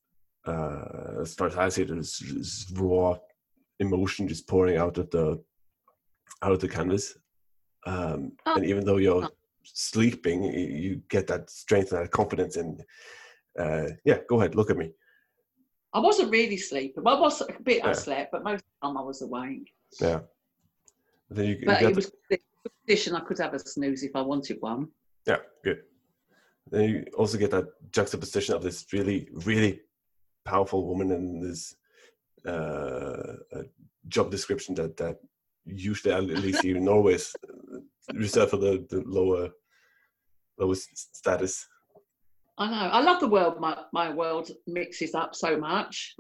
uh, 0.46 1.20
as 1.20 1.34
far 1.34 1.48
as 1.48 1.56
I 1.56 1.68
see 1.68 1.84
this, 1.84 2.18
this 2.18 2.72
raw 2.76 3.16
emotion 3.78 4.26
just 4.26 4.48
pouring 4.48 4.76
out 4.76 4.98
of 4.98 5.08
the 5.10 5.42
out 6.42 6.52
of 6.52 6.60
the 6.60 6.68
canvas, 6.68 7.16
um, 7.86 8.32
Oh. 8.46 8.54
and 8.56 8.64
even 8.66 8.84
though 8.84 8.96
you're 8.98 9.24
Oh. 9.24 9.30
sleeping, 9.62 10.42
you, 10.44 10.66
you 10.84 11.02
get 11.08 11.28
that 11.28 11.48
strength 11.48 11.92
and 11.92 12.02
that 12.02 12.10
confidence, 12.10 12.56
and 12.56 12.84
uh, 13.58 13.88
yeah, 14.04 14.18
go 14.28 14.40
ahead, 14.40 14.56
look 14.56 14.70
at 14.70 14.76
me. 14.76 14.92
I 15.92 16.00
wasn't 16.00 16.30
really 16.30 16.56
sleeping. 16.56 17.02
Well, 17.02 17.16
I 17.16 17.20
was 17.20 17.40
a 17.40 17.46
bit. 17.62 17.84
I 17.84 17.88
Yeah. 17.88 17.92
slept, 17.94 18.32
but 18.32 18.44
most 18.44 18.60
of 18.60 18.64
the 18.82 18.86
time 18.88 18.96
I 18.98 19.02
was 19.02 19.22
awake. 19.22 19.72
Yeah. 20.00 20.20
Then 21.30 21.44
you, 21.46 21.54
you 21.60 21.66
But 21.66 21.80
get- 21.80 21.90
it 21.90 21.96
was 21.96 22.06
a 22.06 22.10
good 22.30 22.40
condition. 22.86 23.14
I 23.14 23.20
could 23.20 23.38
have 23.38 23.54
a 23.54 23.58
snooze 23.58 24.02
if 24.02 24.14
I 24.14 24.20
wanted 24.20 24.60
one. 24.60 24.88
yeah, 25.26 25.38
good. 25.64 25.82
Then 26.70 26.88
you 26.90 27.04
also 27.16 27.38
get 27.38 27.50
that 27.52 27.66
juxtaposition 27.92 28.54
of 28.54 28.62
this 28.62 28.86
really, 28.92 29.28
really 29.32 29.82
powerful 30.44 30.86
woman 30.86 31.12
and 31.12 31.42
this 31.42 31.76
uh, 32.44 33.36
job 34.08 34.30
description 34.30 34.74
that 34.76 34.96
that 34.96 35.18
usually, 35.64 36.12
at 36.14 36.22
least 36.24 36.64
in 36.64 36.84
Norway, 36.84 37.14
is 37.14 37.34
reserved 38.12 38.50
for 38.52 38.56
the, 38.58 38.86
the 38.90 39.02
lower 39.06 39.50
lowest 40.58 41.16
status. 41.16 41.68
I 42.58 42.70
know. 42.70 42.90
I 42.90 43.00
love 43.02 43.20
the 43.20 43.28
world. 43.28 43.60
My 43.60 43.76
my 43.92 44.08
world 44.10 44.50
mixes 44.66 45.14
up 45.14 45.34
so 45.34 45.58
much. 45.58 46.14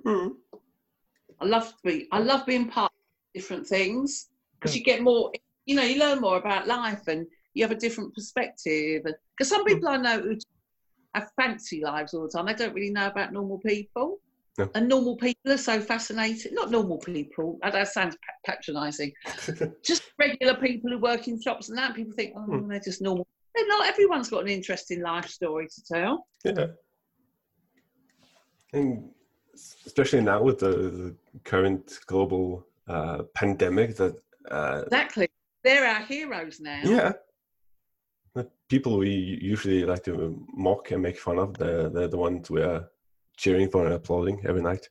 I 1.40 1.44
love 1.44 1.68
to 1.68 1.74
be. 1.84 2.08
I 2.12 2.18
love 2.18 2.46
being 2.46 2.68
part 2.68 2.92
of 2.92 3.34
different 3.34 3.66
things 3.66 4.28
because 4.60 4.76
you 4.76 4.82
get 4.84 5.02
more. 5.02 5.32
You 5.64 5.76
know, 5.76 5.82
you 5.82 5.98
learn 5.98 6.20
more 6.20 6.36
about 6.36 6.66
life 6.66 7.08
and 7.08 7.26
you 7.54 7.64
have 7.64 7.72
a 7.72 7.80
different 7.80 8.14
perspective. 8.14 9.02
Because 9.04 9.48
some 9.48 9.64
people 9.64 9.88
I 9.88 9.96
know 9.96 10.20
who 10.20 10.36
have 11.14 11.30
fancy 11.40 11.82
lives 11.82 12.14
all 12.14 12.22
the 12.22 12.28
time, 12.28 12.46
they 12.46 12.54
don't 12.54 12.74
really 12.74 12.90
know 12.90 13.06
about 13.08 13.32
normal 13.32 13.58
people. 13.58 14.18
No. 14.58 14.70
And 14.74 14.88
normal 14.88 15.16
people 15.16 15.52
are 15.52 15.58
so 15.58 15.80
fascinating. 15.80 16.54
Not 16.54 16.70
normal 16.70 16.98
people. 16.98 17.58
That 17.62 17.88
sounds 17.88 18.16
patronising. 18.46 19.12
Just 19.84 20.04
regular 20.18 20.54
people 20.54 20.90
who 20.90 20.98
work 20.98 21.28
in 21.28 21.40
shops 21.40 21.68
and 21.68 21.76
that. 21.76 21.94
People 21.94 22.12
think, 22.14 22.34
oh, 22.36 22.40
Hmm. 22.42 22.68
they're 22.68 22.80
just 22.80 23.02
normal. 23.02 23.26
They're 23.56 23.66
not. 23.66 23.86
Everyone's 23.86 24.28
got 24.28 24.42
an 24.42 24.48
interesting 24.48 25.00
life 25.00 25.28
story 25.28 25.66
to 25.66 25.82
tell. 25.84 26.26
yeah. 26.44 26.66
And 28.72 29.08
especially 29.86 30.20
now 30.20 30.42
with 30.42 30.58
the, 30.58 30.68
the 30.68 31.16
current 31.44 31.98
global 32.06 32.66
uh, 32.86 33.22
pandemic, 33.34 33.96
that 33.96 34.16
uh, 34.50 34.82
Exactly. 34.84 35.28
They're 35.64 35.86
our 35.86 36.02
heroes 36.02 36.60
now. 36.60 36.82
Yeah. 36.84 37.12
The 38.34 38.48
people 38.68 38.98
we 38.98 39.10
usually 39.40 39.84
like 39.86 40.04
to 40.04 40.44
mock 40.52 40.90
and 40.90 41.02
make 41.02 41.18
fun 41.18 41.38
of, 41.38 41.56
they're, 41.56 41.88
they're 41.88 42.08
the 42.08 42.18
ones 42.18 42.50
we 42.50 42.62
are 42.62 42.90
cheering 43.38 43.70
for 43.70 43.86
and 43.86 43.94
applauding 43.94 44.44
every 44.46 44.62
night. 44.62 44.86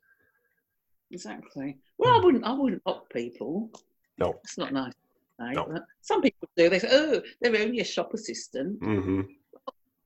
Exactly. 1.11 1.77
Well, 1.99 2.19
I 2.19 2.23
wouldn't. 2.25 2.43
I 2.43 2.53
wouldn't 2.53 2.81
mock 2.85 3.13
people. 3.13 3.69
No. 4.17 4.39
It's 4.43 4.57
not 4.57 4.73
nice. 4.73 4.93
No. 5.39 5.77
some 6.01 6.21
people 6.21 6.47
do. 6.55 6.69
They 6.69 6.79
say, 6.79 6.87
"Oh, 6.91 7.21
they're 7.41 7.61
only 7.61 7.79
a 7.81 7.83
shop 7.85 8.13
assistant." 8.13 8.79
hmm 8.79 9.21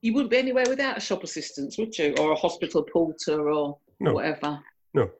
You 0.01 0.13
wouldn't 0.13 0.31
be 0.31 0.37
anywhere 0.37 0.65
without 0.67 0.97
a 0.97 1.01
shop 1.01 1.23
assistant, 1.23 1.75
would 1.77 1.97
you? 1.97 2.15
Or 2.19 2.31
a 2.31 2.35
hospital 2.35 2.83
porter, 2.83 3.49
or 3.51 3.79
No. 3.99 4.13
whatever. 4.13 4.59
No. 4.93 5.11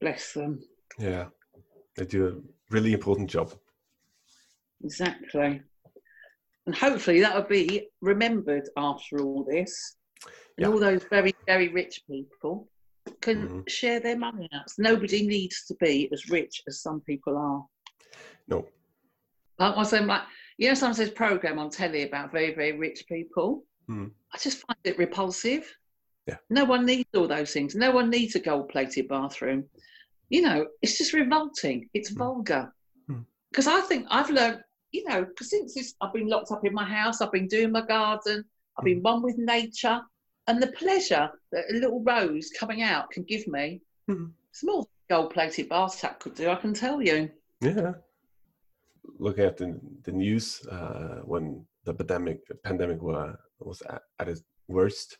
Bless 0.00 0.32
them. 0.32 0.62
Yeah. 0.98 1.28
They 1.96 2.04
do 2.04 2.26
a 2.28 2.72
really 2.74 2.92
important 2.92 3.30
job. 3.30 3.52
Exactly. 4.84 5.62
And 6.66 6.74
hopefully 6.74 7.20
that 7.20 7.34
will 7.34 7.48
be 7.48 7.88
remembered 8.00 8.68
after 8.76 9.20
all 9.20 9.44
this. 9.44 9.96
And 10.24 10.32
Yeah. 10.58 10.68
all 10.68 10.78
those 10.78 11.04
very, 11.04 11.34
very 11.46 11.68
rich 11.68 12.02
people 12.06 12.68
can 13.22 13.48
Mhm. 13.48 13.68
share 13.68 14.00
their 14.00 14.18
money 14.18 14.48
out. 14.52 14.66
Nobody 14.78 15.26
needs 15.26 15.64
to 15.66 15.74
be 15.76 16.10
as 16.12 16.28
rich 16.28 16.62
as 16.66 16.80
some 16.80 17.00
people 17.00 17.36
are. 17.36 17.64
No. 18.48 18.68
Like 19.58 19.76
I 19.76 19.82
say, 19.84 20.04
like 20.04 20.22
you 20.58 20.68
know, 20.68 20.74
sometimes 20.74 20.98
there's 20.98 21.10
program 21.10 21.58
on 21.58 21.70
telly 21.70 22.02
about 22.02 22.30
very, 22.30 22.54
very 22.54 22.72
rich 22.72 23.06
people. 23.08 23.64
Mm. 23.88 24.12
I 24.32 24.38
just 24.38 24.58
find 24.66 24.78
it 24.84 24.98
repulsive. 24.98 25.64
Yeah. 26.26 26.36
No 26.50 26.64
one 26.64 26.84
needs 26.84 27.08
all 27.14 27.26
those 27.26 27.52
things. 27.52 27.74
No 27.74 27.90
one 27.90 28.10
needs 28.10 28.36
a 28.36 28.40
gold-plated 28.40 29.08
bathroom. 29.08 29.68
You 30.28 30.42
know, 30.42 30.68
it's 30.82 30.98
just 30.98 31.14
revolting. 31.14 31.88
It's 31.94 32.12
Mm. 32.12 32.18
vulgar. 32.18 32.74
Mm. 33.08 33.24
Because 33.50 33.66
I 33.66 33.80
think 33.80 34.06
I've 34.10 34.30
learned, 34.30 34.62
you 34.92 35.04
know, 35.04 35.24
because 35.24 35.50
since 35.50 35.74
this, 35.74 35.94
I've 36.00 36.12
been 36.12 36.28
locked 36.28 36.52
up 36.52 36.64
in 36.64 36.74
my 36.74 36.84
house. 36.84 37.20
I've 37.20 37.32
been 37.32 37.48
doing 37.48 37.72
my 37.72 37.84
garden. 37.84 38.44
I've 38.76 38.84
been 38.84 39.02
one 39.02 39.22
with 39.22 39.38
nature, 39.38 40.00
and 40.48 40.62
the 40.62 40.72
pleasure 40.72 41.30
that 41.52 41.64
a 41.70 41.74
little 41.74 42.02
rose 42.02 42.50
coming 42.58 42.82
out 42.82 43.10
can 43.10 43.22
give 43.24 43.46
me. 43.46 43.80
Mhm. 44.10 44.32
It's 44.50 44.64
more 44.64 44.82
than 44.82 45.16
a 45.16 45.22
gold-plated 45.22 45.68
bath 45.68 46.00
tap 46.00 46.20
could 46.20 46.34
do. 46.34 46.48
I 46.50 46.56
can 46.56 46.74
tell 46.74 47.00
you. 47.00 47.30
Yeah. 47.60 47.92
Looking 49.18 49.44
at 49.44 49.56
the, 49.56 49.80
the 50.04 50.12
news 50.12 50.64
uh, 50.66 51.20
when 51.24 51.64
the 51.84 51.94
pandemic 51.94 52.40
pandemic 52.64 53.00
were, 53.02 53.38
was 53.60 53.82
at, 53.82 54.02
at 54.18 54.28
its 54.28 54.42
worst, 54.68 55.18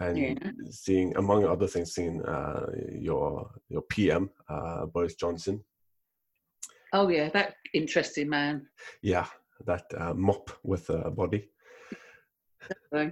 and 0.00 0.18
Yeah. 0.18 0.34
seeing, 0.70 1.16
among 1.16 1.44
other 1.44 1.66
things, 1.66 1.92
seeing 1.94 2.22
uh, 2.24 2.66
your 2.90 3.50
your 3.68 3.82
PM 3.82 4.30
uh, 4.48 4.86
Boris 4.86 5.14
Johnson, 5.14 5.64
Oh 6.92 7.08
yeah, 7.08 7.30
that 7.30 7.54
interesting 7.74 8.28
man. 8.28 8.66
yeah, 9.02 9.26
that 9.66 9.84
uh, 9.96 10.14
mop 10.14 10.50
with 10.62 10.90
a 10.90 11.10
body, 11.10 11.48
So, 12.92 13.10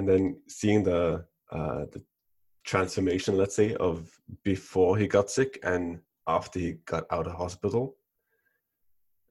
and 0.00 0.08
then 0.08 0.40
seeing 0.48 0.82
the 0.82 1.22
uh, 1.52 1.84
the 1.92 2.02
transformation, 2.64 3.36
let's 3.36 3.54
say, 3.54 3.74
of 3.74 3.96
before 4.42 4.96
he 4.96 5.06
got 5.06 5.30
sick 5.30 5.58
and 5.62 6.00
after 6.26 6.58
he 6.58 6.70
got 6.86 7.04
out 7.10 7.26
of 7.26 7.34
hospital, 7.34 7.96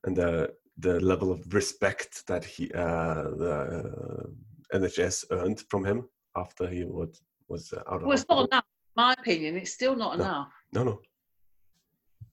and 0.06 0.16
the 0.16 0.54
the 0.78 1.00
level 1.00 1.32
of 1.32 1.40
respect 1.54 2.12
that 2.28 2.46
he 2.46 2.64
uh, 2.86 3.24
the 3.44 3.56
uh, 3.82 4.78
NHS 4.78 5.26
earned 5.32 5.60
from 5.72 5.84
him 5.84 6.08
after 6.36 6.68
he 6.68 6.84
would 6.86 7.18
was 7.48 7.74
uh, 7.74 7.82
out 7.92 8.02
of 8.02 8.04
Well, 8.04 8.18
it's 8.18 8.30
not 8.30 8.48
enough. 8.48 8.66
in 8.96 9.04
My 9.04 9.14
opinion, 9.22 9.58
it's 9.58 9.74
still 9.74 9.96
not 9.96 10.18
No. 10.18 10.24
enough. 10.24 10.54
No, 10.72 10.84
no. 10.84 10.96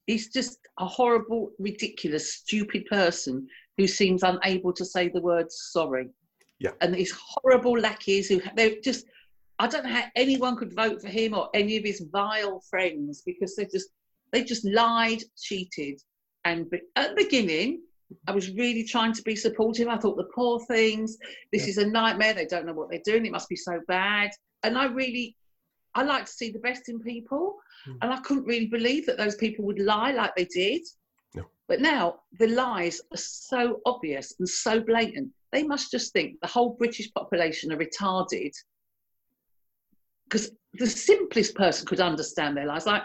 He's 0.07 0.29
just 0.38 0.59
a 0.79 0.87
horrible, 0.99 1.53
ridiculous, 1.59 2.35
stupid 2.35 2.83
person 2.87 3.35
who 3.79 3.87
seems 3.87 4.22
unable 4.22 4.72
to 4.75 4.85
say 4.85 5.09
the 5.09 5.22
word 5.31 5.46
sorry. 5.51 6.09
Yeah. 6.59 6.71
And 6.81 6.95
these 6.95 7.12
horrible 7.19 7.79
lackeys 7.79 8.29
who 8.29 8.40
they're 8.57 8.81
just. 8.83 9.07
I 9.59 9.66
don't 9.66 9.85
know 9.85 9.92
how 9.92 10.05
anyone 10.16 10.55
could 10.57 10.75
vote 10.75 11.01
for 11.01 11.09
him 11.09 11.33
or 11.33 11.49
any 11.55 11.79
of 11.79 11.85
his 11.85 12.05
vile 12.12 12.61
friends 12.69 13.23
because 13.25 13.57
they 13.57 13.64
just 13.64 13.88
they 14.33 14.45
just 14.45 14.64
lied, 14.66 15.23
cheated, 15.38 16.01
and 16.45 16.69
be- 16.69 16.83
at 16.97 17.11
the 17.16 17.25
beginning. 17.25 17.81
I 18.29 18.33
was 18.33 18.51
really 18.51 18.85
trying 18.85 19.12
to 19.14 19.23
be 19.23 19.35
supportive. 19.35 19.88
I 19.88 19.97
thought 19.97 20.16
the 20.16 20.31
poor 20.35 20.61
things, 20.66 21.16
this 21.53 21.62
Yeah. 21.64 21.71
is 21.71 21.79
a 21.79 21.87
nightmare. 21.87 22.35
They 22.35 22.47
don't 22.47 22.64
know 22.64 22.73
what 22.73 22.88
they're 22.88 23.01
doing. 23.05 23.27
It 23.27 23.33
must 23.33 23.49
be 23.49 23.57
so 23.57 23.81
bad. 23.88 24.31
And 24.62 24.79
I 24.79 24.85
really, 24.85 25.37
I 25.97 26.05
like 26.05 26.27
to 26.27 26.31
see 26.31 26.51
the 26.51 26.61
best 26.61 26.88
in 26.88 27.01
people. 27.01 27.57
Mm. 27.88 27.97
And 28.03 28.12
I 28.12 28.21
couldn't 28.21 28.45
really 28.45 28.66
believe 28.66 29.07
that 29.07 29.16
those 29.16 29.35
people 29.35 29.64
would 29.64 29.81
lie 29.81 30.12
like 30.12 30.37
they 30.37 30.45
did. 30.45 30.83
No. 31.35 31.47
But 31.66 31.81
now 31.81 32.21
the 32.38 32.47
lies 32.47 33.01
are 33.12 33.16
so 33.16 33.81
obvious 33.87 34.35
and 34.38 34.49
so 34.49 34.79
blatant. 34.79 35.31
They 35.52 35.62
must 35.62 35.90
just 35.90 36.12
think 36.12 36.40
the 36.40 36.46
whole 36.46 36.70
British 36.74 37.12
population 37.12 37.72
are 37.72 37.76
retarded. 37.76 38.52
Because 40.24 40.50
the 40.74 40.87
simplest 40.87 41.54
person 41.54 41.87
could 41.87 42.00
understand 42.00 42.56
their 42.56 42.66
lies. 42.66 42.87
Like 42.87 43.02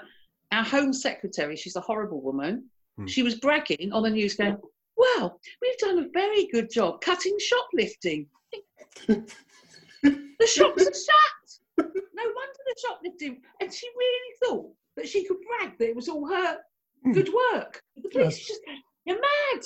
our 0.51 0.63
Home 0.63 0.91
Secretary, 0.91 1.55
she's 1.55 1.75
a 1.75 1.81
horrible 1.81 2.21
woman. 2.21 2.65
Mm. 2.99 3.07
She 3.09 3.23
was 3.23 3.35
bragging 3.35 3.91
on 3.93 4.03
the 4.03 4.09
news, 4.09 4.35
going, 4.35 4.57
Well, 4.97 5.39
we've 5.61 5.77
done 5.77 5.99
a 5.99 6.07
very 6.13 6.47
good 6.51 6.69
job 6.71 7.01
cutting 7.01 7.37
shoplifting. 7.39 8.27
the 9.07 10.47
shops 10.47 10.81
are 10.87 10.93
shut. 10.93 11.59
No 11.77 12.23
wonder 12.23 12.59
the 12.65 12.75
shoplifting. 12.87 13.41
And 13.61 13.71
she 13.73 13.87
really 13.95 14.35
thought 14.43 14.71
that 14.97 15.07
she 15.07 15.25
could 15.25 15.37
brag 15.47 15.77
that 15.77 15.89
it 15.89 15.95
was 15.95 16.09
all 16.09 16.27
her 16.27 16.57
Hmm. 17.03 17.13
good 17.13 17.29
work. 17.53 17.81
The 17.95 18.09
police 18.09 18.35
are 18.37 18.47
just 18.47 18.61
going, 18.65 18.81
You're 19.05 19.19
mad. 19.19 19.63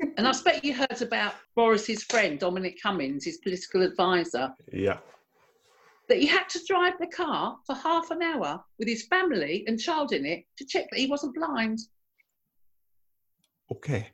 And 0.00 0.26
I 0.26 0.30
expect 0.30 0.64
you 0.64 0.74
heard 0.74 1.00
about 1.02 1.34
Boris's 1.54 2.02
friend, 2.04 2.38
Dominic 2.38 2.80
Cummings, 2.82 3.24
his 3.24 3.38
political 3.38 3.82
advisor, 3.82 4.52
Yeah. 4.72 4.98
that 6.08 6.18
he 6.18 6.26
had 6.26 6.48
to 6.50 6.60
drive 6.66 6.94
the 6.98 7.06
car 7.06 7.58
for 7.66 7.74
half 7.74 8.10
an 8.10 8.22
hour 8.22 8.62
with 8.78 8.88
his 8.88 9.06
family 9.06 9.64
and 9.66 9.80
child 9.80 10.12
in 10.12 10.24
it 10.26 10.44
to 10.58 10.64
check 10.64 10.86
that 10.90 10.98
he 10.98 11.06
wasn't 11.06 11.34
blind. 11.34 11.78
Okay. 13.70 14.10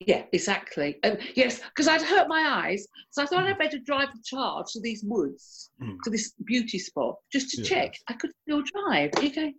Yeah, 0.00 0.24
exactly. 0.32 0.98
And 1.04 1.18
yes, 1.36 1.60
because 1.60 1.86
I'd 1.86 2.02
hurt 2.02 2.26
my 2.28 2.64
eyes, 2.64 2.86
so 3.10 3.22
I 3.22 3.26
thought 3.26 3.44
I'd 3.44 3.58
better 3.58 3.78
drive 3.78 4.08
the 4.12 4.22
child 4.24 4.66
to 4.72 4.80
these 4.80 5.04
woods, 5.04 5.70
Mm. 5.80 5.98
to 6.04 6.10
this 6.10 6.32
beauty 6.44 6.78
spot, 6.78 7.16
just 7.32 7.50
to 7.50 7.62
Yeah. 7.62 7.68
check 7.68 7.94
I 8.08 8.14
could 8.14 8.32
still 8.42 8.62
drive. 8.62 9.10
You 9.22 9.32
go, 9.34 9.52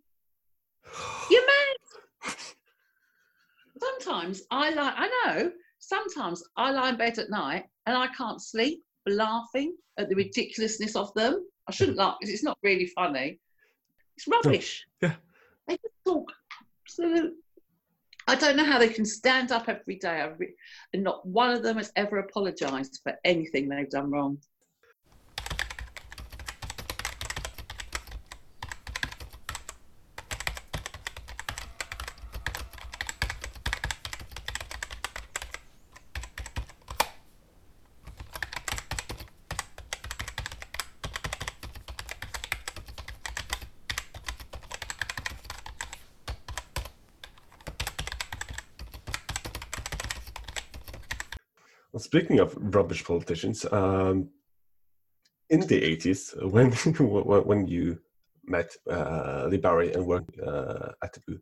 you're 1.30 1.46
mad. 1.46 1.78
Sometimes 3.84 4.44
I 4.52 4.70
lie. 4.72 4.94
I 4.96 5.10
know. 5.26 5.52
Sometimes 5.80 6.44
I 6.56 6.72
lie 6.72 6.90
in 6.90 6.98
bed 6.98 7.20
at 7.20 7.30
night 7.30 7.66
and 7.86 7.98
I 7.98 8.08
can't 8.08 8.42
sleep 8.42 8.84
for 9.04 9.14
laughing 9.14 9.76
at 9.98 10.10
the 10.10 10.16
ridiculousness 10.16 10.96
of 10.96 11.14
them. 11.14 11.46
I 11.68 11.72
shouldn't 11.72 11.98
laugh 11.98 12.18
because 12.20 12.34
it's 12.34 12.44
not 12.44 12.58
really 12.64 12.88
funny. 12.88 13.40
It's 14.16 14.28
rubbish. 14.28 14.86
Yeah. 15.02 15.16
They 15.68 15.76
just 15.76 15.96
talk 16.06 16.32
absolute. 16.86 17.34
I 18.28 18.36
don't 18.36 18.56
know 18.56 18.64
how 18.64 18.80
they 18.80 18.90
can 18.90 19.06
stand 19.06 19.52
up 19.52 19.68
every 19.68 19.96
day 19.96 20.26
and 20.94 21.04
not 21.04 21.26
one 21.26 21.50
of 21.50 21.64
them 21.64 21.78
has 21.78 21.92
ever 21.98 22.20
apologised 22.20 23.02
for 23.04 23.16
anything 23.26 23.68
they've 23.68 23.90
done 23.90 24.12
wrong. 24.12 24.38
Speaking 52.14 52.42
of 52.42 52.56
rubbish 52.76 53.04
politicians, 53.04 53.66
um, 53.72 54.30
in 55.50 55.62
the 55.62 55.82
80s, 55.98 56.22
when 56.52 56.72
when 56.72 57.66
you 57.66 57.98
met 58.46 58.70
uh, 58.88 59.48
Leigh 59.50 59.58
Bowery 59.58 59.94
and 59.94 60.06
worked 60.06 60.40
uh, 60.40 60.90
at 61.04 61.14
Taboo, 61.14 61.40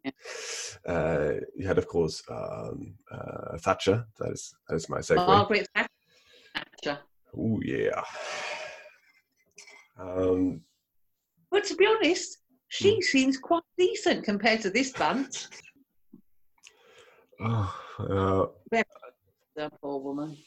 uh, 0.87 1.33
you 1.57 1.67
had, 1.67 1.77
of 1.77 1.89
course, 1.89 2.23
um, 2.29 2.93
uh, 3.11 3.57
Thatcher. 3.57 4.05
That 4.17 4.31
is 4.31 4.55
that 4.69 4.75
is 4.75 4.87
my 4.87 4.99
segue. 4.99 5.17
Margaret 5.17 5.67
Thatcher. 5.75 6.99
Oh 7.37 7.59
yeah. 7.65 8.01
Um, 9.99 10.61
But 11.51 11.65
to 11.65 11.75
be 11.75 11.85
honest, 11.85 12.37
she 12.69 13.01
seems 13.01 13.37
quite 13.37 13.67
decent 13.77 14.23
compared 14.23 14.61
to 14.61 14.69
this 14.69 14.93
bunch. 14.93 15.47
oh, 17.41 17.75
uh, 17.99 18.45
poor 19.81 19.99
woman. 19.99 20.37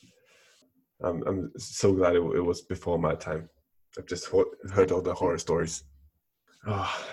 I'm 1.05 1.23
I'm 1.27 1.53
so 1.59 1.93
glad 1.93 2.15
it, 2.17 2.21
it 2.21 2.41
was 2.45 2.63
before 2.63 2.99
my 2.99 3.15
time. 3.15 3.49
I've 3.99 4.07
just 4.07 4.27
ho- 4.27 4.51
heard 4.73 4.91
all 4.93 5.03
the 5.03 5.15
horror 5.15 5.39
stories. 5.39 5.85
Oh, 6.67 7.07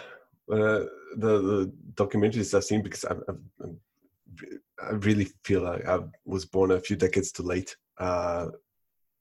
uh, 0.52 0.86
the 1.18 1.42
the 1.42 1.72
documentaries 1.94 2.54
I've 2.54 2.64
seen 2.64 2.82
because 2.82 3.04
I'm, 3.04 3.22
I'm 3.30 3.80
I 4.82 4.92
really 4.94 5.28
feel 5.44 5.62
like 5.62 5.86
I 5.88 6.00
was 6.26 6.46
born 6.46 6.72
a 6.72 6.80
few 6.80 6.96
decades 6.96 7.32
too 7.32 7.44
late. 7.44 7.76
Uh, 7.98 8.48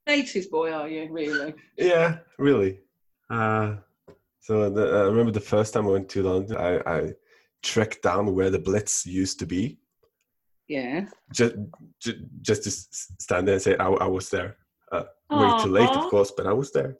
Native 0.07 0.49
boy, 0.49 0.71
are 0.71 0.87
you 0.89 1.11
really? 1.11 1.53
yeah, 1.77 2.19
really. 2.39 2.79
Uh, 3.29 3.75
so 4.39 4.69
the, 4.69 4.83
I 4.87 5.01
remember 5.03 5.31
the 5.31 5.39
first 5.39 5.73
time 5.73 5.85
I 5.85 5.91
went 5.91 6.09
to 6.09 6.23
London, 6.23 6.57
I, 6.57 6.79
I 6.91 7.11
trekked 7.61 8.01
down 8.01 8.33
where 8.33 8.49
the 8.49 8.57
Blitz 8.57 9.05
used 9.05 9.37
to 9.39 9.45
be, 9.45 9.77
Yeah. 10.67 11.05
just 11.31 11.55
just, 11.99 12.17
just 12.41 12.63
to 12.63 12.71
stand 13.21 13.47
there 13.47 13.55
and 13.55 13.61
say 13.61 13.77
I, 13.77 13.87
I 13.87 14.07
was 14.07 14.29
there. 14.29 14.57
Uh, 14.91 15.03
way 15.29 15.63
too 15.63 15.69
late, 15.69 15.89
of 15.89 16.09
course, 16.09 16.31
but 16.35 16.45
I 16.45 16.53
was 16.53 16.71
there. 16.71 16.97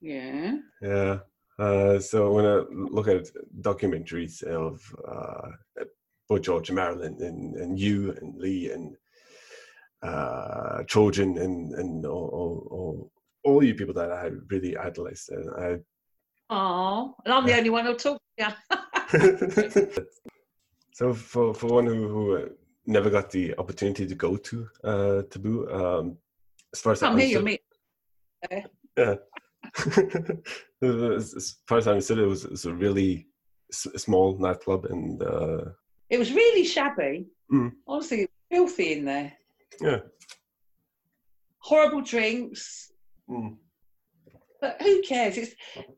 Yeah. 0.00 0.56
Yeah. 0.80 1.18
Uh, 1.58 1.98
so 1.98 2.32
when 2.32 2.44
I 2.44 2.62
look 2.70 3.08
at 3.08 3.28
documentaries 3.60 4.42
of 4.42 4.82
uh, 5.06 5.50
George 6.40 6.70
and 6.70 6.76
Marilyn 6.76 7.16
and, 7.20 7.56
and 7.56 7.78
you 7.78 8.12
and 8.20 8.36
Leigh 8.36 8.70
and 8.70 8.96
uh, 10.02 10.82
Trojan 10.86 11.38
and, 11.38 11.72
and 11.74 12.04
all, 12.04 12.28
all, 12.32 12.68
all, 12.70 13.12
all 13.44 13.62
you 13.62 13.74
people 13.74 13.94
that 13.94 14.10
I 14.10 14.30
really 14.50 14.76
idolized, 14.76 15.30
and 15.30 15.50
I 15.56 15.78
Oh, 16.54 17.14
and 17.24 17.32
I'm 17.32 17.46
the 17.46 17.56
only 17.56 17.70
one 17.70 17.86
who'll 17.86 17.96
talk 17.96 18.20
to 18.38 18.54
you. 19.10 20.04
so 20.92 21.14
for, 21.14 21.54
for 21.54 21.66
one 21.68 21.86
who, 21.86 22.08
who 22.08 22.50
never 22.84 23.08
got 23.08 23.30
the 23.30 23.56
opportunity 23.56 24.06
to 24.06 24.14
go 24.14 24.36
to 24.36 24.68
uh, 24.84 25.22
Taboo, 25.30 25.70
um, 25.72 26.18
as 26.74 26.80
far 26.80 26.92
as 26.92 27.02
I 27.02 27.18
here, 27.20 27.38
you 27.38 27.44
meet. 27.44 27.60
yeah. 28.96 29.14
as 30.82 31.56
far 31.68 31.78
as 31.78 31.86
I 31.86 31.92
understood, 31.92 32.18
it 32.18 32.26
was, 32.26 32.44
it 32.44 32.50
was 32.50 32.64
a 32.66 32.72
really 32.74 33.26
s- 33.72 33.86
small 33.96 34.36
nightclub, 34.38 34.86
and 34.86 35.22
uh, 35.22 35.64
It 36.10 36.18
was 36.18 36.32
really 36.32 36.64
shabby. 36.64 37.26
Mm. 37.52 37.72
Honestly, 37.86 38.26
filthy 38.50 38.92
in 38.94 39.04
there. 39.04 39.32
yeah, 39.80 39.98
Horrible 41.58 42.00
drinks. 42.02 42.90
Mm. 43.30 43.56
But 44.60 44.80
who 44.80 45.02
cares? 45.02 45.36
It's, 45.36 45.54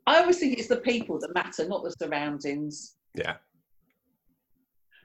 I 0.07 0.21
always 0.21 0.39
think 0.39 0.59
it's 0.59 0.69
the 0.69 0.77
people 0.79 1.19
that 1.21 1.35
matter, 1.35 1.67
not 1.69 1.85
the 1.85 1.91
surroundings. 1.99 2.97
yeah, 3.15 3.37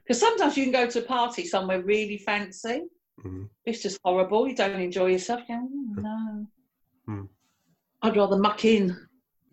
Because 0.02 0.18
sometimes 0.20 0.56
you 0.56 0.64
can 0.64 0.72
go 0.72 0.86
to 0.88 0.98
a 1.00 1.02
party 1.02 1.44
somewhere 1.46 1.82
really 1.82 2.18
fancy. 2.18 2.82
Mhm. 3.24 3.48
It's 3.64 3.82
just 3.82 4.00
horrible. 4.04 4.48
You 4.48 4.54
don't 4.56 4.80
enjoy 4.80 5.06
yourself. 5.12 5.42
You 5.48 5.56
go, 5.56 5.62
"Oh, 5.62 6.00
no. 6.00 6.46
Hmm. 7.06 7.24
I'd 8.02 8.16
rather 8.16 8.38
muck 8.38 8.64
in. 8.64 8.96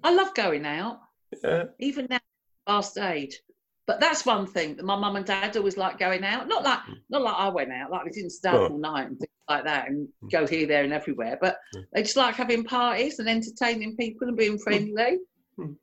I 0.04 0.14
love 0.14 0.34
going 0.34 0.66
out, 0.66 1.02
yeah, 1.44 1.66
even 1.80 2.08
now, 2.10 2.20
past 2.66 2.98
age. 2.98 3.42
But 3.86 4.00
that's 4.00 4.26
one 4.26 4.46
thing 4.46 4.76
that 4.76 4.86
my 4.86 4.96
mum 4.98 5.16
and 5.16 5.26
dad 5.26 5.56
always 5.58 5.78
like 5.78 5.98
going 5.98 6.24
out. 6.24 6.48
Not 6.48 6.64
like 6.64 6.80
not 7.10 7.22
like 7.22 7.36
I 7.36 7.50
went 7.50 7.72
out, 7.72 7.92
like 7.92 8.06
we 8.06 8.12
didn't 8.12 8.30
stay 8.32 8.50
up 8.50 8.56
Oh. 8.56 8.68
all 8.74 8.78
night 8.78 9.08
and 9.08 9.18
things 9.20 9.32
like 9.50 9.64
that 9.66 9.88
and 9.90 10.08
Hmm. 10.22 10.28
go 10.28 10.46
here, 10.48 10.68
there, 10.68 10.84
and 10.84 10.94
everywhere. 10.94 11.38
But 11.42 11.58
they 11.94 12.04
just 12.04 12.16
like 12.18 12.36
having 12.36 12.64
parties 12.64 13.20
and 13.20 13.28
entertaining 13.30 13.98
people 13.98 14.28
and 14.28 14.38
being 14.38 14.60
friendly. 14.60 15.20
Hmm. 15.58 15.74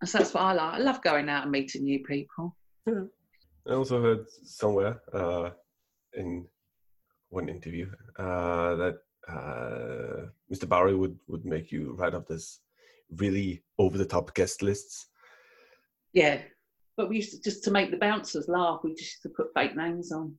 And 0.00 0.08
so 0.08 0.18
that's 0.18 0.34
what 0.34 0.42
I 0.42 0.52
like. 0.52 0.74
I 0.74 0.78
love 0.78 1.02
going 1.02 1.28
out 1.28 1.42
and 1.44 1.52
meeting 1.52 1.84
new 1.84 2.04
people. 2.04 2.56
I 2.86 3.72
also 3.72 4.02
heard 4.02 4.26
somewhere 4.44 5.00
uh, 5.12 5.50
in 6.12 6.46
one 7.34 7.48
interview 7.48 7.90
uh, 8.18 8.74
that 8.76 8.98
uh, 9.28 10.26
Mr. 10.52 10.68
Bowery 10.68 10.94
would 10.94 11.18
would 11.28 11.44
make 11.44 11.72
you 11.72 11.94
write 11.98 12.14
up 12.14 12.28
this 12.28 12.60
really 13.16 13.62
over 13.78 13.98
the 13.98 14.04
top 14.04 14.34
guest 14.34 14.62
lists. 14.62 15.08
Yeah, 16.12 16.40
but 16.96 17.08
we 17.08 17.16
used 17.16 17.32
to 17.32 17.40
just 17.42 17.64
to 17.64 17.70
make 17.70 17.90
the 17.90 17.96
bouncers 17.96 18.48
laugh. 18.48 18.80
We 18.84 18.90
just 18.94 19.14
used 19.14 19.22
to 19.22 19.28
put 19.30 19.52
fake 19.54 19.76
names 19.76 20.12
on. 20.12 20.36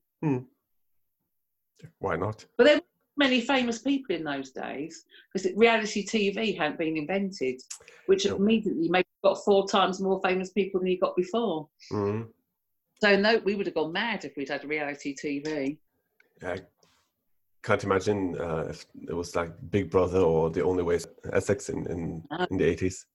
Why 1.99 2.15
not? 2.15 2.45
But 2.57 2.65
there 2.65 2.75
were 2.77 2.83
many 3.17 3.41
famous 3.41 3.79
people 3.79 4.15
in 4.15 4.23
those 4.23 4.51
days 4.51 5.05
because 5.33 5.51
reality 5.55 6.05
TV 6.05 6.57
hadn't 6.57 6.79
been 6.79 6.97
invented, 6.97 7.61
which 8.07 8.25
No. 8.25 8.35
immediately 8.35 8.89
made 8.89 9.05
you 9.05 9.29
got 9.29 9.43
four 9.43 9.67
times 9.67 9.99
more 10.01 10.21
famous 10.23 10.51
people 10.51 10.79
than 10.79 10.89
you 10.89 10.99
got 10.99 11.15
before. 11.15 11.69
Mm. 11.91 12.29
So 13.01 13.15
no, 13.17 13.37
we 13.37 13.55
would 13.55 13.65
have 13.67 13.75
gone 13.75 13.91
mad 13.91 14.25
if 14.25 14.35
we'd 14.37 14.49
had 14.49 14.63
reality 14.63 15.15
TV. 15.15 15.77
I 16.43 16.61
can't 17.65 17.83
imagine 17.83 18.39
uh, 18.39 18.65
if 18.69 18.85
it 19.09 19.13
was 19.13 19.35
like 19.35 19.51
Big 19.71 19.89
Brother 19.89 20.19
or 20.19 20.49
The 20.51 20.63
Only 20.63 20.83
Way 20.83 20.99
Essex 21.33 21.69
in 21.69 21.79
in, 21.93 22.23
Ah. 22.31 22.45
in 22.51 22.57
the 22.57 22.65
eighties. 22.65 23.05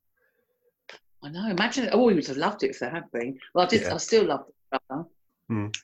I 1.23 1.29
know. 1.31 1.47
Imagine. 1.49 1.89
Oh, 1.93 2.05
we 2.05 2.15
would 2.15 2.27
have 2.27 2.37
loved 2.37 2.63
it 2.65 2.71
if 2.71 2.79
there 2.81 2.91
had 2.91 3.05
been. 3.13 3.39
Well, 3.55 3.65
I 3.67 3.69
did. 3.69 3.83
Yeah. 3.83 3.95
I 3.95 3.99
still 3.99 4.25
love 4.27 4.45
it. 4.49 4.55
brother. 4.89 5.05
Mm. 5.51 5.75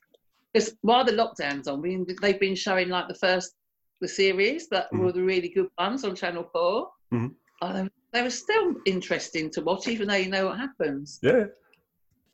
Because 0.52 0.74
while 0.83 1.05
the 1.05 1.12
lockdown's 1.12 1.68
on, 1.68 1.81
we, 1.83 2.05
they've 2.22 2.40
been 2.40 2.55
showing 2.55 2.88
like 2.88 3.09
the 3.09 3.14
first 3.26 3.55
the 4.00 4.09
series 4.09 4.68
that 4.68 4.87
Mhm. 4.92 5.00
were 5.00 5.12
the 5.12 5.22
really 5.22 5.48
good 5.48 5.68
ones 5.79 6.05
on 6.05 6.14
Channel 6.14 6.44
4 6.52 6.88
Mhm. 7.14 7.35
Oh, 7.62 7.72
they, 7.72 7.88
they 8.12 8.22
were 8.22 8.31
still 8.44 8.74
interesting 8.87 9.50
to 9.52 9.61
watch, 9.62 9.88
even 9.88 10.09
though 10.09 10.14
you 10.24 10.29
know 10.31 10.46
what 10.46 10.59
happens. 10.59 11.18
Yeah. 11.22 11.44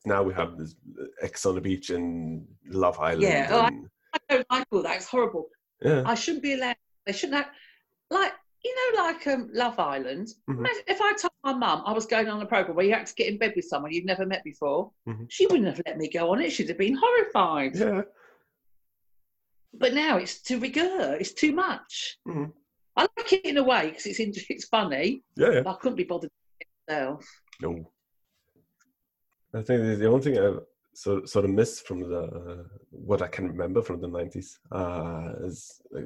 Now 0.04 0.22
we 0.22 0.32
have 0.34 0.56
this 0.58 0.74
Ex 1.20 1.46
on 1.46 1.54
the 1.54 1.60
beach 1.60 1.90
and 1.90 2.46
Love 2.68 2.98
Island. 3.00 3.22
Yeah, 3.22 3.48
oh, 3.50 3.60
I- 3.60 3.88
I 4.14 4.18
don't 4.28 4.46
like 4.50 4.66
all 4.72 4.82
that. 4.82 4.96
It's 4.96 5.06
horrible. 5.08 5.48
Yeah. 5.84 6.02
I 6.06 6.14
shouldn't 6.14 6.42
be 6.42 6.54
allowed. 6.54 6.76
They 7.06 7.12
shouldn't 7.12 7.38
have. 7.38 7.50
Like 8.10 8.32
you 8.64 8.74
know, 8.76 9.02
like 9.02 9.26
um, 9.26 9.50
Love 9.52 9.78
Island. 9.80 10.28
Mhm. 10.48 10.64
If 10.86 11.00
I 11.00 11.12
told 11.14 11.32
my 11.42 11.52
mum 11.52 11.82
I 11.84 11.92
was 11.92 12.06
going 12.06 12.28
on 12.28 12.40
a 12.40 12.46
program 12.46 12.76
where 12.76 12.84
you 12.86 12.92
had 12.94 13.06
to 13.06 13.14
get 13.14 13.26
in 13.26 13.36
bed 13.38 13.54
with 13.56 13.64
someone 13.64 13.90
you've 13.92 14.04
never 14.04 14.24
met 14.24 14.44
before, 14.44 14.92
Mhm. 15.08 15.26
she 15.28 15.46
wouldn't 15.46 15.66
have 15.66 15.80
let 15.84 15.98
me 15.98 16.08
go 16.08 16.30
on 16.32 16.40
it. 16.40 16.50
She'd 16.52 16.68
have 16.68 16.78
been 16.78 16.94
horrified. 16.94 17.74
Yeah. 17.76 18.02
But 19.74 19.94
now 19.94 20.18
it's 20.18 20.40
too 20.42 20.58
rigueur. 20.60 21.16
It's 21.18 21.32
too 21.32 21.52
much. 21.52 22.18
Mhm. 22.28 22.52
I 22.96 23.02
like 23.16 23.32
it 23.32 23.44
in 23.46 23.56
a 23.56 23.64
way 23.64 23.88
because 23.88 24.06
it's 24.06 24.20
in- 24.20 24.32
it's 24.50 24.66
funny. 24.66 25.24
Yeah. 25.34 25.50
yeah. 25.50 25.60
But 25.62 25.70
I 25.76 25.78
couldn't 25.80 25.96
be 25.96 26.04
bothered 26.04 26.30
myself. 26.86 27.26
No. 27.60 27.90
I 29.54 29.62
think 29.62 29.82
the- 29.82 29.96
the 29.96 30.06
only 30.06 30.22
thing 30.22 30.60
So 30.94 31.24
sort 31.24 31.44
of 31.46 31.50
miss 31.52 31.80
from 31.80 32.00
the 32.00 32.66
what 32.90 33.22
I 33.22 33.28
can 33.28 33.48
remember 33.48 33.82
from 33.82 34.00
the 34.00 34.08
nineties 34.08 34.58
uh, 34.70 35.32
is 35.42 35.80
like, 35.90 36.04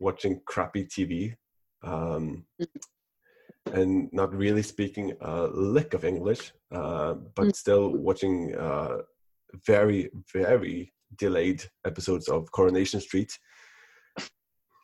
watching 0.00 0.40
crappy 0.44 0.84
TV 0.84 1.34
um, 1.82 2.44
and 3.72 4.08
not 4.12 4.34
really 4.34 4.62
speaking 4.62 5.12
a 5.20 5.44
lick 5.46 5.94
of 5.94 6.04
English, 6.04 6.52
uh, 6.72 7.14
but 7.34 7.54
still 7.54 7.90
watching 7.90 8.54
uh, 8.56 8.98
very 9.66 10.10
very 10.32 10.92
delayed 11.16 11.62
episodes 11.84 12.28
of 12.28 12.50
Coronation 12.50 13.00
Street. 13.00 13.38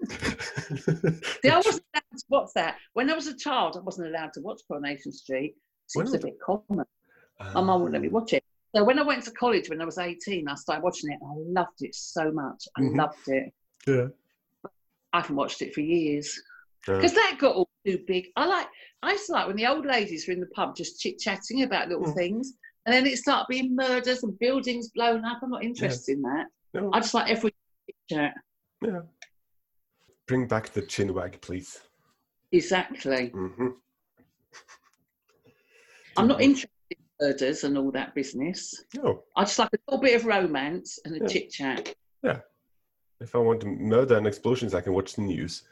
See, 0.08 1.50
I 1.50 1.56
wasn't 1.56 1.84
allowed 1.94 2.18
to 2.18 2.24
watch 2.28 2.50
that. 2.54 2.76
When 2.92 3.10
I 3.10 3.14
was 3.14 3.26
a 3.26 3.36
child, 3.36 3.76
I 3.76 3.80
wasn't 3.80 4.08
allowed 4.08 4.32
to 4.34 4.40
watch 4.40 4.60
Coronation 4.68 5.12
Street. 5.12 5.54
It 5.94 5.98
was 6.02 6.14
a 6.14 6.18
bit 6.18 6.38
common. 6.44 6.84
My 7.40 7.60
mum 7.60 7.82
wouldn't 7.82 7.92
let 7.92 8.02
me 8.02 8.08
Um, 8.08 8.14
watch 8.14 8.32
it. 8.32 8.44
So 8.74 8.84
when 8.84 8.98
I 8.98 9.02
went 9.02 9.24
to 9.24 9.30
college 9.32 9.68
when 9.68 9.82
I 9.82 9.84
was 9.84 9.98
18, 9.98 10.48
I 10.48 10.54
started 10.54 10.82
watching 10.82 11.10
it. 11.10 11.18
I 11.22 11.34
loved 11.36 11.82
it 11.82 11.94
so 11.94 12.32
much. 12.32 12.66
I 12.76 12.80
Mhm. 12.80 12.96
loved 12.96 13.28
it. 13.28 13.52
Yeah. 13.86 14.08
I 15.12 15.20
haven't 15.20 15.36
watched 15.36 15.60
it 15.60 15.74
for 15.74 15.82
years. 15.82 16.40
Yeah. 16.88 16.96
Because 16.96 17.12
that 17.12 17.36
got 17.38 17.54
all 17.54 17.68
too 17.84 18.02
big. 18.06 18.28
I 18.36 18.46
like 18.46 18.66
I 19.02 19.12
used 19.12 19.26
to 19.26 19.32
like 19.32 19.46
when 19.48 19.56
the 19.56 19.66
old 19.66 19.84
ladies 19.84 20.26
were 20.26 20.32
in 20.32 20.40
the 20.40 20.46
pub 20.46 20.76
just 20.76 21.00
chit 21.00 21.18
chatting 21.18 21.64
about 21.64 21.88
little 21.88 22.04
Mm. 22.06 22.14
things. 22.14 22.54
And 22.86 22.92
then 22.94 23.06
it 23.06 23.18
started 23.18 23.46
being 23.48 23.76
murders 23.76 24.22
and 24.22 24.36
buildings 24.38 24.88
blown 24.90 25.24
up. 25.24 25.40
I'm 25.42 25.50
not 25.50 25.62
interested 25.64 26.16
in 26.16 26.22
that. 26.22 26.46
No. 26.72 26.90
I 26.92 27.00
just 27.00 27.14
like 27.14 27.30
every 27.30 27.54
chat. 28.08 28.34
Yeah. 28.80 29.02
Bring 30.26 30.46
back 30.48 30.70
the 30.70 30.82
chin 30.82 31.12
wag, 31.14 31.40
please. 31.42 31.80
Exactly. 32.52 33.30
Mm-hmm. 33.30 33.68
I'm 36.16 36.26
not 36.28 36.40
interested 36.40 36.70
in 36.70 36.81
murders 37.22 37.64
and 37.64 37.78
all 37.78 37.90
that 37.92 38.14
business. 38.14 38.84
No. 38.94 39.22
I 39.36 39.44
just 39.44 39.58
like 39.58 39.70
a 39.72 39.78
little 39.88 40.02
bit 40.02 40.16
of 40.16 40.26
romance 40.26 40.98
and 41.04 41.14
a 41.16 41.20
Yeah. 41.20 41.26
chit 41.26 41.50
chat. 41.50 41.94
Yeah. 42.22 42.40
If 43.20 43.34
I 43.34 43.38
want 43.38 43.60
to 43.60 43.66
murder 43.66 44.16
and 44.16 44.26
explosions, 44.26 44.74
I 44.74 44.80
can 44.80 44.92
watch 44.92 45.14
the 45.14 45.22
news. 45.22 45.62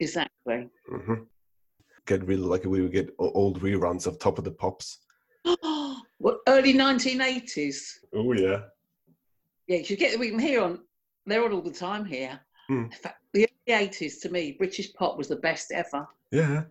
Exactly. 0.00 0.68
Mm-hmm. 0.90 1.22
Get 2.06 2.24
really 2.26 2.42
lucky. 2.42 2.68
We 2.68 2.82
would 2.82 2.92
get 2.92 3.14
old 3.18 3.60
reruns 3.60 4.06
of 4.06 4.18
Top 4.18 4.38
of 4.38 4.44
the 4.44 4.50
Pops. 4.50 4.98
what 6.18 6.38
early 6.46 6.74
1980s? 6.74 7.78
Oh 8.14 8.32
yeah. 8.32 8.60
Yeah, 9.66 9.78
you 9.78 9.96
get 9.96 10.18
we 10.18 10.30
can 10.30 10.38
hear 10.38 10.62
on. 10.62 10.80
They're 11.26 11.44
on 11.44 11.52
all 11.52 11.62
the 11.62 11.70
time 11.70 12.04
here. 12.04 12.40
Hmm. 12.68 12.84
In 12.84 12.90
fact, 12.90 13.22
the 13.32 13.48
early 13.68 13.88
80s 13.88 14.20
to 14.22 14.30
me, 14.30 14.52
British 14.52 14.92
pop 14.94 15.18
was 15.18 15.28
the 15.28 15.36
best 15.36 15.72
ever. 15.72 16.06
Yeah. 16.30 16.64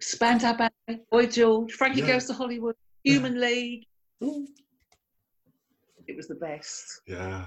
Spandau 0.00 0.56
Ballet, 0.56 1.00
Boy 1.10 1.26
George, 1.26 1.72
Frankie 1.72 2.00
Yeah. 2.00 2.06
Goes 2.06 2.26
to 2.26 2.34
Hollywood, 2.34 2.76
Human 3.02 3.40
League. 3.40 3.86
Ooh. 4.22 4.46
It 6.06 6.16
was 6.16 6.28
the 6.28 6.36
best. 6.36 7.00
Yeah. 7.06 7.46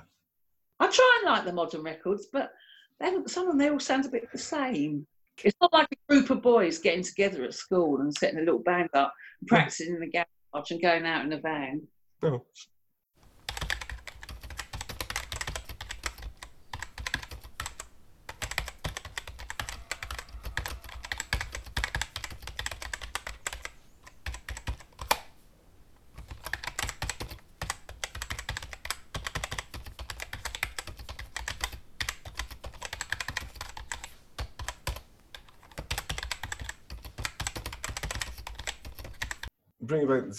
I 0.79 0.87
try 0.87 1.19
and 1.21 1.31
like 1.31 1.45
the 1.45 1.53
modern 1.53 1.83
records, 1.83 2.27
but 2.31 2.51
they, 2.99 3.11
some 3.27 3.43
of 3.43 3.49
them 3.49 3.57
they 3.57 3.69
all 3.69 3.79
sound 3.79 4.05
a 4.05 4.09
bit 4.09 4.27
the 4.31 4.37
same. 4.37 5.05
It's 5.43 5.55
not 5.61 5.71
like 5.71 5.87
a 5.91 6.13
group 6.13 6.29
of 6.31 6.41
boys 6.41 6.79
getting 6.79 7.03
together 7.03 7.43
at 7.43 7.53
school 7.53 8.01
and 8.01 8.13
setting 8.13 8.39
a 8.39 8.43
little 8.43 8.59
band 8.59 8.89
up, 8.93 9.13
and 9.39 9.47
practicing 9.47 9.93
in 9.93 9.99
the 9.99 10.07
garage 10.07 10.71
and 10.71 10.81
going 10.81 11.05
out 11.05 11.23
in 11.23 11.33
a 11.33 11.39
van. 11.39 11.81
No. 12.23 12.45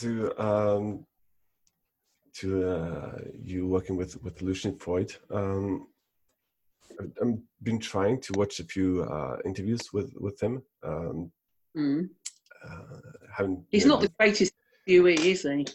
To 0.01 0.43
um, 0.43 1.07
to 2.37 2.69
uh, 2.69 3.19
you 3.43 3.67
working 3.67 3.97
with 3.97 4.21
with 4.23 4.41
Lucian 4.43 4.77
Freud. 4.79 5.15
Um, 5.31 5.89
I've- 7.01 7.13
I've 7.23 7.39
been 7.63 7.79
trying 7.79 8.21
to 8.23 8.33
watch 8.35 8.61
a 8.61 8.65
few 8.65 9.03
uh, 9.05 9.39
interviews 9.45 9.93
with 9.93 10.13
with 10.21 10.41
him. 10.41 10.63
Um, 10.83 11.33
Mm. 11.77 12.09
uh, 12.65 13.01
haven't 13.37 13.65
He's 13.71 13.87
not 13.87 14.01
the 14.01 14.09
greatest 14.19 14.53
viewee, 14.87 15.15
is 15.19 15.43
he? 15.43 15.67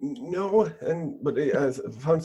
No, 0.00 0.64
and 0.82 1.18
but 1.24 1.36
I 1.38 1.50
I 1.66 1.72
found 1.72 2.24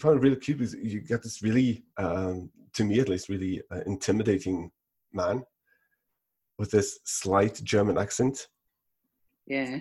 found 0.00 0.16
it 0.18 0.22
really 0.22 0.36
cute 0.36 0.58
because 0.58 0.74
you 0.74 1.00
get 1.00 1.22
this 1.22 1.40
really, 1.42 1.84
um, 1.96 2.50
to 2.74 2.84
me 2.84 3.00
at 3.00 3.08
least, 3.08 3.28
really 3.30 3.62
uh, 3.70 3.80
intimidating 3.86 4.70
man 5.12 5.44
with 6.58 6.70
this 6.70 6.98
slight 7.04 7.54
German 7.64 7.96
accent, 7.96 8.48
Yeah. 9.46 9.80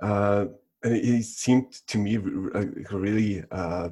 Uh, 0.00 0.46
and 0.82 0.96
he- 0.96 1.22
seemed 1.22 1.72
to 1.86 1.98
me 1.98 2.18
like 2.18 2.92
a 2.92 2.98
really 2.98 3.44
uh, 3.50 3.90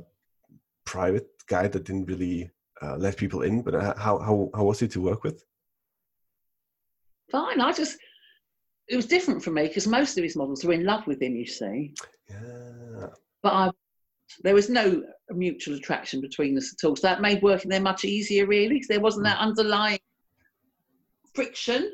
private 0.84 1.28
guy 1.46 1.68
that 1.68 1.84
didn't 1.84 2.06
really 2.06 2.50
uh, 2.82 2.96
let 2.96 3.16
people 3.16 3.42
in. 3.42 3.62
But 3.62 3.74
uh, 3.74 3.94
how 3.96 4.18
how 4.18 4.50
how 4.54 4.64
was 4.64 4.80
he 4.80 4.88
to 4.88 5.00
work 5.00 5.24
with? 5.24 5.44
Fine. 7.30 7.60
I 7.60 7.72
just, 7.72 7.98
it 8.88 8.96
was 8.96 9.06
different 9.06 9.42
for 9.42 9.50
me 9.50 9.66
because 9.66 9.86
most 9.86 10.16
of 10.18 10.22
his 10.24 10.36
models 10.36 10.62
were 10.64 10.74
in 10.74 10.84
love 10.84 11.06
with 11.06 11.20
him, 11.20 11.34
you 11.34 11.46
see. 11.46 11.94
Yeah, 12.28 13.06
But 13.42 13.52
I, 13.52 13.70
there 14.42 14.54
was 14.54 14.68
no 14.68 15.02
mutual 15.30 15.76
attraction 15.76 16.20
between 16.20 16.56
us 16.56 16.72
at 16.72 16.86
all. 16.86 16.96
So 16.96 17.06
that 17.08 17.22
made 17.22 17.42
working 17.42 17.70
there 17.70 17.80
much 17.80 18.04
easier, 18.04 18.46
really, 18.46 18.74
because 18.74 18.88
there 18.88 19.00
wasn't 19.00 19.24
that 19.24 19.38
underlying 19.38 19.98
friction. 21.34 21.90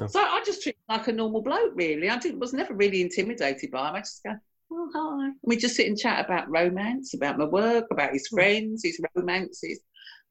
No. 0.00 0.06
So 0.06 0.20
I 0.20 0.42
just 0.44 0.62
treated 0.62 0.78
him 0.88 0.96
like 0.96 1.08
a 1.08 1.12
normal 1.12 1.42
bloke, 1.42 1.72
really. 1.74 2.08
I 2.08 2.18
didn't, 2.18 2.40
was 2.40 2.54
never 2.54 2.74
really 2.74 3.02
intimidated 3.02 3.70
by 3.70 3.88
him. 3.88 3.96
I 3.96 3.98
just 4.00 4.22
go, 4.24 4.34
oh, 4.72 4.90
hi. 4.94 5.26
And 5.26 5.34
we 5.42 5.56
just 5.56 5.76
sit 5.76 5.86
and 5.86 5.98
chat 5.98 6.24
about 6.24 6.50
romance, 6.50 7.12
about 7.14 7.38
my 7.38 7.44
work, 7.44 7.86
about 7.90 8.12
his 8.12 8.28
friends, 8.28 8.82
his 8.82 9.00
romances. 9.14 9.80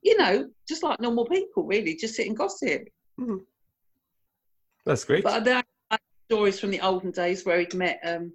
You 0.02 0.18
know, 0.18 0.50
just 0.68 0.82
like 0.82 1.00
normal 1.00 1.26
people, 1.26 1.66
really, 1.66 1.96
just 1.96 2.16
sit 2.16 2.28
and 2.28 2.36
gossip. 2.36 2.88
that's 4.86 5.06
great. 5.06 5.24
But 5.24 5.44
then 5.44 5.58
I 5.92 5.96
had 5.96 6.00
stories 6.26 6.60
from 6.60 6.72
the 6.72 6.82
olden 6.82 7.12
days 7.12 7.46
where 7.46 7.60
he'd 7.60 7.74
met 7.76 8.00
um, 8.04 8.34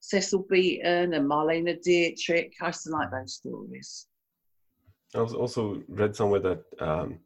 Cecil 0.00 0.44
Beaton 0.50 1.14
and 1.14 1.30
Marlene 1.30 1.80
Dietrich. 1.82 2.52
I 2.60 2.66
used 2.66 2.82
to 2.84 2.90
like 2.90 3.10
those 3.10 3.34
stories. 3.34 4.06
I 5.14 5.22
was 5.22 5.32
also 5.32 5.82
read 5.88 6.14
somewhere 6.14 6.40
that 6.40 6.64
um, 6.80 7.20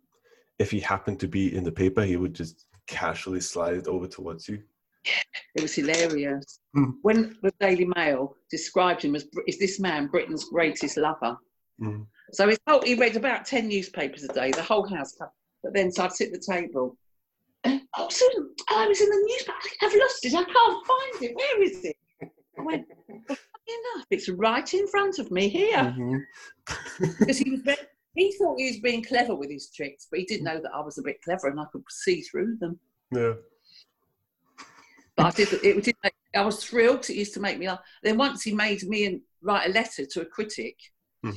if 0.59 0.71
he 0.71 0.79
happened 0.79 1.19
to 1.21 1.29
be 1.29 1.57
in 1.57 1.65
the 1.65 1.73
paper, 1.73 2.05
he 2.05 2.17
would 2.17 2.35
just 2.35 2.68
casually 2.89 3.41
slide 3.41 3.77
it 3.77 3.87
over 3.87 4.07
towards 4.07 4.49
you. 4.49 4.63
It 5.55 5.63
was 5.63 5.75
hilarious. 5.75 6.61
Hmm. 6.75 6.91
When 7.03 7.37
the 7.43 7.53
Daily 7.61 7.87
Mail 7.97 8.37
described 8.51 9.03
him 9.03 9.15
as 9.15 9.27
is 9.47 9.59
this 9.59 9.79
man 9.81 10.09
Britain's 10.09 10.45
greatest 10.45 10.97
lover. 10.97 11.37
Mm. 11.81 12.07
So 12.33 12.49
his 12.49 12.59
whole, 12.69 12.83
he 12.83 12.95
read 12.95 13.17
about 13.17 13.47
ten 13.47 13.69
newspapers 13.69 14.25
a 14.25 14.29
day, 14.29 14.51
the 14.51 14.63
whole 14.63 14.87
house. 14.87 15.15
But 15.63 15.75
then, 15.75 15.93
so 15.93 16.05
I'd 16.05 16.13
sit 16.13 16.33
at 16.33 16.41
the 16.41 16.53
table. 16.53 16.97
and, 17.65 17.83
oh, 17.97 18.09
Susan, 18.11 18.51
I 18.71 18.87
was 18.87 19.01
in 19.01 19.09
the 19.09 19.27
newspaper. 19.29 19.59
I've 19.83 19.95
lost 19.95 20.25
it. 20.25 20.35
I 20.35 20.45
can't 20.45 20.87
find 20.87 21.23
it. 21.23 21.37
Where 21.37 21.63
is 21.63 21.85
it? 21.85 21.97
I 22.59 22.63
went. 22.63 22.87
Well, 23.09 23.39
enough, 23.69 24.07
it's 24.11 24.29
right 24.29 24.75
in 24.75 24.87
front 24.89 25.19
of 25.19 25.31
me 25.31 25.49
here. 25.49 26.25
Because 27.19 27.39
he 27.39 27.51
was 27.51 27.61
very, 27.61 27.79
he 28.19 28.33
thought 28.33 28.59
he 28.59 28.67
was 28.67 28.81
being 28.81 29.03
clever 29.03 29.35
with 29.35 29.51
his 29.51 29.71
tricks, 29.71 30.07
but 30.11 30.21
he 30.21 30.27
didn't 30.27 30.45
know 30.45 30.61
that 30.61 30.75
I 30.75 30.81
was 30.81 30.99
a 30.99 31.03
bit 31.03 31.23
clever 31.23 31.49
and 31.49 31.61
I 31.61 31.65
could 31.73 31.85
see 31.89 32.21
through 32.23 32.57
them. 32.59 32.79
Yeah. 33.11 33.35
But 35.17 35.27
I 35.27 35.31
did. 35.31 35.53
It 35.65 35.85
did. 35.85 35.97
Make, 36.03 36.15
I 36.35 36.45
was 36.45 36.65
thrilled 36.65 37.09
it 37.11 37.17
used 37.17 37.35
to 37.35 37.41
make 37.41 37.59
me 37.59 37.69
laugh. 37.69 37.81
Then 38.03 38.17
once 38.17 38.43
he 38.43 38.53
made 38.53 38.83
me 38.85 39.21
write 39.43 39.69
a 39.69 39.73
letter 39.73 40.07
to 40.07 40.21
a 40.21 40.25
critic. 40.25 40.77
Hmm. 41.23 41.33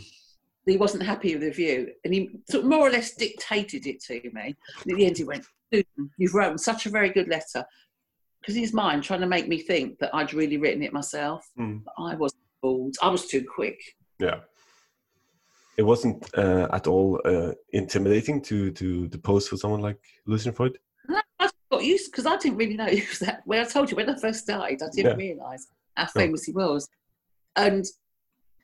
He 0.67 0.77
wasn't 0.77 1.03
happy 1.03 1.33
with 1.33 1.41
the 1.41 1.47
review, 1.47 1.91
and 2.03 2.13
he 2.13 2.29
sort 2.47 2.63
of 2.63 2.69
more 2.69 2.87
or 2.87 2.91
less 2.91 3.15
dictated 3.15 3.87
it 3.87 3.99
to 4.03 4.21
me. 4.31 4.55
And 4.83 4.91
at 4.91 4.97
the 4.97 5.05
end, 5.07 5.17
he 5.17 5.23
went, 5.23 5.43
"You've 6.17 6.35
written 6.35 6.59
such 6.59 6.85
a 6.85 6.91
very 6.91 7.09
good 7.09 7.27
letter." 7.27 7.65
Because 8.39 8.53
he's 8.53 8.73
mine, 8.73 9.01
trying 9.01 9.21
to 9.21 9.27
make 9.27 9.47
me 9.47 9.59
think 9.59 9.97
that 9.99 10.13
I'd 10.13 10.33
really 10.33 10.57
written 10.57 10.83
it 10.83 10.93
myself. 10.93 11.47
Mm. 11.59 11.83
But 11.83 11.93
I 11.97 12.15
was 12.15 12.33
fooled. 12.61 12.95
I 13.01 13.09
was 13.09 13.27
too 13.27 13.43
quick. 13.43 13.79
Yeah. 14.19 14.41
It 15.81 15.85
wasn't 15.85 16.29
uh, 16.37 16.67
at 16.71 16.85
all 16.85 17.19
uh, 17.25 17.53
intimidating 17.73 18.39
to 18.43 18.69
to 18.79 19.07
to 19.07 19.17
pose 19.17 19.47
for 19.47 19.57
someone 19.57 19.81
like 19.81 19.97
Lucian 20.27 20.53
Freud. 20.53 20.77
I 21.39 21.49
got 21.71 21.83
used 21.83 22.11
because 22.11 22.27
I 22.27 22.37
didn't 22.37 22.57
really 22.57 22.75
know 22.75 22.85
he 22.97 23.01
was 23.01 23.17
that. 23.17 23.41
When 23.45 23.59
I 23.59 23.63
told 23.63 23.89
you 23.89 23.97
when 23.97 24.07
I 24.07 24.15
first 24.15 24.41
started, 24.41 24.79
I 24.83 24.89
didn't 24.95 25.17
realise 25.17 25.65
how 25.95 26.05
famous 26.05 26.43
he 26.43 26.51
was, 26.51 26.87
and 27.55 27.83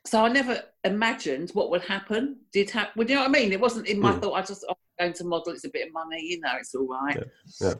so 0.06 0.24
I 0.24 0.28
never 0.28 0.62
imagined 0.84 1.50
what 1.54 1.70
would 1.70 1.82
happen. 1.82 2.36
Did 2.52 2.70
happen? 2.70 2.92
Well, 2.94 3.08
you 3.08 3.16
know 3.16 3.22
what 3.22 3.30
I 3.30 3.40
mean? 3.40 3.52
It 3.52 3.60
wasn't 3.60 3.88
in 3.88 3.98
my 3.98 4.12
Mm. 4.12 4.20
thought. 4.22 4.34
I 4.34 4.42
just 4.42 4.64
oh, 4.68 4.76
I'm 5.00 5.06
going 5.06 5.14
to 5.14 5.24
model. 5.24 5.54
It's 5.54 5.64
a 5.64 5.70
bit 5.70 5.88
of 5.88 5.92
money, 5.92 6.22
you 6.22 6.38
know. 6.38 6.54
It's 6.60 6.72
all 6.76 6.86
right. 6.86 7.16
Yeah, 7.16 7.66
yeah. 7.66 7.74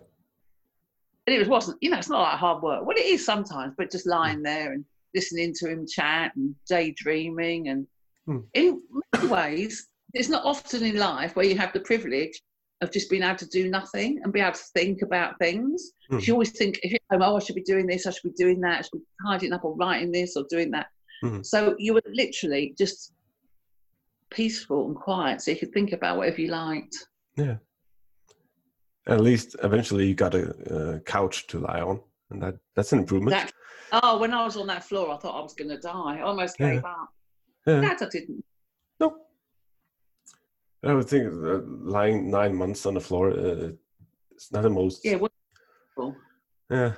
And 1.29 1.37
it 1.37 1.47
wasn't. 1.47 1.79
You 1.81 1.91
know, 1.91 1.99
it's 1.99 2.11
not 2.11 2.23
like 2.23 2.39
hard 2.39 2.61
work. 2.61 2.85
Well, 2.85 2.97
it 2.97 3.07
is 3.07 3.25
sometimes, 3.25 3.75
but 3.79 3.93
just 3.93 4.05
lying 4.17 4.43
there 4.43 4.73
and 4.73 4.85
listening 5.15 5.55
to 5.59 5.71
him 5.71 5.87
chat 5.87 6.35
and 6.35 6.57
daydreaming 6.69 7.69
and 7.69 7.87
Mm. 8.29 8.45
in 8.55 8.83
many 9.15 9.29
ways, 9.29 9.89
it's 10.15 10.29
not 10.29 10.45
often 10.45 10.85
in 10.85 10.97
life 10.97 11.35
where 11.35 11.47
you 11.47 11.57
have 11.57 11.73
the 11.73 11.81
privilege 11.81 12.41
of 12.83 12.93
just 12.93 13.11
being 13.11 13.23
able 13.23 13.37
to 13.37 13.47
do 13.49 13.69
nothing 13.69 14.21
and 14.23 14.33
be 14.33 14.41
able 14.41 14.53
to 14.53 14.63
think 14.75 15.03
about 15.03 15.39
things. 15.39 15.93
Mm. 16.13 16.27
You 16.27 16.33
always 16.35 16.51
think, 16.53 16.79
if 16.83 16.93
you're 16.93 17.01
home, 17.11 17.23
oh, 17.23 17.37
I 17.37 17.41
should 17.41 17.57
be 17.57 17.63
doing 17.63 17.87
this, 17.87 18.07
I 18.07 18.11
should 18.11 18.23
be 18.23 18.43
doing 18.45 18.61
that, 18.61 18.79
I 18.79 18.83
should 18.83 18.93
be 18.93 19.05
tidying 19.27 19.53
up 19.53 19.65
or 19.65 19.75
writing 19.77 20.13
this 20.13 20.37
or 20.37 20.45
doing 20.49 20.71
that. 20.73 20.87
Mhm. 21.25 21.45
So 21.45 21.75
you 21.79 21.95
were 21.95 22.03
literally 22.07 22.75
just 22.79 23.13
peaceful 24.31 24.87
and 24.87 24.95
quiet, 24.95 25.41
so 25.41 25.51
you 25.51 25.57
could 25.57 25.73
think 25.73 25.93
about 25.93 26.17
whatever 26.19 26.41
you 26.41 26.49
liked. 26.49 26.97
Yeah. 27.37 27.57
At 29.07 29.21
least 29.23 29.57
eventually 29.63 30.07
you 30.07 30.15
got 30.15 30.35
a, 30.35 30.45
uh 30.77 30.99
couch 31.01 31.47
to 31.49 31.59
lie 31.59 31.81
on, 31.81 32.01
and 32.31 32.43
that 32.43 32.59
that's 32.77 32.93
an 32.93 33.01
improvement. 33.01 33.31
That, 33.31 33.53
oh, 34.03 34.19
when 34.19 34.33
I 34.35 34.45
was 34.45 34.57
on 34.57 34.67
that 34.69 34.85
floor, 34.85 35.11
I 35.11 35.17
thought 35.17 35.37
I 35.39 35.43
was 35.43 35.55
going 35.55 35.71
to 35.71 35.79
die. 35.79 36.19
I 36.19 36.21
almost 36.21 36.57
Yeah. 36.61 36.75
gave 36.75 36.85
up. 36.85 37.09
Yeah. 37.69 37.81
That 37.81 38.03
I 38.03 38.09
didn't. 38.09 38.45
No. 39.01 39.17
I 40.85 40.95
would 40.95 41.09
think 41.09 41.27
uh, 41.33 41.61
lying 41.67 42.31
nine 42.31 42.55
months 42.55 42.87
on 42.87 42.95
the 42.95 43.01
floor, 43.01 43.31
uh, 43.31 43.71
it's 44.31 44.53
not 44.53 44.63
the 44.63 44.71
most. 44.71 45.05
Yeah, 45.05 45.17
wonderful. 45.17 46.21
Yeah. 46.71 46.93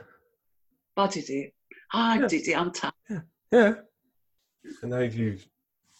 I 0.96 1.06
did 1.06 1.30
it. 1.30 1.54
I 1.92 2.18
Yeah. 2.20 2.26
did 2.28 2.48
it. 2.48 2.54
I'm 2.54 2.72
tough. 2.72 2.94
Yeah. 3.08 3.20
yeah. 3.52 3.74
And 4.82 4.90
now 4.90 4.98
you, 5.00 5.38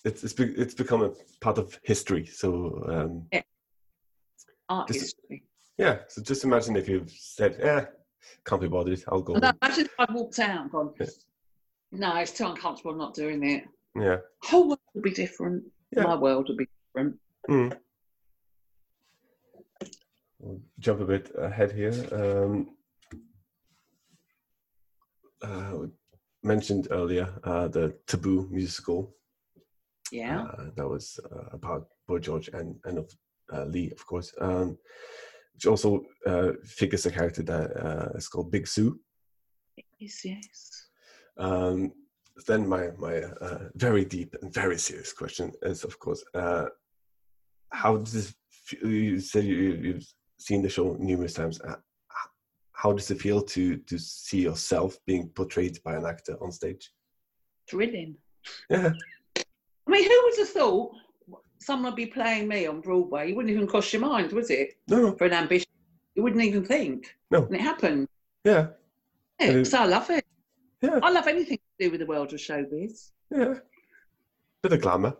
it's 0.04 0.22
it's, 0.24 0.34
be, 0.34 0.44
it's 0.44 0.74
become 0.74 1.02
a 1.02 1.10
part 1.40 1.58
of 1.58 1.78
history. 1.82 2.26
So 2.26 2.48
um, 2.88 3.42
Art 4.68 4.86
This- 4.88 5.00
history. 5.02 5.42
yeah. 5.78 5.98
So 6.08 6.22
just 6.22 6.44
imagine 6.44 6.76
if 6.76 6.88
you've 6.88 7.10
said, 7.10 7.56
"Yeah, 7.58 7.86
can't 8.44 8.60
be 8.60 8.68
bothered. 8.68 9.02
I'll 9.08 9.22
go." 9.22 9.32
Home." 9.34 9.52
imagine 9.62 9.86
if 9.86 9.94
I 9.98 10.06
walked 10.12 10.38
out 10.38 10.60
and 10.62 10.70
gone, 10.70 10.92
Yeah. 11.00 11.06
no, 11.92 12.16
it's 12.16 12.32
too 12.32 12.46
uncomfortable 12.46 12.94
not 12.94 13.14
doing 13.14 13.42
it. 13.42 13.64
Yeah. 13.95 14.18
whole 14.43 14.68
world 14.68 14.80
would 14.95 15.05
be 15.05 15.11
different. 15.11 15.64
Yeah. 15.95 16.05
My 16.05 16.16
world 16.16 16.49
would 16.49 16.57
be 16.57 16.68
different. 16.86 17.16
Mm. 17.49 17.76
We'll 20.38 20.61
jump 20.78 21.01
a 21.01 21.05
bit 21.05 21.30
ahead 21.36 21.72
here. 21.72 21.93
Um, 22.12 22.76
uh, 25.43 25.72
we 25.74 25.88
mentioned 26.43 26.88
earlier 26.91 27.28
uh, 27.45 27.68
the 27.68 27.95
Taboo 28.07 28.49
musical. 28.51 29.14
Yeah. 30.12 30.43
Uh, 30.43 30.70
that 30.76 30.88
was 30.88 31.18
uh, 31.30 31.49
about 31.53 31.88
Boy 32.07 32.18
George 32.18 32.49
and 32.49 32.76
and 32.84 32.99
of 32.99 33.11
uh, 33.53 33.64
Leigh, 33.64 33.91
of 33.91 34.07
course. 34.07 34.32
Um, 34.41 34.78
which 35.55 35.66
also 35.66 36.03
uh, 36.26 36.53
figures 36.64 37.05
a 37.07 37.11
character 37.11 37.43
that 37.43 37.76
uh, 37.76 38.09
is 38.14 38.28
called 38.28 38.51
Big 38.51 38.66
Sue. 38.66 38.99
yes, 39.99 40.24
yes. 40.24 40.88
Um, 41.36 41.93
then 42.47 42.68
my 42.68 42.91
my 42.99 43.16
uh, 43.41 43.68
very 43.74 44.05
deep 44.05 44.34
and 44.41 44.53
very 44.53 44.78
serious 44.78 45.12
question 45.12 45.53
is, 45.62 45.84
of 45.84 45.99
course, 45.99 46.22
uh, 46.34 46.66
how 47.72 47.97
does 47.97 48.12
this? 48.12 48.34
You 48.82 49.18
said 49.18 49.45
you, 49.45 49.57
you've 49.82 50.07
seen 50.38 50.62
the 50.62 50.68
show 50.68 50.97
numerous 50.99 51.34
times. 51.34 51.61
Uh, 51.61 51.76
how 52.72 52.93
does 52.93 53.11
it 53.11 53.20
feel 53.20 53.43
to 53.43 53.76
to 53.76 53.99
see 53.99 54.43
yourself 54.43 54.99
being 55.07 55.28
portrayed 55.30 55.78
by 55.84 55.95
an 55.97 56.07
actor 56.07 56.36
on 56.43 56.53
stage? 56.53 56.91
Thrilling. 57.68 58.16
Yeah, 58.70 58.93
I 59.86 59.91
mean, 59.91 60.05
who 60.05 60.20
would 60.24 60.38
have 60.38 60.49
thought 60.49 60.93
someone 61.61 61.93
would 61.93 61.97
be 61.97 62.07
playing 62.07 62.49
me 62.49 62.66
on 62.66 62.80
Broadway? 62.80 63.28
You 63.28 63.34
wouldn't 63.36 63.55
even 63.55 63.66
cross 63.66 63.93
your 63.93 64.03
mind, 64.03 64.32
was 64.32 64.51
it? 64.51 64.74
no, 64.88 65.14
For 65.16 65.26
an 65.26 65.32
ambition. 65.32 65.66
You 66.14 66.22
wouldn't 66.22 66.43
even 66.43 66.64
think. 66.64 67.14
No. 67.30 67.45
And 67.45 67.55
it 67.55 67.61
happened. 67.61 68.09
yeah, 68.45 68.68
Yeah, 69.41 69.62
so 69.62 69.78
I 69.78 69.84
love 69.86 70.09
it. 70.11 70.24
Yeah, 70.83 70.99
I 71.03 71.11
love 71.11 71.26
anything 71.26 71.59
to 71.59 71.85
do 71.87 71.91
with 71.91 72.01
the 72.01 72.07
world 72.07 72.33
of 72.33 72.39
showbiz. 72.41 73.11
yeah. 73.31 73.55
Bit 74.62 74.72
of 74.74 74.81
glamour. 74.83 75.16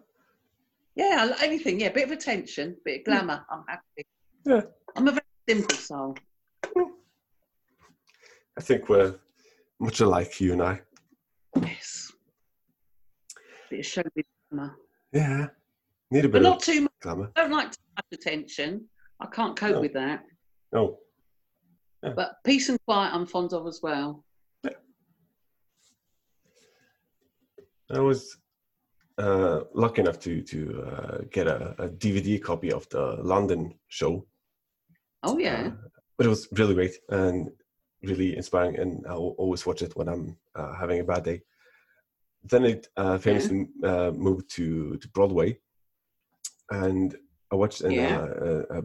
Yeah, 0.95 1.35
anything. 1.41 1.81
Yeah, 1.81 1.91
bit 1.91 2.05
of 2.05 2.11
attention, 2.11 2.77
bit 2.85 3.01
of 3.01 3.05
glamour. 3.07 3.45
I'm 3.51 3.65
happy. 3.69 4.07
Yeah. 4.45 4.63
I'm 4.97 5.09
a 5.09 5.13
very 5.13 5.23
simple 5.49 5.77
soul. 5.77 6.17
Hmm. 6.67 6.91
I 8.59 8.61
think 8.61 8.89
we're 8.89 9.15
much 9.79 10.01
alike, 10.01 10.41
you 10.41 10.53
and 10.53 10.63
I. 10.63 10.81
Yes. 11.63 12.13
Bit 13.71 13.81
of 13.81 13.87
showbiz 13.87 14.25
glamour. 14.51 14.77
Yeah, 15.13 15.47
need 16.11 16.25
a 16.25 16.29
bit 16.29 16.33
But 16.33 16.43
not 16.43 16.61
too 16.61 16.83
much. 16.83 16.93
glamour. 17.01 17.31
I 17.37 17.43
don't 17.43 17.53
like 17.53 17.71
too 17.73 17.79
much 17.97 18.07
attention. 18.13 18.85
I 19.21 19.27
can't 19.27 19.57
cope 19.57 19.77
No. 19.77 19.81
with 19.81 19.93
that. 19.95 20.25
No, 20.73 20.99
But 22.03 22.37
peace 22.45 22.69
and 22.69 22.79
quiet, 22.87 23.13
I'm 23.15 23.27
fond 23.27 23.53
of 23.53 23.67
as 23.67 23.81
well. 23.83 24.25
I 27.93 28.01
was 28.01 28.37
uh, 29.19 29.61
lucky 29.75 30.01
enough 30.03 30.19
to 30.21 30.43
to 30.43 30.83
uh, 30.83 31.19
get 31.31 31.47
a, 31.47 31.75
a 31.83 31.89
DVD 31.89 32.41
copy 32.43 32.73
of 32.73 32.89
the 32.91 33.19
London 33.23 33.75
show. 33.89 34.27
Oh 35.23 35.39
yeah. 35.39 35.69
Uh, 35.73 35.89
but 36.17 36.27
it 36.27 36.31
was 36.31 36.49
really 36.53 36.75
great 36.75 36.95
and 37.09 37.51
really 38.03 38.37
inspiring, 38.37 38.79
and 38.79 39.05
I'll 39.09 39.35
always 39.39 39.67
watch 39.67 39.83
it 39.83 39.97
when 39.97 40.09
I'm 40.09 40.37
uh, 40.55 40.75
having 40.75 41.01
a 41.01 41.05
bad 41.05 41.25
day. 41.25 41.43
Then 42.45 42.65
it 42.65 42.87
uh, 42.97 43.19
famously 43.19 43.69
uh, 43.85 44.11
moved 44.15 44.51
to 44.57 44.97
to 44.97 45.09
Broadway, 45.09 45.59
and 46.71 47.17
I 47.53 47.57
watched 47.57 47.81
an, 47.83 47.93
Yeah. 47.93 48.19
uh, 48.19 48.63
a, 48.71 48.79
a 48.79 48.83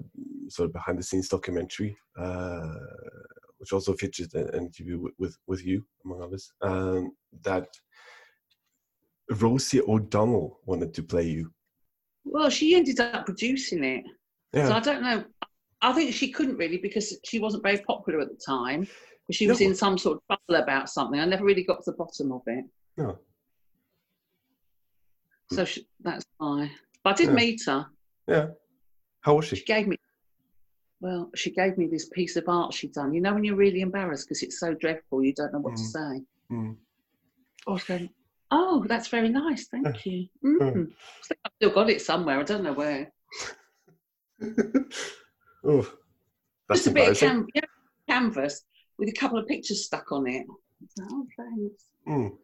sort 0.49 0.67
of 0.67 0.73
behind 0.73 0.97
the 0.99 1.03
scenes 1.03 1.29
documentary, 1.29 1.95
uh, 2.17 2.73
which 3.59 3.71
also 3.71 3.93
featured 3.93 4.33
an 4.33 4.49
interview 4.55 4.99
with, 4.99 5.13
with 5.19 5.37
with 5.47 5.65
you 5.65 5.85
among 6.03 6.21
others. 6.23 6.51
Um, 6.61 7.11
that 7.43 7.67
Rosie 9.41 9.81
O'Donnell 9.81 10.59
wanted 10.65 10.93
to 10.95 11.03
play 11.03 11.27
you. 11.27 11.51
Well, 12.23 12.49
she 12.49 12.75
ended 12.75 12.99
up 12.99 13.25
producing 13.25 13.83
it. 13.83 14.03
Yeah, 14.53 14.67
So 14.67 14.73
I 14.75 14.79
don't 14.79 15.03
know. 15.03 15.23
I 15.81 15.93
think 15.93 16.13
she 16.13 16.31
couldn't 16.31 16.57
really 16.57 16.77
because 16.77 17.17
she 17.25 17.39
wasn't 17.39 17.63
very 17.63 17.77
popular 17.79 18.21
at 18.21 18.29
the 18.29 18.39
time. 18.45 18.87
She 19.31 19.47
was 19.47 19.59
No. 19.61 19.67
in 19.67 19.75
some 19.75 19.97
sort 19.97 20.17
of 20.17 20.23
trouble 20.27 20.63
about 20.63 20.89
something. 20.89 21.19
I 21.19 21.25
never 21.25 21.43
really 21.43 21.63
got 21.63 21.83
to 21.83 21.91
the 21.91 21.97
bottom 21.97 22.31
of 22.31 22.41
it. 22.47 22.65
no. 22.97 23.19
So 25.51 25.63
she, 25.65 25.87
that's 26.01 26.25
why. 26.37 26.71
But 27.03 27.11
I 27.11 27.17
did 27.17 27.27
Yeah. 27.29 27.35
meet 27.35 27.61
her. 27.67 27.85
Yeah. 28.27 28.47
How 29.21 29.35
was 29.35 29.45
she? 29.45 29.57
She 29.57 29.65
gave 29.65 29.87
me, 29.87 29.97
well, 31.01 31.29
she 31.35 31.51
gave 31.51 31.77
me 31.77 31.85
this 31.87 32.09
piece 32.09 32.35
of 32.35 32.45
art 32.49 32.73
she'd 32.73 32.93
done. 32.93 33.13
You 33.13 33.21
know, 33.21 33.33
when 33.33 33.43
you're 33.43 33.55
really 33.55 33.81
embarrassed 33.81 34.25
because 34.27 34.41
it's 34.41 34.59
so 34.59 34.73
dreadful, 34.73 35.23
you 35.23 35.33
don't 35.33 35.53
know 35.53 35.59
what 35.59 35.75
to 35.75 35.83
Mm. 35.83 35.85
say. 35.91 36.25
Mm. 36.51 36.77
I 37.67 37.71
was 37.71 37.83
going, 37.83 38.09
oh, 38.51 38.85
that's 38.87 39.07
very 39.07 39.29
nice. 39.29 39.67
Thank 39.67 40.05
you. 40.05 40.27
Mm. 40.43 40.91
I've 41.45 41.51
still 41.55 41.71
got 41.71 41.89
it 41.89 42.01
somewhere. 42.01 42.39
I 42.39 42.43
don't 42.43 42.63
know 42.63 42.73
where. 42.73 43.11
Oh, 45.67 45.81
that's 46.69 46.83
Just 46.83 46.87
a 46.87 46.91
bit 46.91 47.09
of 47.09 47.17
cam- 47.17 47.47
yeah, 47.55 47.61
canvas 48.07 48.63
with 48.99 49.09
a 49.09 49.13
couple 49.13 49.39
of 49.39 49.47
pictures 49.47 49.85
stuck 49.85 50.11
on 50.11 50.27
it. 50.27 50.45
I 50.45 50.53
was 50.79 50.91
like, 50.97 51.09
Oh, 51.11 51.25
thanks. 51.37 51.83
Mm. 52.07 52.37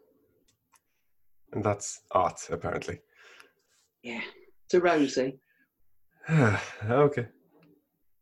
And 1.54 1.64
that's 1.64 2.02
art, 2.12 2.48
apparently. 2.50 3.00
Yeah, 4.02 4.22
to 4.70 4.80
Rosie. 4.80 5.38
okay. 6.30 7.28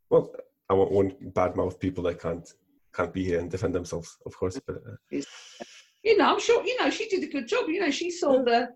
Well, 0.10 0.34
I 0.70 0.74
won't, 0.74 0.92
won't 0.92 1.34
badmouth 1.34 1.80
people 1.80 2.04
that 2.06 2.20
can't 2.20 2.52
can't 2.94 3.14
be 3.14 3.24
here 3.24 3.40
and 3.40 3.50
defend 3.52 3.76
themselves, 3.76 4.18
of 4.26 4.36
course. 4.36 4.60
But 4.66 4.78
uh, 4.78 5.22
You 6.04 6.18
know, 6.18 6.34
I'm 6.34 6.40
sure. 6.40 6.64
You 6.66 6.78
know, 6.80 6.90
she 6.90 7.08
did 7.10 7.24
a 7.24 7.28
good 7.28 7.48
job. 7.48 7.68
You 7.68 7.82
know, 7.82 7.92
she 7.92 8.10
saw 8.12 8.44
the 8.44 8.70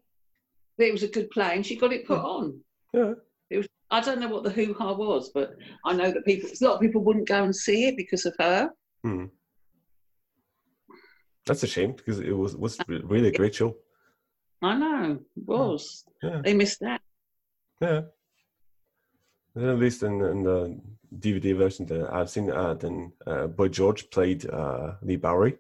that 0.78 0.88
it 0.88 0.91
was 0.91 1.03
a 1.03 1.07
good 1.07 1.30
play 1.30 1.55
and 1.55 1.65
she 1.65 1.76
got 1.76 1.93
it 1.93 2.07
put 2.07 2.19
on. 2.19 2.59
yeah, 2.93 3.13
I 3.91 4.01
don't 4.01 4.19
know 4.19 4.28
what 4.28 4.43
the 4.43 4.49
hoo 4.49 4.74
ha 4.74 4.93
was, 4.93 5.30
but 5.34 5.55
I 5.86 5.93
know 5.93 6.11
that 6.11 6.26
people, 6.26 6.49
a 6.49 6.65
lot 6.65 6.76
of 6.76 6.82
people 6.82 7.03
wouldn't 7.03 7.28
go 7.28 7.43
and 7.43 7.55
see 7.55 7.88
it 7.88 7.97
because 7.97 8.26
of 8.26 8.36
her. 8.39 8.71
Hmm. 9.03 9.26
that's 11.45 11.63
a 11.63 11.67
shame 11.67 11.91
because 11.91 12.19
it 12.19 12.32
was 12.32 12.55
was 12.55 12.80
really 12.88 13.28
a 13.28 13.38
great 13.38 13.53
show. 13.53 13.76
I 14.61 14.78
know, 14.78 15.19
it 15.36 15.43
was. 15.45 16.05
Yeah. 16.24 16.41
They 16.43 16.53
missed 16.53 16.80
that. 16.80 17.01
Yeah. 17.82 18.01
And 19.55 19.65
at 19.65 19.78
least 19.78 20.03
in, 20.03 20.21
in 20.21 20.43
the 20.43 20.80
DVD 21.19 21.55
version 21.55 21.86
that 21.88 22.11
I've 22.11 22.30
seen, 22.30 22.49
uh, 22.49 22.74
then 22.76 23.11
uh, 23.28 23.47
Boy 23.47 23.67
George 23.67 24.09
played 24.09 24.49
uh, 24.49 24.93
Leigh 25.01 25.17
Bowery, 25.17 25.57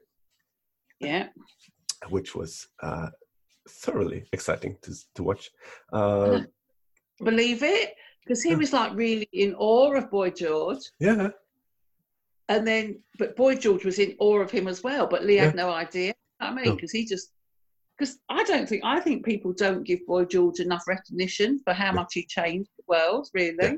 Yeah. 1.03 1.27
which 2.09 2.35
was 2.35 2.67
uh, 2.81 3.09
thoroughly 3.69 4.27
exciting 4.33 4.77
to 4.83 4.91
to 5.15 5.23
watch. 5.23 5.49
Uh, 5.91 6.41
Believe 7.23 7.63
it? 7.63 7.95
Because 8.23 8.41
he 8.41 8.55
was 8.55 8.73
like 8.73 8.93
really 8.95 9.27
in 9.33 9.53
awe 9.55 9.93
of 9.95 10.09
Boy 10.09 10.29
George. 10.31 10.79
yeah, 10.99 11.29
And 12.49 12.65
then, 12.67 13.01
but 13.19 13.35
Boy 13.35 13.55
George 13.55 13.85
was 13.85 13.99
in 13.99 14.15
awe 14.19 14.39
of 14.39 14.49
him 14.51 14.67
as 14.67 14.81
well. 14.83 15.07
But 15.07 15.23
Leigh 15.25 15.37
had 15.37 15.55
no 15.55 15.69
idea. 15.69 16.13
I 16.39 16.53
mean, 16.53 16.65
No. 16.65 16.75
because 16.75 16.91
he 16.91 17.05
just, 17.05 17.31
because 17.97 18.17
I 18.29 18.43
don't 18.43 18.67
think, 18.67 18.83
I 18.83 18.99
think 18.99 19.23
people 19.25 19.53
don't 19.53 19.83
give 19.83 20.05
Boy 20.07 20.25
George 20.25 20.59
enough 20.59 20.87
recognition 20.87 21.59
for 21.63 21.73
how 21.73 21.85
Yeah. 21.87 21.91
much 21.99 22.13
he 22.13 22.25
changed 22.25 22.69
the 22.77 22.83
world, 22.87 23.29
really. 23.33 23.55
Yeah. 23.61 23.75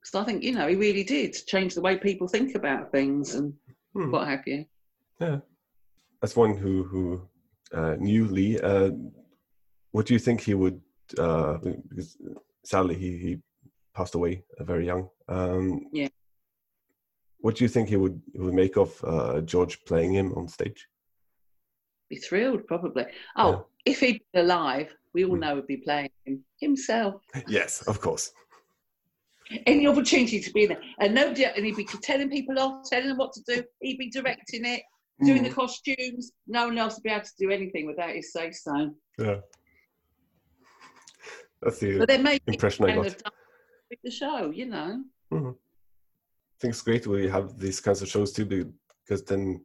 Because 0.00 0.14
I 0.14 0.24
think, 0.24 0.42
you 0.44 0.52
know, 0.52 0.66
he 0.68 0.76
really 0.76 1.04
did 1.04 1.34
change 1.46 1.74
the 1.74 1.80
way 1.82 1.96
people 1.98 2.28
think 2.28 2.54
about 2.54 2.90
things 2.92 3.34
and 3.34 3.52
Hmm. 3.92 4.10
what 4.12 4.26
have 4.28 4.44
you. 4.46 4.64
As 6.22 6.34
one 6.36 6.56
who 6.56 6.82
who 6.84 7.28
uh, 7.72 7.94
knew 7.98 8.26
Leigh, 8.26 8.60
uh, 8.60 8.90
what 9.92 10.06
do 10.06 10.14
you 10.14 10.18
think 10.20 10.40
he 10.40 10.54
would? 10.54 10.80
Uh, 11.16 11.58
because 11.88 12.16
sadly, 12.64 12.96
he 12.96 13.18
he 13.18 13.38
passed 13.94 14.14
away 14.14 14.42
uh, 14.58 14.64
very 14.64 14.86
young. 14.86 15.08
Um, 15.28 15.86
Yeah. 15.92 16.08
What 17.40 17.54
do 17.54 17.64
you 17.64 17.68
think 17.68 17.88
he 17.88 17.96
would 17.96 18.20
he 18.32 18.40
would 18.40 18.54
make 18.54 18.76
of 18.76 18.90
uh, 19.04 19.40
George 19.42 19.84
playing 19.84 20.12
him 20.12 20.32
on 20.34 20.48
stage? 20.48 20.88
Be 22.10 22.16
thrilled, 22.16 22.66
probably. 22.66 23.04
Oh, 23.36 23.66
if 23.84 24.00
he'd 24.00 24.20
been 24.32 24.44
alive, 24.46 24.92
we 25.14 25.24
all 25.24 25.34
Hmm. 25.34 25.40
know 25.40 25.56
he'd 25.56 25.66
be 25.66 25.76
playing 25.76 26.10
him 26.24 26.44
himself. 26.60 27.22
Yes, 27.48 27.82
of 27.86 28.00
course. 28.00 28.32
Any 29.66 29.86
opportunity 29.86 30.40
to 30.40 30.50
be 30.52 30.66
there, 30.66 30.80
and 31.00 31.14
nobody, 31.14 31.44
and 31.44 31.64
he'd 31.64 31.76
be 31.76 31.84
telling 32.02 32.28
people 32.28 32.58
off, 32.58 32.90
telling 32.90 33.08
them 33.08 33.16
what 33.18 33.32
to 33.34 33.42
do. 33.46 33.62
He'd 33.80 33.98
be 33.98 34.10
directing 34.10 34.64
it, 34.66 34.82
doing 35.24 35.42
the 35.42 35.50
Mm, 35.50 35.54
costumes. 35.54 36.32
No 36.46 36.66
one 36.68 36.78
else 36.78 36.96
would 36.96 37.02
be 37.02 37.10
able 37.10 37.24
to 37.24 37.30
do 37.38 37.50
anything 37.50 37.86
without 37.86 38.10
his 38.10 38.32
say 38.32 38.50
so. 38.52 38.94
yeah. 39.18 39.36
That's 41.60 41.80
the 41.80 41.98
But 41.98 42.10
impression 42.46 42.84
I 42.84 42.94
got. 42.94 43.04
with 43.90 43.98
the 44.04 44.10
show, 44.10 44.50
you 44.50 44.66
know. 44.66 45.02
I 45.32 45.36
think 46.60 46.72
it's 46.72 46.82
great 46.82 47.06
when 47.06 47.22
you 47.22 47.30
have 47.30 47.58
these 47.58 47.80
kinds 47.80 48.00
of 48.02 48.08
shows 48.08 48.32
too, 48.32 48.44
because 49.04 49.24
then, 49.24 49.64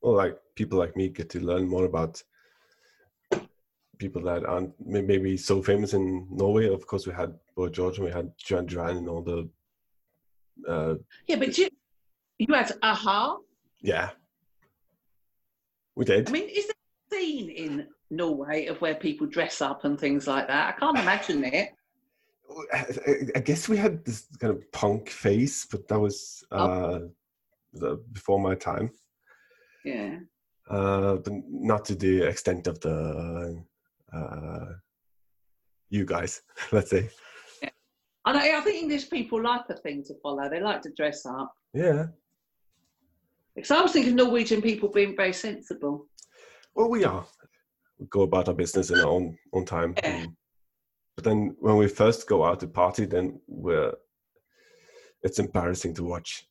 well, 0.00 0.14
like 0.14 0.38
people 0.54 0.78
like 0.78 0.96
me 0.96 1.08
get 1.08 1.28
to 1.30 1.40
learn 1.40 1.68
more 1.68 1.84
about 1.84 2.22
people 3.98 4.22
that 4.22 4.44
aren't 4.44 4.72
maybe 4.84 5.36
so 5.36 5.60
famous 5.62 5.92
in 5.92 6.26
Norway. 6.30 6.68
Of 6.72 6.86
course, 6.86 7.06
we 7.06 7.12
had 7.12 7.34
Boy 7.56 7.68
George 7.68 7.98
and 7.98 8.06
we 8.06 8.12
had 8.12 8.30
Joan 8.38 8.64
Duran 8.66 8.96
and 8.98 9.08
all 9.08 9.22
the, 9.22 9.48
uh, 10.66 10.94
Yeah, 11.26 11.36
but 11.36 11.58
you, 11.58 11.68
you 12.38 12.54
had 12.54 12.72
a-ha. 12.82 13.36
yeah, 13.82 14.10
we 15.98 16.04
did. 16.04 16.28
I 16.28 16.32
mean, 16.32 16.48
is 16.48 16.66
there 16.66 16.74
a 16.74 17.14
scene 17.20 17.50
in 17.50 17.86
Norway 18.10 18.66
of 18.66 18.80
where 18.80 18.94
people 18.94 19.26
dress 19.26 19.60
up 19.60 19.84
and 19.84 19.98
things 19.98 20.26
like 20.28 20.46
that? 20.46 20.74
I 20.74 20.78
can't 20.78 20.98
imagine 20.98 21.44
it. 21.44 21.70
I, 22.72 22.78
I- 23.06 23.30
I 23.36 23.40
guess 23.40 23.68
we 23.68 23.76
had 23.76 24.04
this 24.04 24.26
kind 24.40 24.52
of 24.54 24.70
punk 24.72 25.10
face, 25.10 25.66
but 25.70 25.86
that 25.88 25.98
was 25.98 26.42
Oh. 26.52 26.56
uh, 26.66 27.00
the, 27.74 27.96
before 28.12 28.40
my 28.40 28.54
time. 28.54 28.90
Yeah. 29.84 30.18
uh, 30.70 31.16
but 31.16 31.32
not 31.48 31.84
to 31.86 31.94
the 31.94 32.22
extent 32.28 32.66
of 32.66 32.78
the 32.80 33.62
uh, 34.12 34.66
you 35.90 36.04
guys, 36.04 36.42
let's 36.72 36.90
say. 36.90 37.10
I 38.24 38.32
know. 38.32 38.58
I 38.58 38.60
think 38.60 38.82
English 38.82 39.08
people 39.10 39.42
like 39.42 39.62
a 39.70 39.76
thing 39.76 40.04
to 40.04 40.14
follow. 40.22 40.48
They 40.50 40.60
like 40.60 40.82
to 40.82 40.92
dress 40.96 41.24
up. 41.26 41.52
Yeah. 41.72 42.06
Because 43.58 43.70
I 43.70 43.82
was 43.82 43.92
thinking 43.92 44.16
Norwegian 44.16 44.62
people 44.62 44.88
being 44.88 45.16
very 45.16 45.32
sensible. 45.32 46.06
Well, 46.74 46.88
we 46.90 47.04
are. 47.04 47.24
We 47.98 48.06
go 48.06 48.22
about 48.22 48.48
our 48.48 48.54
business 48.54 48.90
in 48.90 48.98
our 49.00 49.06
own 49.08 49.36
own 49.52 49.64
time. 49.64 49.94
Yeah. 50.02 50.26
but 51.16 51.24
then 51.24 51.56
when 51.58 51.76
we 51.76 51.88
first 51.88 52.28
go 52.28 52.44
out 52.44 52.60
to 52.60 52.68
party, 52.68 53.04
then 53.04 53.40
we're 53.48 53.92
it's 55.22 55.40
embarrassing 55.40 55.94
to 55.94 56.04
watch. 56.04 56.46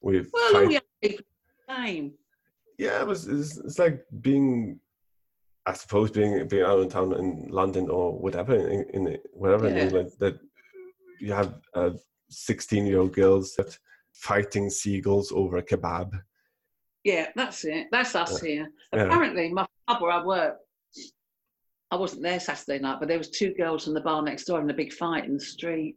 We 0.00 0.20
Well, 0.32 0.52
fight- 0.52 0.64
all 0.64 0.70
young 0.72 0.82
people 1.02 1.24
are 1.68 1.76
the 1.76 1.86
same. 1.86 2.12
yeah, 2.78 3.00
it 3.02 3.06
was 3.06 3.28
it's, 3.28 3.56
it's 3.58 3.78
like 3.78 4.04
being, 4.20 4.80
I 5.66 5.74
suppose, 5.74 6.10
being 6.10 6.48
being 6.48 6.64
out 6.64 6.80
in 6.80 6.88
town 6.88 7.12
in 7.12 7.46
London 7.48 7.88
or 7.88 8.18
whatever 8.18 8.54
in, 8.56 8.84
in 8.94 9.18
wherever 9.32 9.68
in 9.68 9.76
England 9.78 10.10
that 10.18 10.36
you 11.20 11.32
have 11.32 11.54
uh, 11.74 11.90
sixteen 12.30 12.86
year 12.86 12.98
old 12.98 13.12
girls 13.12 13.54
that 13.56 13.78
fighting 14.14 14.70
seagulls 14.70 15.32
over 15.32 15.58
a 15.58 15.62
kebab. 15.62 16.10
Yeah, 17.04 17.28
that's 17.34 17.64
it. 17.64 17.86
That's 17.90 18.14
us 18.14 18.40
here. 18.40 18.68
Yeah. 18.92 19.04
Apparently, 19.04 19.52
my 19.52 19.66
pub 19.86 20.02
where 20.02 20.12
I 20.12 20.24
work, 20.24 20.56
I 21.90 21.96
wasn't 21.96 22.22
there 22.22 22.38
Saturday 22.38 22.78
night, 22.78 22.98
but 23.00 23.08
there 23.08 23.18
was 23.18 23.30
two 23.30 23.54
girls 23.54 23.88
in 23.88 23.94
the 23.94 24.00
bar 24.00 24.22
next 24.22 24.44
door 24.44 24.58
having 24.58 24.70
a 24.70 24.74
big 24.74 24.92
fight 24.92 25.24
in 25.24 25.34
the 25.34 25.40
street. 25.40 25.96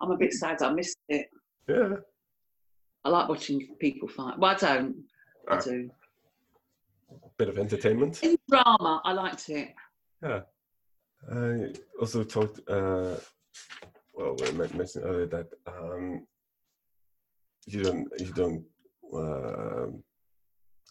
I'm 0.00 0.10
a 0.10 0.16
bit 0.16 0.32
sad 0.32 0.62
I 0.62 0.72
missed 0.72 0.96
it. 1.08 1.28
Yeah, 1.68 1.96
I 3.04 3.10
like 3.10 3.28
watching 3.28 3.76
people 3.78 4.08
fight. 4.08 4.38
Well, 4.38 4.52
I 4.52 4.54
don't. 4.54 4.96
I 5.48 5.56
Ah. 5.56 5.60
do. 5.60 5.90
bit 7.36 7.48
of 7.48 7.58
entertainment. 7.58 8.22
In 8.22 8.36
drama, 8.48 9.00
I 9.04 9.12
liked 9.12 9.48
it. 9.50 9.74
Yeah. 10.22 10.40
I 11.32 11.72
also 12.00 12.24
talked. 12.24 12.60
Uh, 12.68 13.16
well, 14.14 14.34
we 14.40 14.50
mentioned 14.52 15.04
earlier 15.04 15.26
that 15.26 15.48
um, 15.66 16.26
you 17.68 17.82
don't 17.82 18.08
you 18.18 18.32
don't 18.32 18.64
uh, 19.14 19.86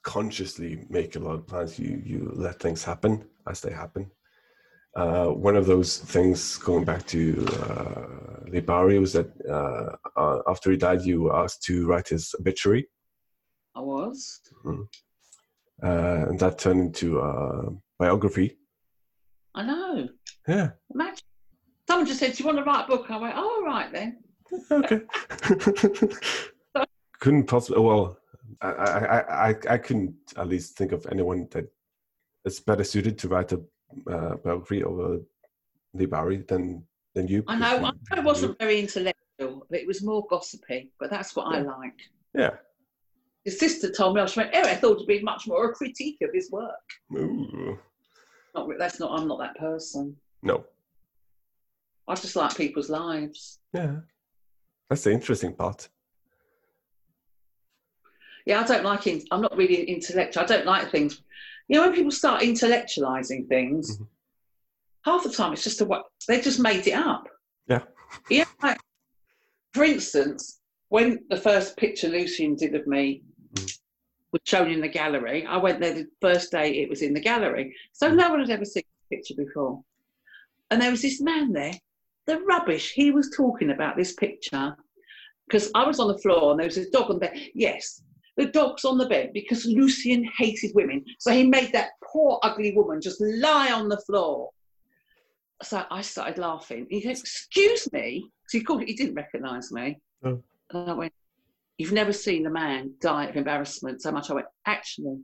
consciously 0.03 0.86
make 0.89 1.15
a 1.15 1.19
lot 1.19 1.36
of 1.36 1.47
plans. 1.47 1.80
You 1.80 2.01
you 2.03 2.32
let 2.36 2.59
things 2.59 2.84
happen 2.84 3.25
as 3.47 3.61
they 3.61 3.71
happen. 3.71 4.09
Uh, 4.95 5.28
one 5.28 5.55
of 5.55 5.67
those 5.67 5.99
things, 5.99 6.57
going 6.57 6.84
back 6.84 7.05
to 7.05 7.45
uh, 7.61 8.99
was 8.99 9.13
that 9.13 9.30
uh, 9.47 9.95
uh, 10.19 10.41
after 10.47 10.71
he 10.71 10.78
died, 10.78 11.01
you 11.01 11.23
were 11.23 11.36
asked 11.36 11.61
to 11.63 11.86
write 11.86 12.07
his 12.07 12.34
obituary, 12.39 12.88
I 13.75 13.82
was. 13.82 14.41
uh, 14.65 16.25
and 16.30 16.39
that 16.39 16.57
turned 16.57 16.80
into 16.82 17.19
a 17.19 17.69
biography. 17.99 18.57
I 19.53 19.63
know. 19.65 20.09
Yeah. 20.47 20.71
Imagine. 20.93 21.23
Someone 21.88 22.07
just 22.07 22.19
said, 22.19 22.34
Do 22.34 22.43
you 22.43 22.47
want 22.47 22.57
to 22.57 22.63
write 22.63 22.86
a 22.86 22.88
book? 22.88 23.05
I 23.09 23.17
went, 23.17 23.36
Oh, 23.38 23.41
all 23.41 23.65
right 23.65 23.91
then. 23.91 24.17
okay. 24.71 25.01
couldn't 27.20 27.45
possibly. 27.45 27.82
Well, 27.82 28.18
I, 28.61 28.68
I, 28.70 29.49
I, 29.49 29.55
I 29.70 29.78
couldn't 29.78 30.15
at 30.38 30.47
least 30.47 30.78
think 30.78 30.91
of 30.91 31.05
anyone 31.11 31.47
that 31.51 31.65
is 32.45 32.59
better 32.59 32.84
suited 32.84 33.18
to 33.20 33.28
write 33.28 33.51
a 33.51 33.61
uh, 34.09 34.36
biography 34.38 34.84
of 34.84 34.99
a 34.99 35.20
Leigh 35.93 36.05
Bowery 36.05 36.43
than 36.47 36.84
than 37.15 37.28
you. 37.28 37.43
I 37.47 37.57
know. 37.57 37.91
I 38.11 38.20
wasn't 38.20 38.59
very 38.59 38.80
intellectual, 38.80 39.65
it 39.72 39.88
was 39.88 40.03
more 40.03 40.26
gossipy. 40.30 40.91
But 40.99 41.09
that's 41.09 41.36
what 41.36 41.53
I 41.53 41.59
Yeah. 41.61 41.76
like. 41.76 41.99
Yeah. 42.34 42.55
His 43.43 43.59
sister 43.59 43.91
told 43.91 44.15
me, 44.15 44.22
I 44.22 44.28
went, 44.36 44.51
Oh, 44.53 44.61
I 44.61 44.76
thought 44.76 44.97
it'd 44.97 45.07
be 45.07 45.22
much 45.22 45.47
more 45.47 45.70
a 45.70 45.74
critique 45.74 46.18
of 46.22 46.30
his 46.34 46.51
work. 46.51 46.70
Ooh. 47.15 47.80
Not, 48.53 48.68
that's 48.78 48.99
not, 48.99 49.18
I'm 49.20 49.28
not 49.28 49.39
that 49.39 49.55
person. 49.57 50.15
No. 50.43 50.65
I 52.07 52.15
just 52.15 52.36
like 52.36 52.55
people's 52.55 52.89
lives. 52.89 53.59
Yeah. 53.74 53.97
That's 54.89 55.03
the 55.03 55.11
interesting 55.11 55.53
part. 55.53 55.89
Yeah, 58.48 58.62
I 58.62 58.64
don't 58.66 58.86
like, 58.86 59.06
in, 59.08 59.22
I'm 59.30 59.41
not 59.41 59.58
really 59.58 59.84
intellectual. 59.84 60.41
I 60.43 60.45
don't 60.45 60.66
like 60.66 60.89
things. 60.89 61.22
You 61.68 61.76
know, 61.76 61.86
when 61.88 61.93
people 61.93 62.12
start 62.12 62.43
intellectualizing 62.43 63.45
things, 63.50 63.98
Mhm. 63.98 64.08
half 65.04 65.24
the 65.24 65.30
time 65.34 65.52
it's 65.52 65.66
just 65.66 65.82
a 65.82 65.86
what 65.86 66.06
they 66.30 66.39
just 66.39 66.58
made 66.62 66.88
it 66.88 66.93
up. 66.93 67.28
Yeah. 67.68 67.84
Yeah, 68.30 68.45
like, 68.64 68.80
for 69.74 69.84
instance, 69.84 70.62
when 70.88 71.26
the 71.30 71.36
first 71.36 71.76
picture 71.76 72.08
Lucian 72.08 72.56
did 72.56 72.74
of 72.74 72.88
me 72.88 73.22
Mm. 73.56 73.80
was 74.32 74.41
shown 74.45 74.72
in 74.72 74.80
the 74.80 74.88
gallery, 74.88 75.45
I 75.45 75.58
went 75.58 75.82
there 75.82 75.93
the 75.93 76.08
first 76.22 76.50
day 76.50 76.68
it 76.82 76.89
was 76.89 77.02
in 77.02 77.14
the 77.14 77.20
gallery. 77.20 77.76
So 77.91 78.10
Mm. 78.10 78.16
no 78.16 78.30
one 78.30 78.39
had 78.39 78.50
ever 78.50 78.64
seen 78.64 78.84
the 79.10 79.18
picture 79.18 79.36
before. 79.36 79.84
And 80.72 80.82
there 80.82 80.91
was 80.91 81.02
this 81.02 81.20
man 81.20 81.52
there, 81.52 81.74
the 82.28 82.39
rubbish 82.43 82.93
he 82.93 83.12
was 83.12 83.30
talking 83.36 83.72
about 83.72 83.98
this 83.98 84.14
picture. 84.14 84.78
Because 85.48 85.70
I 85.76 85.86
was 85.86 86.00
on 86.00 86.08
the 86.10 86.18
floor 86.18 86.52
and 86.52 86.60
there 86.60 86.68
was 86.68 86.76
this 86.76 86.89
dog 86.89 87.10
on 87.10 87.18
the 87.20 87.28
bed. 87.28 87.50
Yes, 87.54 88.02
the 88.38 88.45
dog's 88.45 88.85
on 88.85 88.97
the 88.97 89.07
bed 89.07 89.31
because 89.33 89.65
Lucian 89.65 90.23
hated 90.38 90.71
women. 90.75 91.03
So 91.19 91.31
he 91.31 91.43
made 91.43 91.73
that 91.73 91.89
poor 92.03 92.39
ugly 92.43 92.71
woman 92.75 93.01
just 93.01 93.19
lie 93.19 93.71
on 93.71 93.89
the 93.89 93.97
floor. 93.97 94.51
So 95.63 95.83
I 95.89 96.01
started 96.01 96.38
laughing. 96.38 96.85
He 96.89 97.01
said, 97.01 97.17
Excuse 97.17 97.91
me. 97.91 98.29
So 98.47 98.59
he 98.59 98.63
called 98.63 98.83
he 98.83 98.93
didn't 98.93 99.15
recognise 99.15 99.71
me. 99.71 99.99
Oh. 100.23 100.41
And 100.71 100.89
I 100.91 100.93
went, 100.93 101.13
You've 101.79 101.93
never 101.93 102.13
seen 102.13 102.45
a 102.45 102.51
man 102.51 102.93
die 103.01 103.25
of 103.25 103.35
embarrassment 103.35 104.01
so 104.01 104.11
much. 104.11 104.29
I 104.29 104.35
went, 104.35 104.47
Actually, 104.65 105.17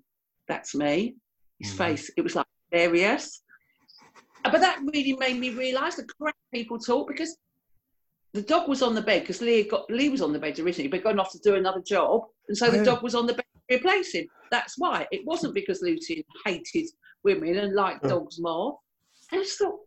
that's 0.47 0.73
me. 0.73 1.15
His 1.59 1.71
Mhm. 1.71 1.77
face, 1.77 2.11
it 2.17 2.21
was 2.21 2.35
like 2.35 2.47
hilarious. 2.71 3.43
But 4.43 4.59
that 4.59 4.81
really 4.91 5.15
made 5.15 5.39
me 5.39 5.51
realise 5.51 5.95
the 5.95 6.05
crap 6.19 6.35
people 6.53 6.77
talk 6.79 7.07
because 7.07 7.37
the 8.33 8.41
dog 8.41 8.67
was 8.67 8.81
on 8.81 8.95
the 8.95 9.01
bed 9.01 9.21
because 9.21 9.41
Leigh 9.41 9.63
got 9.63 9.89
Leigh 9.91 10.09
was 10.09 10.21
on 10.21 10.33
the 10.33 10.39
bed 10.39 10.59
originally, 10.59 10.89
but 10.89 11.03
gone 11.03 11.19
off 11.19 11.31
to 11.31 11.39
do 11.39 11.55
another 11.55 11.81
job, 11.81 12.21
and 12.47 12.57
so 12.57 12.67
Oh, 12.67 12.71
the 12.71 12.77
yeah. 12.77 12.83
dog 12.83 13.03
was 13.03 13.15
on 13.15 13.27
the 13.27 13.33
bed 13.33 13.45
to 13.69 13.75
replace 13.75 14.13
him. 14.13 14.25
That's 14.51 14.75
why 14.77 15.07
it 15.11 15.25
wasn't 15.25 15.53
because 15.53 15.81
Lucian 15.81 16.23
hated 16.45 16.87
women 17.23 17.57
and 17.57 17.73
liked 17.75 18.05
Oh. 18.05 18.09
dogs 18.09 18.39
more. 18.39 18.79
And 19.31 19.39
I 19.41 19.43
just 19.43 19.57
thought, 19.59 19.79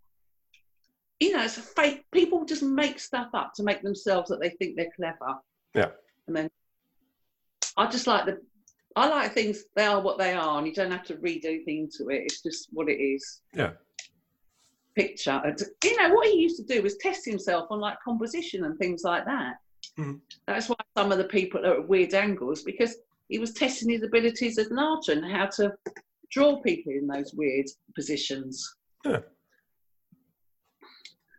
you 1.20 1.32
know, 1.32 1.42
it's 1.44 1.58
a 1.58 1.62
fake. 1.62 2.04
People 2.12 2.44
just 2.44 2.62
make 2.62 2.98
stuff 2.98 3.28
up 3.34 3.52
to 3.56 3.62
make 3.62 3.82
themselves 3.82 4.28
that 4.30 4.40
they 4.40 4.50
think 4.50 4.76
they're 4.76 4.90
clever. 4.96 5.34
Yeah. 5.74 5.90
And 6.26 6.36
then 6.36 6.50
I 7.76 7.86
just 7.88 8.06
like 8.06 8.26
the. 8.26 8.40
I 8.94 9.08
like 9.08 9.32
things. 9.34 9.64
They 9.74 9.84
are 9.84 10.00
what 10.00 10.16
they 10.18 10.32
are, 10.32 10.56
and 10.56 10.66
you 10.66 10.72
don't 10.72 10.90
have 10.90 11.04
to 11.04 11.18
read 11.18 11.44
anything 11.44 11.80
into 11.80 12.10
it. 12.10 12.22
It's 12.24 12.42
just 12.42 12.68
what 12.72 12.88
it 12.88 12.94
is 12.98 13.42
Yeah. 13.52 13.72
Picture. 14.96 15.40
You 15.84 15.96
know, 15.96 16.14
what 16.14 16.28
he 16.28 16.40
used 16.40 16.56
to 16.56 16.74
do 16.74 16.82
was 16.82 16.96
test 16.96 17.24
himself 17.24 17.66
on 17.70 17.80
like 17.80 17.98
composition 18.04 18.64
and 18.64 18.78
things 18.78 19.02
like 19.04 19.24
that. 19.26 19.56
Mhm. 19.98 20.20
That's 20.46 20.68
why 20.68 20.76
some 20.96 21.12
of 21.12 21.18
the 21.18 21.24
people 21.24 21.64
are 21.64 21.80
at 21.80 21.88
weird 21.88 22.14
angles 22.14 22.62
because 22.62 22.96
he 23.28 23.38
was 23.38 23.52
testing 23.52 23.90
his 23.90 24.02
abilities 24.02 24.58
as 24.58 24.68
an 24.68 24.78
archer 24.78 25.12
and 25.12 25.24
how 25.24 25.46
to 25.46 25.72
draw 26.30 26.60
people 26.62 26.92
in 26.92 27.06
those 27.06 27.32
weird 27.34 27.66
positions. 27.94 28.76
Yeah. 29.04 29.20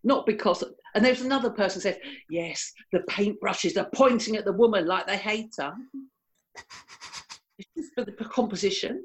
Not 0.03 0.25
because, 0.25 0.63
and 0.95 1.03
there's 1.03 1.21
another 1.21 1.49
person 1.49 1.81
said, 1.81 1.99
yes, 2.29 2.73
the 2.91 2.99
paintbrushes 2.99 3.77
are 3.77 3.89
pointing 3.93 4.37
at 4.37 4.45
the 4.45 4.53
woman 4.53 4.85
like 4.85 5.07
they 5.07 5.17
hate 5.17 5.53
her. 5.57 5.73
It's 7.59 7.69
just 7.75 7.93
for 7.95 8.05
the 8.05 8.11
composition. 8.11 9.03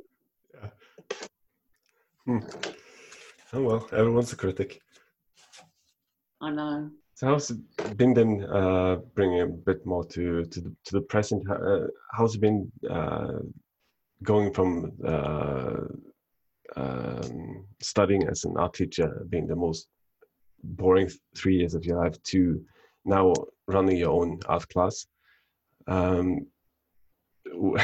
Oh 3.55 3.63
well, 3.63 3.87
everyone's 3.93 4.33
a 4.33 4.37
critic. 4.37 4.81
I 6.41 6.51
know. 6.51 6.91
So 7.15 7.27
how's 7.27 7.51
it 7.51 7.97
been 7.97 8.15
then? 8.15 8.45
Uh, 8.45 8.97
bringing 9.15 9.43
a 9.43 9.47
bit 9.47 9.85
more 9.85 10.05
to 10.07 10.45
to 10.45 10.61
the, 10.61 10.75
to 10.85 10.93
the 10.93 11.03
present. 11.03 11.49
Uh, 11.51 11.87
how's 12.13 12.35
it 12.35 12.41
been 12.41 12.73
uh, 12.91 13.41
going 14.23 14.55
from 14.55 14.93
uh, 15.07 15.85
um, 16.77 17.67
studying 17.83 18.27
as 18.27 18.45
an 18.45 18.57
art 18.57 18.75
teacher, 18.75 19.27
being 19.29 19.47
the 19.47 19.57
most 19.57 19.89
boring 20.65 21.11
three 21.37 21.57
years 21.57 21.75
of 21.75 21.85
your 21.85 21.99
life, 21.99 22.21
to 22.23 22.65
now 23.05 23.35
running 23.67 23.99
your 23.99 24.13
own 24.13 24.41
art 24.47 24.67
class? 24.71 25.07
Um, 25.87 26.47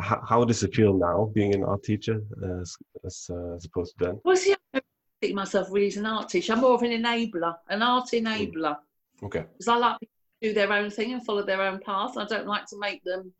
how, 0.00 0.22
how 0.26 0.44
does 0.44 0.62
it 0.62 0.74
feel 0.74 0.96
now 0.96 1.30
being 1.34 1.54
an 1.54 1.64
art 1.64 1.82
teacher 1.82 2.22
as 2.60 2.74
as, 3.04 3.26
uh, 3.30 3.56
as 3.56 3.66
opposed 3.66 3.98
to 3.98 4.06
then? 4.06 4.20
Well, 4.24 4.36
see, 4.36 4.54
I 4.72 4.80
think 5.20 5.34
myself 5.34 5.68
really 5.70 5.88
as 5.88 5.96
an 5.96 6.06
art 6.06 6.28
teacher. 6.28 6.52
I'm 6.52 6.60
more 6.60 6.74
of 6.74 6.82
an 6.82 6.90
enabler, 6.90 7.56
an 7.68 7.82
art 7.82 8.08
enabler, 8.12 8.76
Okay. 9.22 9.44
because 9.52 9.68
I 9.68 9.76
like 9.76 9.98
people 10.00 10.14
to 10.42 10.48
do 10.48 10.54
their 10.54 10.72
own 10.72 10.90
thing 10.90 11.12
and 11.12 11.24
follow 11.24 11.42
their 11.42 11.62
own 11.62 11.80
path. 11.80 12.16
I 12.16 12.24
don't 12.26 12.46
like 12.46 12.66
to 12.66 12.78
make 12.78 13.02
them 13.04 13.32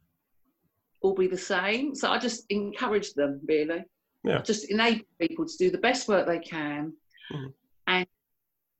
all 1.02 1.14
be 1.14 1.26
the 1.26 1.36
same. 1.36 1.94
So 1.94 2.10
I 2.10 2.18
just 2.18 2.46
encourage 2.50 3.12
them, 3.14 3.40
really. 3.46 3.84
Yeah. 4.24 4.38
I 4.38 4.42
just 4.42 4.70
enable 4.70 5.04
people 5.20 5.46
to 5.46 5.56
do 5.58 5.70
the 5.70 5.78
best 5.78 6.08
work 6.08 6.26
they 6.26 6.38
can. 6.38 6.94
Mhm. 7.30 7.52
And 7.86 8.06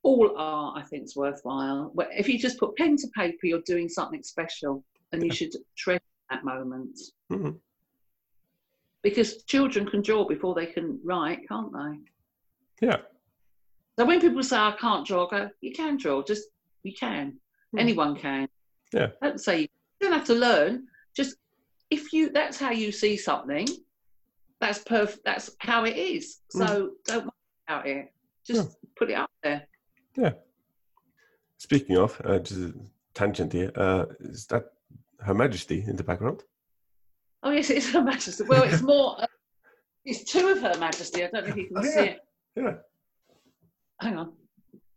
all 0.03 0.35
art, 0.37 0.77
I 0.77 0.87
think, 0.87 1.03
is 1.03 1.15
worthwhile. 1.15 1.93
If 2.11 2.27
you 2.27 2.39
just 2.39 2.57
put 2.57 2.75
pen 2.75 2.97
to 2.97 3.07
paper, 3.15 3.45
you're 3.45 3.61
doing 3.61 3.87
something 3.89 4.23
special, 4.23 4.83
and 5.11 5.23
you 5.23 5.31
should 5.31 5.53
treasure 5.75 6.01
that 6.29 6.43
moment. 6.43 6.99
Mhm. 7.31 7.59
Because 9.03 9.43
children 9.43 9.87
can 9.87 10.01
draw 10.01 10.25
before 10.25 10.55
they 10.55 10.65
can 10.65 10.99
write, 11.03 11.47
can't 11.47 11.71
they? 11.71 11.99
Yeah. 12.81 12.97
So 13.99 14.05
when 14.05 14.21
people 14.21 14.43
say 14.43 14.57
I 14.57 14.75
can't 14.79 15.05
draw, 15.05 15.27
I 15.27 15.29
go, 15.29 15.49
you 15.61 15.71
can 15.73 15.97
draw, 15.97 16.21
just 16.23 16.43
you 16.83 16.93
can. 16.93 17.37
Hmm. 17.71 17.79
Anyone 17.79 18.15
can. 18.15 18.47
Yeah. 18.93 19.07
Don't 19.21 19.39
say 19.41 19.61
you 19.61 19.67
don't 20.01 20.11
have 20.13 20.25
to 20.25 20.35
learn. 20.35 20.87
Just 21.15 21.37
if 21.89 22.13
you 22.13 22.29
that's 22.29 22.59
how 22.59 22.71
you 22.71 22.91
see 22.91 23.17
something, 23.17 23.67
that's 24.61 24.79
perfect 24.79 25.23
that's 25.25 25.49
how 25.59 25.83
it 25.85 25.97
is. 25.97 26.39
So 26.51 26.91
don't 27.05 27.23
worry 27.25 27.31
about 27.67 27.87
it. 27.87 28.13
Just 28.45 28.77
put 28.95 29.09
it 29.09 29.15
up 29.15 29.31
there. 29.43 29.67
Yeah. 30.15 30.33
Speaking 31.57 31.97
of, 31.97 32.19
uh, 32.23 32.39
just 32.39 32.59
a 32.59 32.73
tangent 33.13 33.51
here, 33.51 33.71
uh, 33.75 34.05
is 34.19 34.45
that 34.47 34.65
Her 35.19 35.33
Majesty 35.33 35.83
in 35.87 35.95
the 35.95 36.03
background? 36.03 36.43
Oh 37.43 37.49
yes, 37.51 37.69
it's 37.71 37.89
Her 37.91 38.01
Majesty. 38.03 38.43
Well, 38.43 38.63
it's 38.63 38.81
more. 38.93 39.21
Uh, 39.21 39.25
it's 40.05 40.23
two 40.31 40.47
of 40.49 40.61
Her 40.61 40.77
Majesty. 40.79 41.23
I 41.23 41.29
don't 41.29 41.43
know 41.45 41.49
if 41.49 41.57
you 41.57 41.67
can 41.67 41.77
Oh, 41.79 41.81
see 41.81 41.89
yeah. 41.95 42.01
it. 42.03 42.19
Yeah. 42.57 42.73
Hang 44.01 44.17
on. 44.17 44.33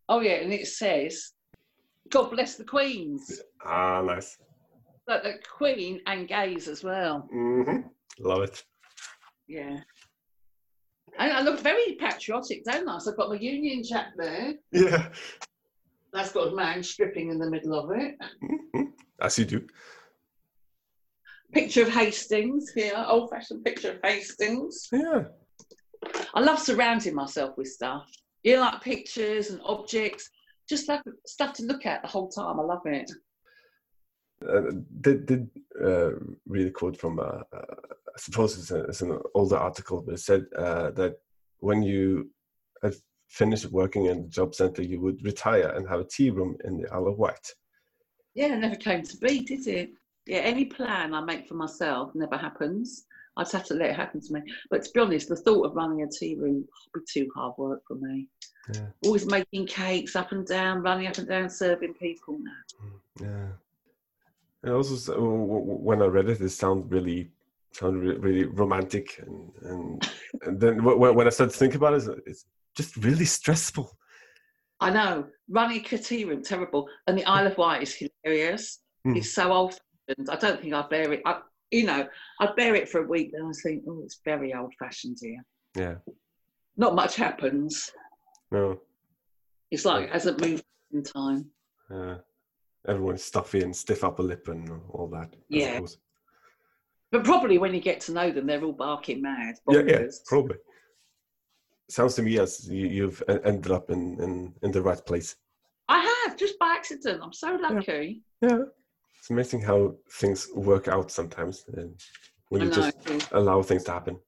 Oh 0.08 0.20
yeah, 0.20 0.36
and 0.42 0.52
it 0.52 0.66
says, 0.66 1.32
"God 2.08 2.30
bless 2.30 2.56
the 2.56 2.64
Queens." 2.64 3.40
Ah, 3.64 4.00
nice. 4.02 4.38
But 5.06 5.22
the 5.22 5.34
Queen 5.58 6.00
and 6.06 6.26
gays 6.26 6.68
as 6.68 6.82
well. 6.82 7.28
hmm 7.30 7.80
Love 8.18 8.42
it. 8.42 8.62
Yeah. 9.46 9.80
And 11.18 11.32
I 11.32 11.42
look 11.42 11.60
very 11.60 11.96
patriotic, 12.00 12.64
don't 12.64 12.88
I? 12.88 12.98
So 12.98 13.10
I've 13.10 13.16
got 13.16 13.28
my 13.28 13.36
Union 13.36 13.82
Jack 13.84 14.08
there. 14.16 14.54
Yeah. 14.72 15.08
That's 16.12 16.32
got 16.32 16.48
a 16.52 16.56
man 16.56 16.82
stripping 16.82 17.30
in 17.30 17.38
the 17.38 17.50
middle 17.50 17.74
of 17.78 17.90
it. 17.98 18.16
Mhm. 18.42 18.92
As 19.20 19.38
you 19.38 19.44
do. 19.44 19.66
Picture 21.52 21.82
of 21.82 21.88
Hastings 21.88 22.70
here, 22.74 22.94
old 23.06 23.30
fashioned 23.30 23.64
picture 23.64 23.92
of 23.92 24.00
Hastings. 24.04 24.88
Yeah. 24.92 25.24
I 26.34 26.40
love 26.40 26.58
surrounding 26.58 27.14
myself 27.14 27.56
with 27.56 27.68
stuff. 27.68 28.10
You 28.42 28.56
know, 28.56 28.62
like 28.62 28.80
pictures 28.80 29.50
and 29.50 29.60
objects, 29.64 30.30
just 30.68 30.88
like 30.88 31.02
stuff 31.26 31.52
to 31.54 31.64
look 31.64 31.84
at 31.84 32.02
the 32.02 32.08
whole 32.08 32.28
time. 32.28 32.58
I 32.58 32.62
love 32.62 32.82
it. 32.86 33.10
Uh, 34.48 34.72
did 35.02 35.26
did 35.26 35.50
uh, 35.84 36.12
read 36.46 36.66
a 36.66 36.70
quote 36.70 36.96
from 36.96 37.18
uh, 37.18 37.42
uh, 37.52 37.74
I 38.14 38.18
suppose 38.18 38.58
it's, 38.58 38.70
a, 38.70 38.84
it's 38.84 39.02
an 39.02 39.18
older 39.34 39.56
article, 39.56 40.00
but 40.00 40.14
it 40.14 40.20
said 40.20 40.46
uh, 40.56 40.90
that 40.92 41.18
when 41.58 41.82
you 41.82 42.30
had 42.82 42.94
finished 43.28 43.66
working 43.66 44.06
in 44.06 44.22
the 44.22 44.28
job 44.28 44.54
center, 44.54 44.82
you 44.82 45.00
would 45.00 45.22
retire 45.24 45.68
and 45.68 45.88
have 45.88 46.00
a 46.00 46.04
tea 46.04 46.30
room 46.30 46.56
in 46.64 46.78
the 46.78 46.92
Isle 46.92 47.08
of 47.08 47.18
Wight. 47.18 47.54
Yeah, 48.34 48.54
it 48.54 48.58
never 48.58 48.76
came 48.76 49.02
to 49.02 49.16
be, 49.18 49.40
did 49.40 49.66
it? 49.66 49.90
Yeah, 50.26 50.38
any 50.38 50.64
plan 50.64 51.14
I 51.14 51.20
make 51.20 51.46
for 51.46 51.54
myself 51.54 52.14
never 52.14 52.36
happens. 52.36 53.04
I 53.36 53.42
just 53.42 53.52
have 53.52 53.64
to 53.66 53.74
let 53.74 53.90
it 53.90 53.96
happen 53.96 54.20
to 54.20 54.32
me. 54.32 54.40
But 54.70 54.82
to 54.84 54.90
be 54.92 55.00
honest, 55.00 55.28
the 55.28 55.36
thought 55.36 55.64
of 55.66 55.74
running 55.76 56.02
a 56.02 56.08
tea 56.08 56.34
room 56.34 56.64
would 56.94 57.04
be 57.04 57.20
too 57.20 57.30
hard 57.34 57.54
work 57.58 57.82
for 57.86 57.94
me. 57.94 58.28
Yeah. 58.74 58.86
Always 59.04 59.26
making 59.26 59.66
cakes 59.66 60.16
up 60.16 60.32
and 60.32 60.46
down, 60.46 60.82
running 60.82 61.06
up 61.06 61.16
and 61.18 61.28
down, 61.28 61.48
serving 61.48 61.94
people. 61.94 62.38
No. 62.38 63.26
Yeah. 63.26 63.48
And 64.62 64.72
also, 64.74 64.94
s- 64.94 65.06
w- 65.06 65.46
w- 65.46 65.62
when 65.64 66.02
I 66.02 66.06
read 66.06 66.28
it, 66.28 66.40
it 66.40 66.50
sounded 66.50 66.90
really, 66.92 67.30
sounded 67.72 68.22
really 68.22 68.44
romantic, 68.44 69.18
and 69.26 69.50
and, 69.62 70.10
and 70.42 70.60
then 70.60 70.76
w- 70.78 70.98
when 71.12 71.26
I 71.26 71.30
started 71.30 71.52
to 71.52 71.58
think 71.58 71.74
about 71.76 71.94
it, 71.94 72.06
it's- 72.26 72.44
just 72.76 72.96
really 72.98 73.24
stressful. 73.24 73.90
I 74.80 74.90
know 74.90 75.26
running 75.48 75.84
a 75.90 75.98
tea 75.98 76.24
room 76.24 76.42
terrible, 76.42 76.88
and 77.06 77.18
the 77.18 77.24
Isle 77.24 77.48
of 77.48 77.58
Wight 77.58 77.82
is 77.82 77.94
hilarious. 78.24 78.78
Hmm. 79.04 79.16
It's 79.16 79.32
so 79.34 79.50
old 79.50 79.78
fashioned. 80.06 80.30
I 80.30 80.36
don't 80.36 80.60
think 80.60 80.72
I'd 80.74 80.88
bear 80.88 81.12
it. 81.12 81.22
I, 81.24 81.40
you 81.70 81.84
know, 81.84 82.06
I'd 82.40 82.56
bear 82.56 82.74
it 82.74 82.88
for 82.88 83.02
a 83.02 83.06
week, 83.06 83.32
then 83.32 83.46
I 83.46 83.52
think, 83.62 83.84
oh, 83.88 84.00
it's 84.04 84.20
very 84.24 84.54
old 84.54 84.72
fashioned 84.78 85.18
here. 85.20 85.44
Yeah. 85.76 85.94
Not 86.76 86.94
much 86.94 87.16
happens. 87.16 87.92
No. 88.50 88.80
It's 89.70 89.84
like 89.84 90.04
it 90.04 90.12
hasn't 90.12 90.40
moved 90.40 90.64
in 90.92 91.02
time. 91.02 91.46
Uh, 91.92 92.16
everyone's 92.88 93.22
stuffy 93.22 93.62
and 93.62 93.74
stiff 93.74 94.02
upper 94.02 94.22
lip 94.22 94.48
and 94.48 94.68
all 94.90 95.06
that. 95.08 95.34
Yeah. 95.48 95.80
But 97.12 97.24
probably 97.24 97.58
when 97.58 97.74
you 97.74 97.80
get 97.80 98.00
to 98.02 98.12
know 98.12 98.30
them, 98.30 98.46
they're 98.46 98.62
all 98.62 98.72
barking 98.72 99.22
mad. 99.22 99.56
Yeah, 99.68 99.82
yeah, 99.86 100.02
probably. 100.26 100.56
Sounds 101.88 102.14
to 102.14 102.22
me 102.22 102.38
as 102.38 102.68
you, 102.68 102.86
you've 102.86 103.22
e- 103.28 103.38
ended 103.44 103.72
up 103.72 103.90
in, 103.90 104.20
in, 104.20 104.54
in 104.62 104.70
the 104.70 104.80
right 104.82 105.04
place. 105.04 105.36
I 105.88 106.00
have 106.24 106.36
just 106.36 106.56
by 106.58 106.74
accident. 106.76 107.20
I'm 107.22 107.32
so 107.32 107.58
lucky. 107.60 108.22
Yeah. 108.40 108.58
It's 109.20 109.28
amazing 109.28 109.60
how 109.60 109.96
things 110.10 110.48
work 110.54 110.88
out 110.88 111.10
sometimes 111.10 111.66
and 111.74 111.94
when 112.48 112.62
you 112.62 112.70
just 112.70 112.96
allow 113.32 113.60
things 113.62 113.84
to 113.84 113.92
happen. 113.92 114.18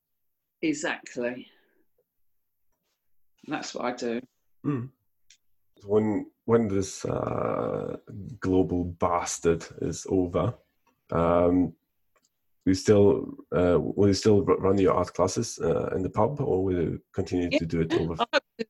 Exactly. 0.61 1.47
That's 3.49 3.75
what 3.75 3.87
I 3.87 3.93
do. 3.97 4.21
When 5.85 6.27
when 6.45 6.69
this 6.69 7.07
uh, 7.07 7.97
global 8.39 8.85
bastard 8.85 9.65
is 9.81 10.07
over, 10.11 10.55
um, 11.11 11.73
you 12.67 12.75
still 12.75 13.35
uh, 13.57 13.79
will 13.81 14.09
you 14.09 14.15
still 14.15 14.43
run 14.45 14.77
your 14.77 14.93
art 14.93 15.15
classes 15.15 15.59
uh, 15.59 15.87
in 15.97 16.03
the 16.03 16.11
pub, 16.11 16.39
or 16.41 16.63
will 16.63 16.75
you 16.75 17.01
continue 17.15 17.51
to 17.51 17.65
do 17.65 17.81
it 17.81 17.95
over? 17.95 18.15
I 18.21 18.27
hope 18.35 18.43
to, 18.59 18.67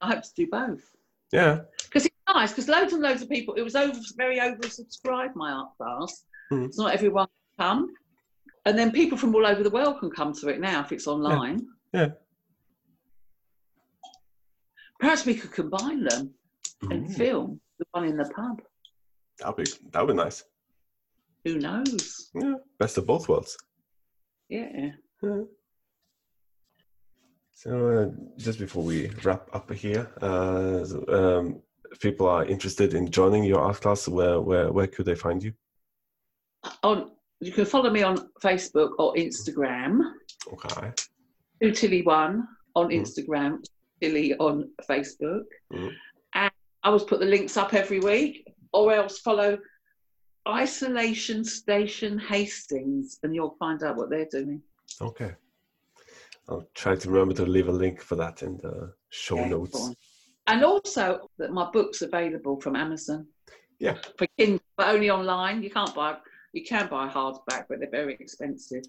I 0.00 0.06
hope 0.14 0.22
to 0.22 0.34
do 0.34 0.46
both. 0.46 0.96
Yeah, 1.32 1.60
nice, 2.34 2.50
because 2.52 2.68
loads 2.68 2.92
and 2.92 3.02
loads 3.02 3.22
of 3.22 3.28
people, 3.28 3.54
it 3.54 3.62
was 3.62 3.74
over 3.76 3.98
very 4.16 4.38
oversubscribed, 4.38 5.34
my 5.34 5.52
art 5.52 5.70
class. 5.76 6.24
Mhm. 6.52 6.66
It's 6.66 6.78
not 6.78 6.92
everyone 6.92 7.26
can 7.58 7.66
come. 7.66 7.94
And 8.64 8.76
then 8.78 8.90
people 8.90 9.16
from 9.16 9.34
all 9.34 9.46
over 9.46 9.62
the 9.62 9.70
world 9.70 10.00
can 10.00 10.10
come 10.10 10.32
to 10.34 10.48
it 10.48 10.60
now 10.60 10.80
if 10.80 10.92
it's 10.92 11.06
online. 11.06 11.66
Yeah. 11.92 12.10
Perhaps 14.98 15.26
we 15.26 15.34
could 15.34 15.52
combine 15.52 16.04
them 16.04 16.34
and 16.90 17.14
film 17.14 17.60
the 17.78 17.84
one 17.92 18.04
in 18.06 18.16
the 18.16 18.24
pub. 18.34 18.62
that'd 19.38 19.56
be 19.56 19.64
that'd 19.92 20.08
be 20.08 20.14
nice. 20.14 20.42
Who 21.44 21.58
knows? 21.58 22.30
Yeah, 22.34 22.54
best 22.78 22.96
of 22.98 23.06
both 23.06 23.28
worlds. 23.28 23.56
Yeah. 24.48 24.90
Yeah. 25.22 25.42
So 27.52 27.88
uh, 27.98 28.10
just 28.36 28.58
before 28.58 28.82
we 28.82 29.08
wrap 29.22 29.48
up 29.54 29.70
here, 29.72 30.10
uh, 30.20 30.84
um, 31.08 31.62
people 32.00 32.28
are 32.28 32.44
interested 32.44 32.94
in 32.94 33.10
joining 33.10 33.44
your 33.44 33.60
art 33.60 33.80
class, 33.80 34.08
where 34.08 34.40
where 34.40 34.72
where 34.72 34.86
could 34.86 35.06
they 35.06 35.14
find 35.14 35.42
you? 35.42 35.52
On 36.82 37.12
you 37.40 37.52
can 37.52 37.66
follow 37.66 37.90
me 37.90 38.02
on 38.02 38.16
Facebook 38.42 38.92
or 38.98 39.14
Instagram. 39.14 40.00
Okay. 40.52 40.92
Do 41.60 41.70
Tilley 41.72 42.02
One 42.02 42.46
on 42.74 42.88
Mhm. 42.88 43.00
Instagram, 43.00 43.64
Tilley 44.00 44.34
on 44.38 44.70
Facebook. 44.88 45.44
Mhm. 45.72 45.92
And 46.34 46.50
I 46.82 46.88
always 46.88 47.04
put 47.04 47.20
the 47.20 47.26
links 47.26 47.56
up 47.56 47.74
every 47.74 48.00
week, 48.00 48.46
or 48.72 48.92
else 48.92 49.18
follow 49.18 49.58
Isolation 50.48 51.44
Station 51.44 52.18
Hastings, 52.18 53.18
and 53.22 53.34
you'll 53.34 53.56
find 53.58 53.82
out 53.82 53.96
what 53.96 54.10
they're 54.10 54.28
doing. 54.30 54.62
Okay. 55.00 55.34
I'll 56.48 56.68
try 56.74 56.94
to 56.94 57.10
remember 57.10 57.34
to 57.34 57.46
leave 57.46 57.68
a 57.68 57.72
link 57.72 58.00
for 58.00 58.14
that 58.16 58.42
in 58.42 58.56
the 58.58 58.94
show 59.08 59.36
Yeah, 59.36 59.48
notes. 59.48 59.90
And 60.46 60.64
also 60.64 61.30
that 61.38 61.52
my 61.52 61.70
book's 61.70 62.02
available 62.02 62.60
from 62.60 62.76
Amazon. 62.76 63.26
Yeah. 63.78 63.96
For 64.16 64.26
Kindle, 64.38 64.60
but 64.76 64.88
only 64.88 65.10
online. 65.10 65.62
You 65.62 65.70
can't 65.70 65.94
buy. 65.94 66.16
You 66.52 66.64
can 66.64 66.88
buy 66.88 67.08
hardback, 67.08 67.66
but 67.68 67.80
they're 67.80 67.90
very 67.90 68.14
expensive. 68.14 68.84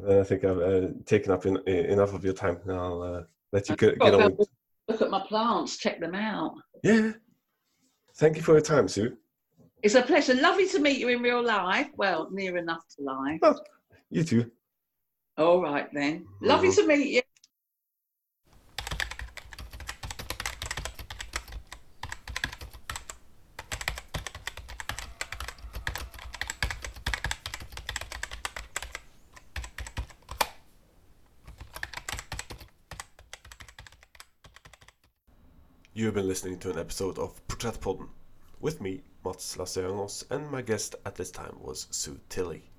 Then 0.00 0.20
I 0.20 0.24
think 0.24 0.44
I've 0.44 0.58
uh, 0.58 0.88
taken 1.04 1.32
up 1.32 1.46
in, 1.46 1.58
i- 1.66 1.70
enough 1.70 2.14
of 2.14 2.24
your 2.24 2.32
time. 2.32 2.58
I'll 2.68 3.02
uh, 3.02 3.22
let 3.52 3.68
you 3.68 3.76
get, 3.76 3.98
get 3.98 4.14
on. 4.14 4.36
With... 4.36 4.48
Look 4.88 5.02
at 5.02 5.10
my 5.10 5.20
plants. 5.20 5.76
Check 5.76 6.00
them 6.00 6.14
out. 6.14 6.54
Yeah. 6.82 7.12
Thank 8.16 8.36
you 8.36 8.42
for 8.42 8.52
your 8.52 8.60
time, 8.62 8.88
Sue. 8.88 9.16
It's 9.82 9.94
a 9.94 10.02
pleasure. 10.02 10.34
Lovely 10.34 10.66
to 10.70 10.80
meet 10.80 10.98
you 10.98 11.08
in 11.08 11.22
real 11.22 11.42
life. 11.42 11.88
Well, 11.96 12.28
near 12.32 12.56
enough 12.56 12.82
to 12.96 13.04
life. 13.04 13.40
You 14.10 14.24
too. 14.24 14.50
All 15.36 15.62
right 15.62 15.88
then. 15.92 16.26
Lovely 16.40 16.72
to 16.72 16.86
meet 16.86 17.06
you. 17.08 17.22
You 35.98 36.04
have 36.04 36.14
been 36.14 36.28
listening 36.28 36.60
to 36.60 36.70
an 36.70 36.78
episode 36.78 37.18
of 37.18 37.44
Porträttpodden 37.48 38.06
with 38.60 38.80
me, 38.80 39.02
Mats 39.24 39.56
Lasseangos, 39.56 40.22
and 40.30 40.48
my 40.48 40.62
guest 40.62 40.94
at 41.04 41.16
this 41.16 41.32
time 41.32 41.56
was 41.60 41.88
Sue 41.90 42.20
Tilley. 42.28 42.70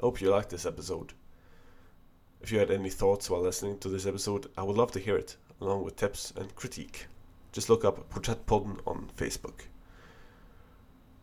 hope 0.00 0.20
you 0.20 0.30
liked 0.30 0.50
this 0.50 0.66
episode. 0.66 1.12
If 2.40 2.50
you 2.50 2.58
had 2.58 2.72
any 2.72 2.90
thoughts 2.90 3.30
while 3.30 3.42
listening 3.42 3.78
to 3.78 3.88
this 3.88 4.04
episode, 4.04 4.50
I 4.58 4.64
would 4.64 4.76
love 4.76 4.90
to 4.90 4.98
hear 4.98 5.16
it, 5.16 5.36
along 5.60 5.84
with 5.84 5.94
tips 5.94 6.32
and 6.34 6.52
critique. 6.56 7.06
Just 7.52 7.70
look 7.70 7.84
up 7.84 8.12
Porträttpodden 8.12 8.80
on 8.84 9.12
Facebook. 9.16 9.66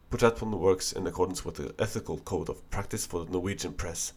Porträttpodden 0.10 0.58
works 0.58 0.94
in 0.94 1.08
accordance 1.08 1.44
with 1.44 1.56
the 1.56 1.76
ethical 1.78 2.20
code 2.20 2.48
of 2.48 2.70
practice 2.70 3.06
for 3.06 3.26
the 3.26 3.32
Norwegian 3.34 3.74
press. 3.74 4.14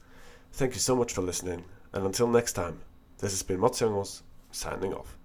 Thank 0.52 0.74
you 0.74 0.80
so 0.80 0.94
much 0.94 1.12
for 1.12 1.22
listening, 1.22 1.64
and 1.92 2.06
until 2.06 2.28
next 2.28 2.52
time, 2.52 2.82
this 3.18 3.32
has 3.32 3.42
been 3.42 3.58
Mats 3.58 3.80
Jangos, 3.80 4.22
signing 4.52 4.94
off. 4.94 5.16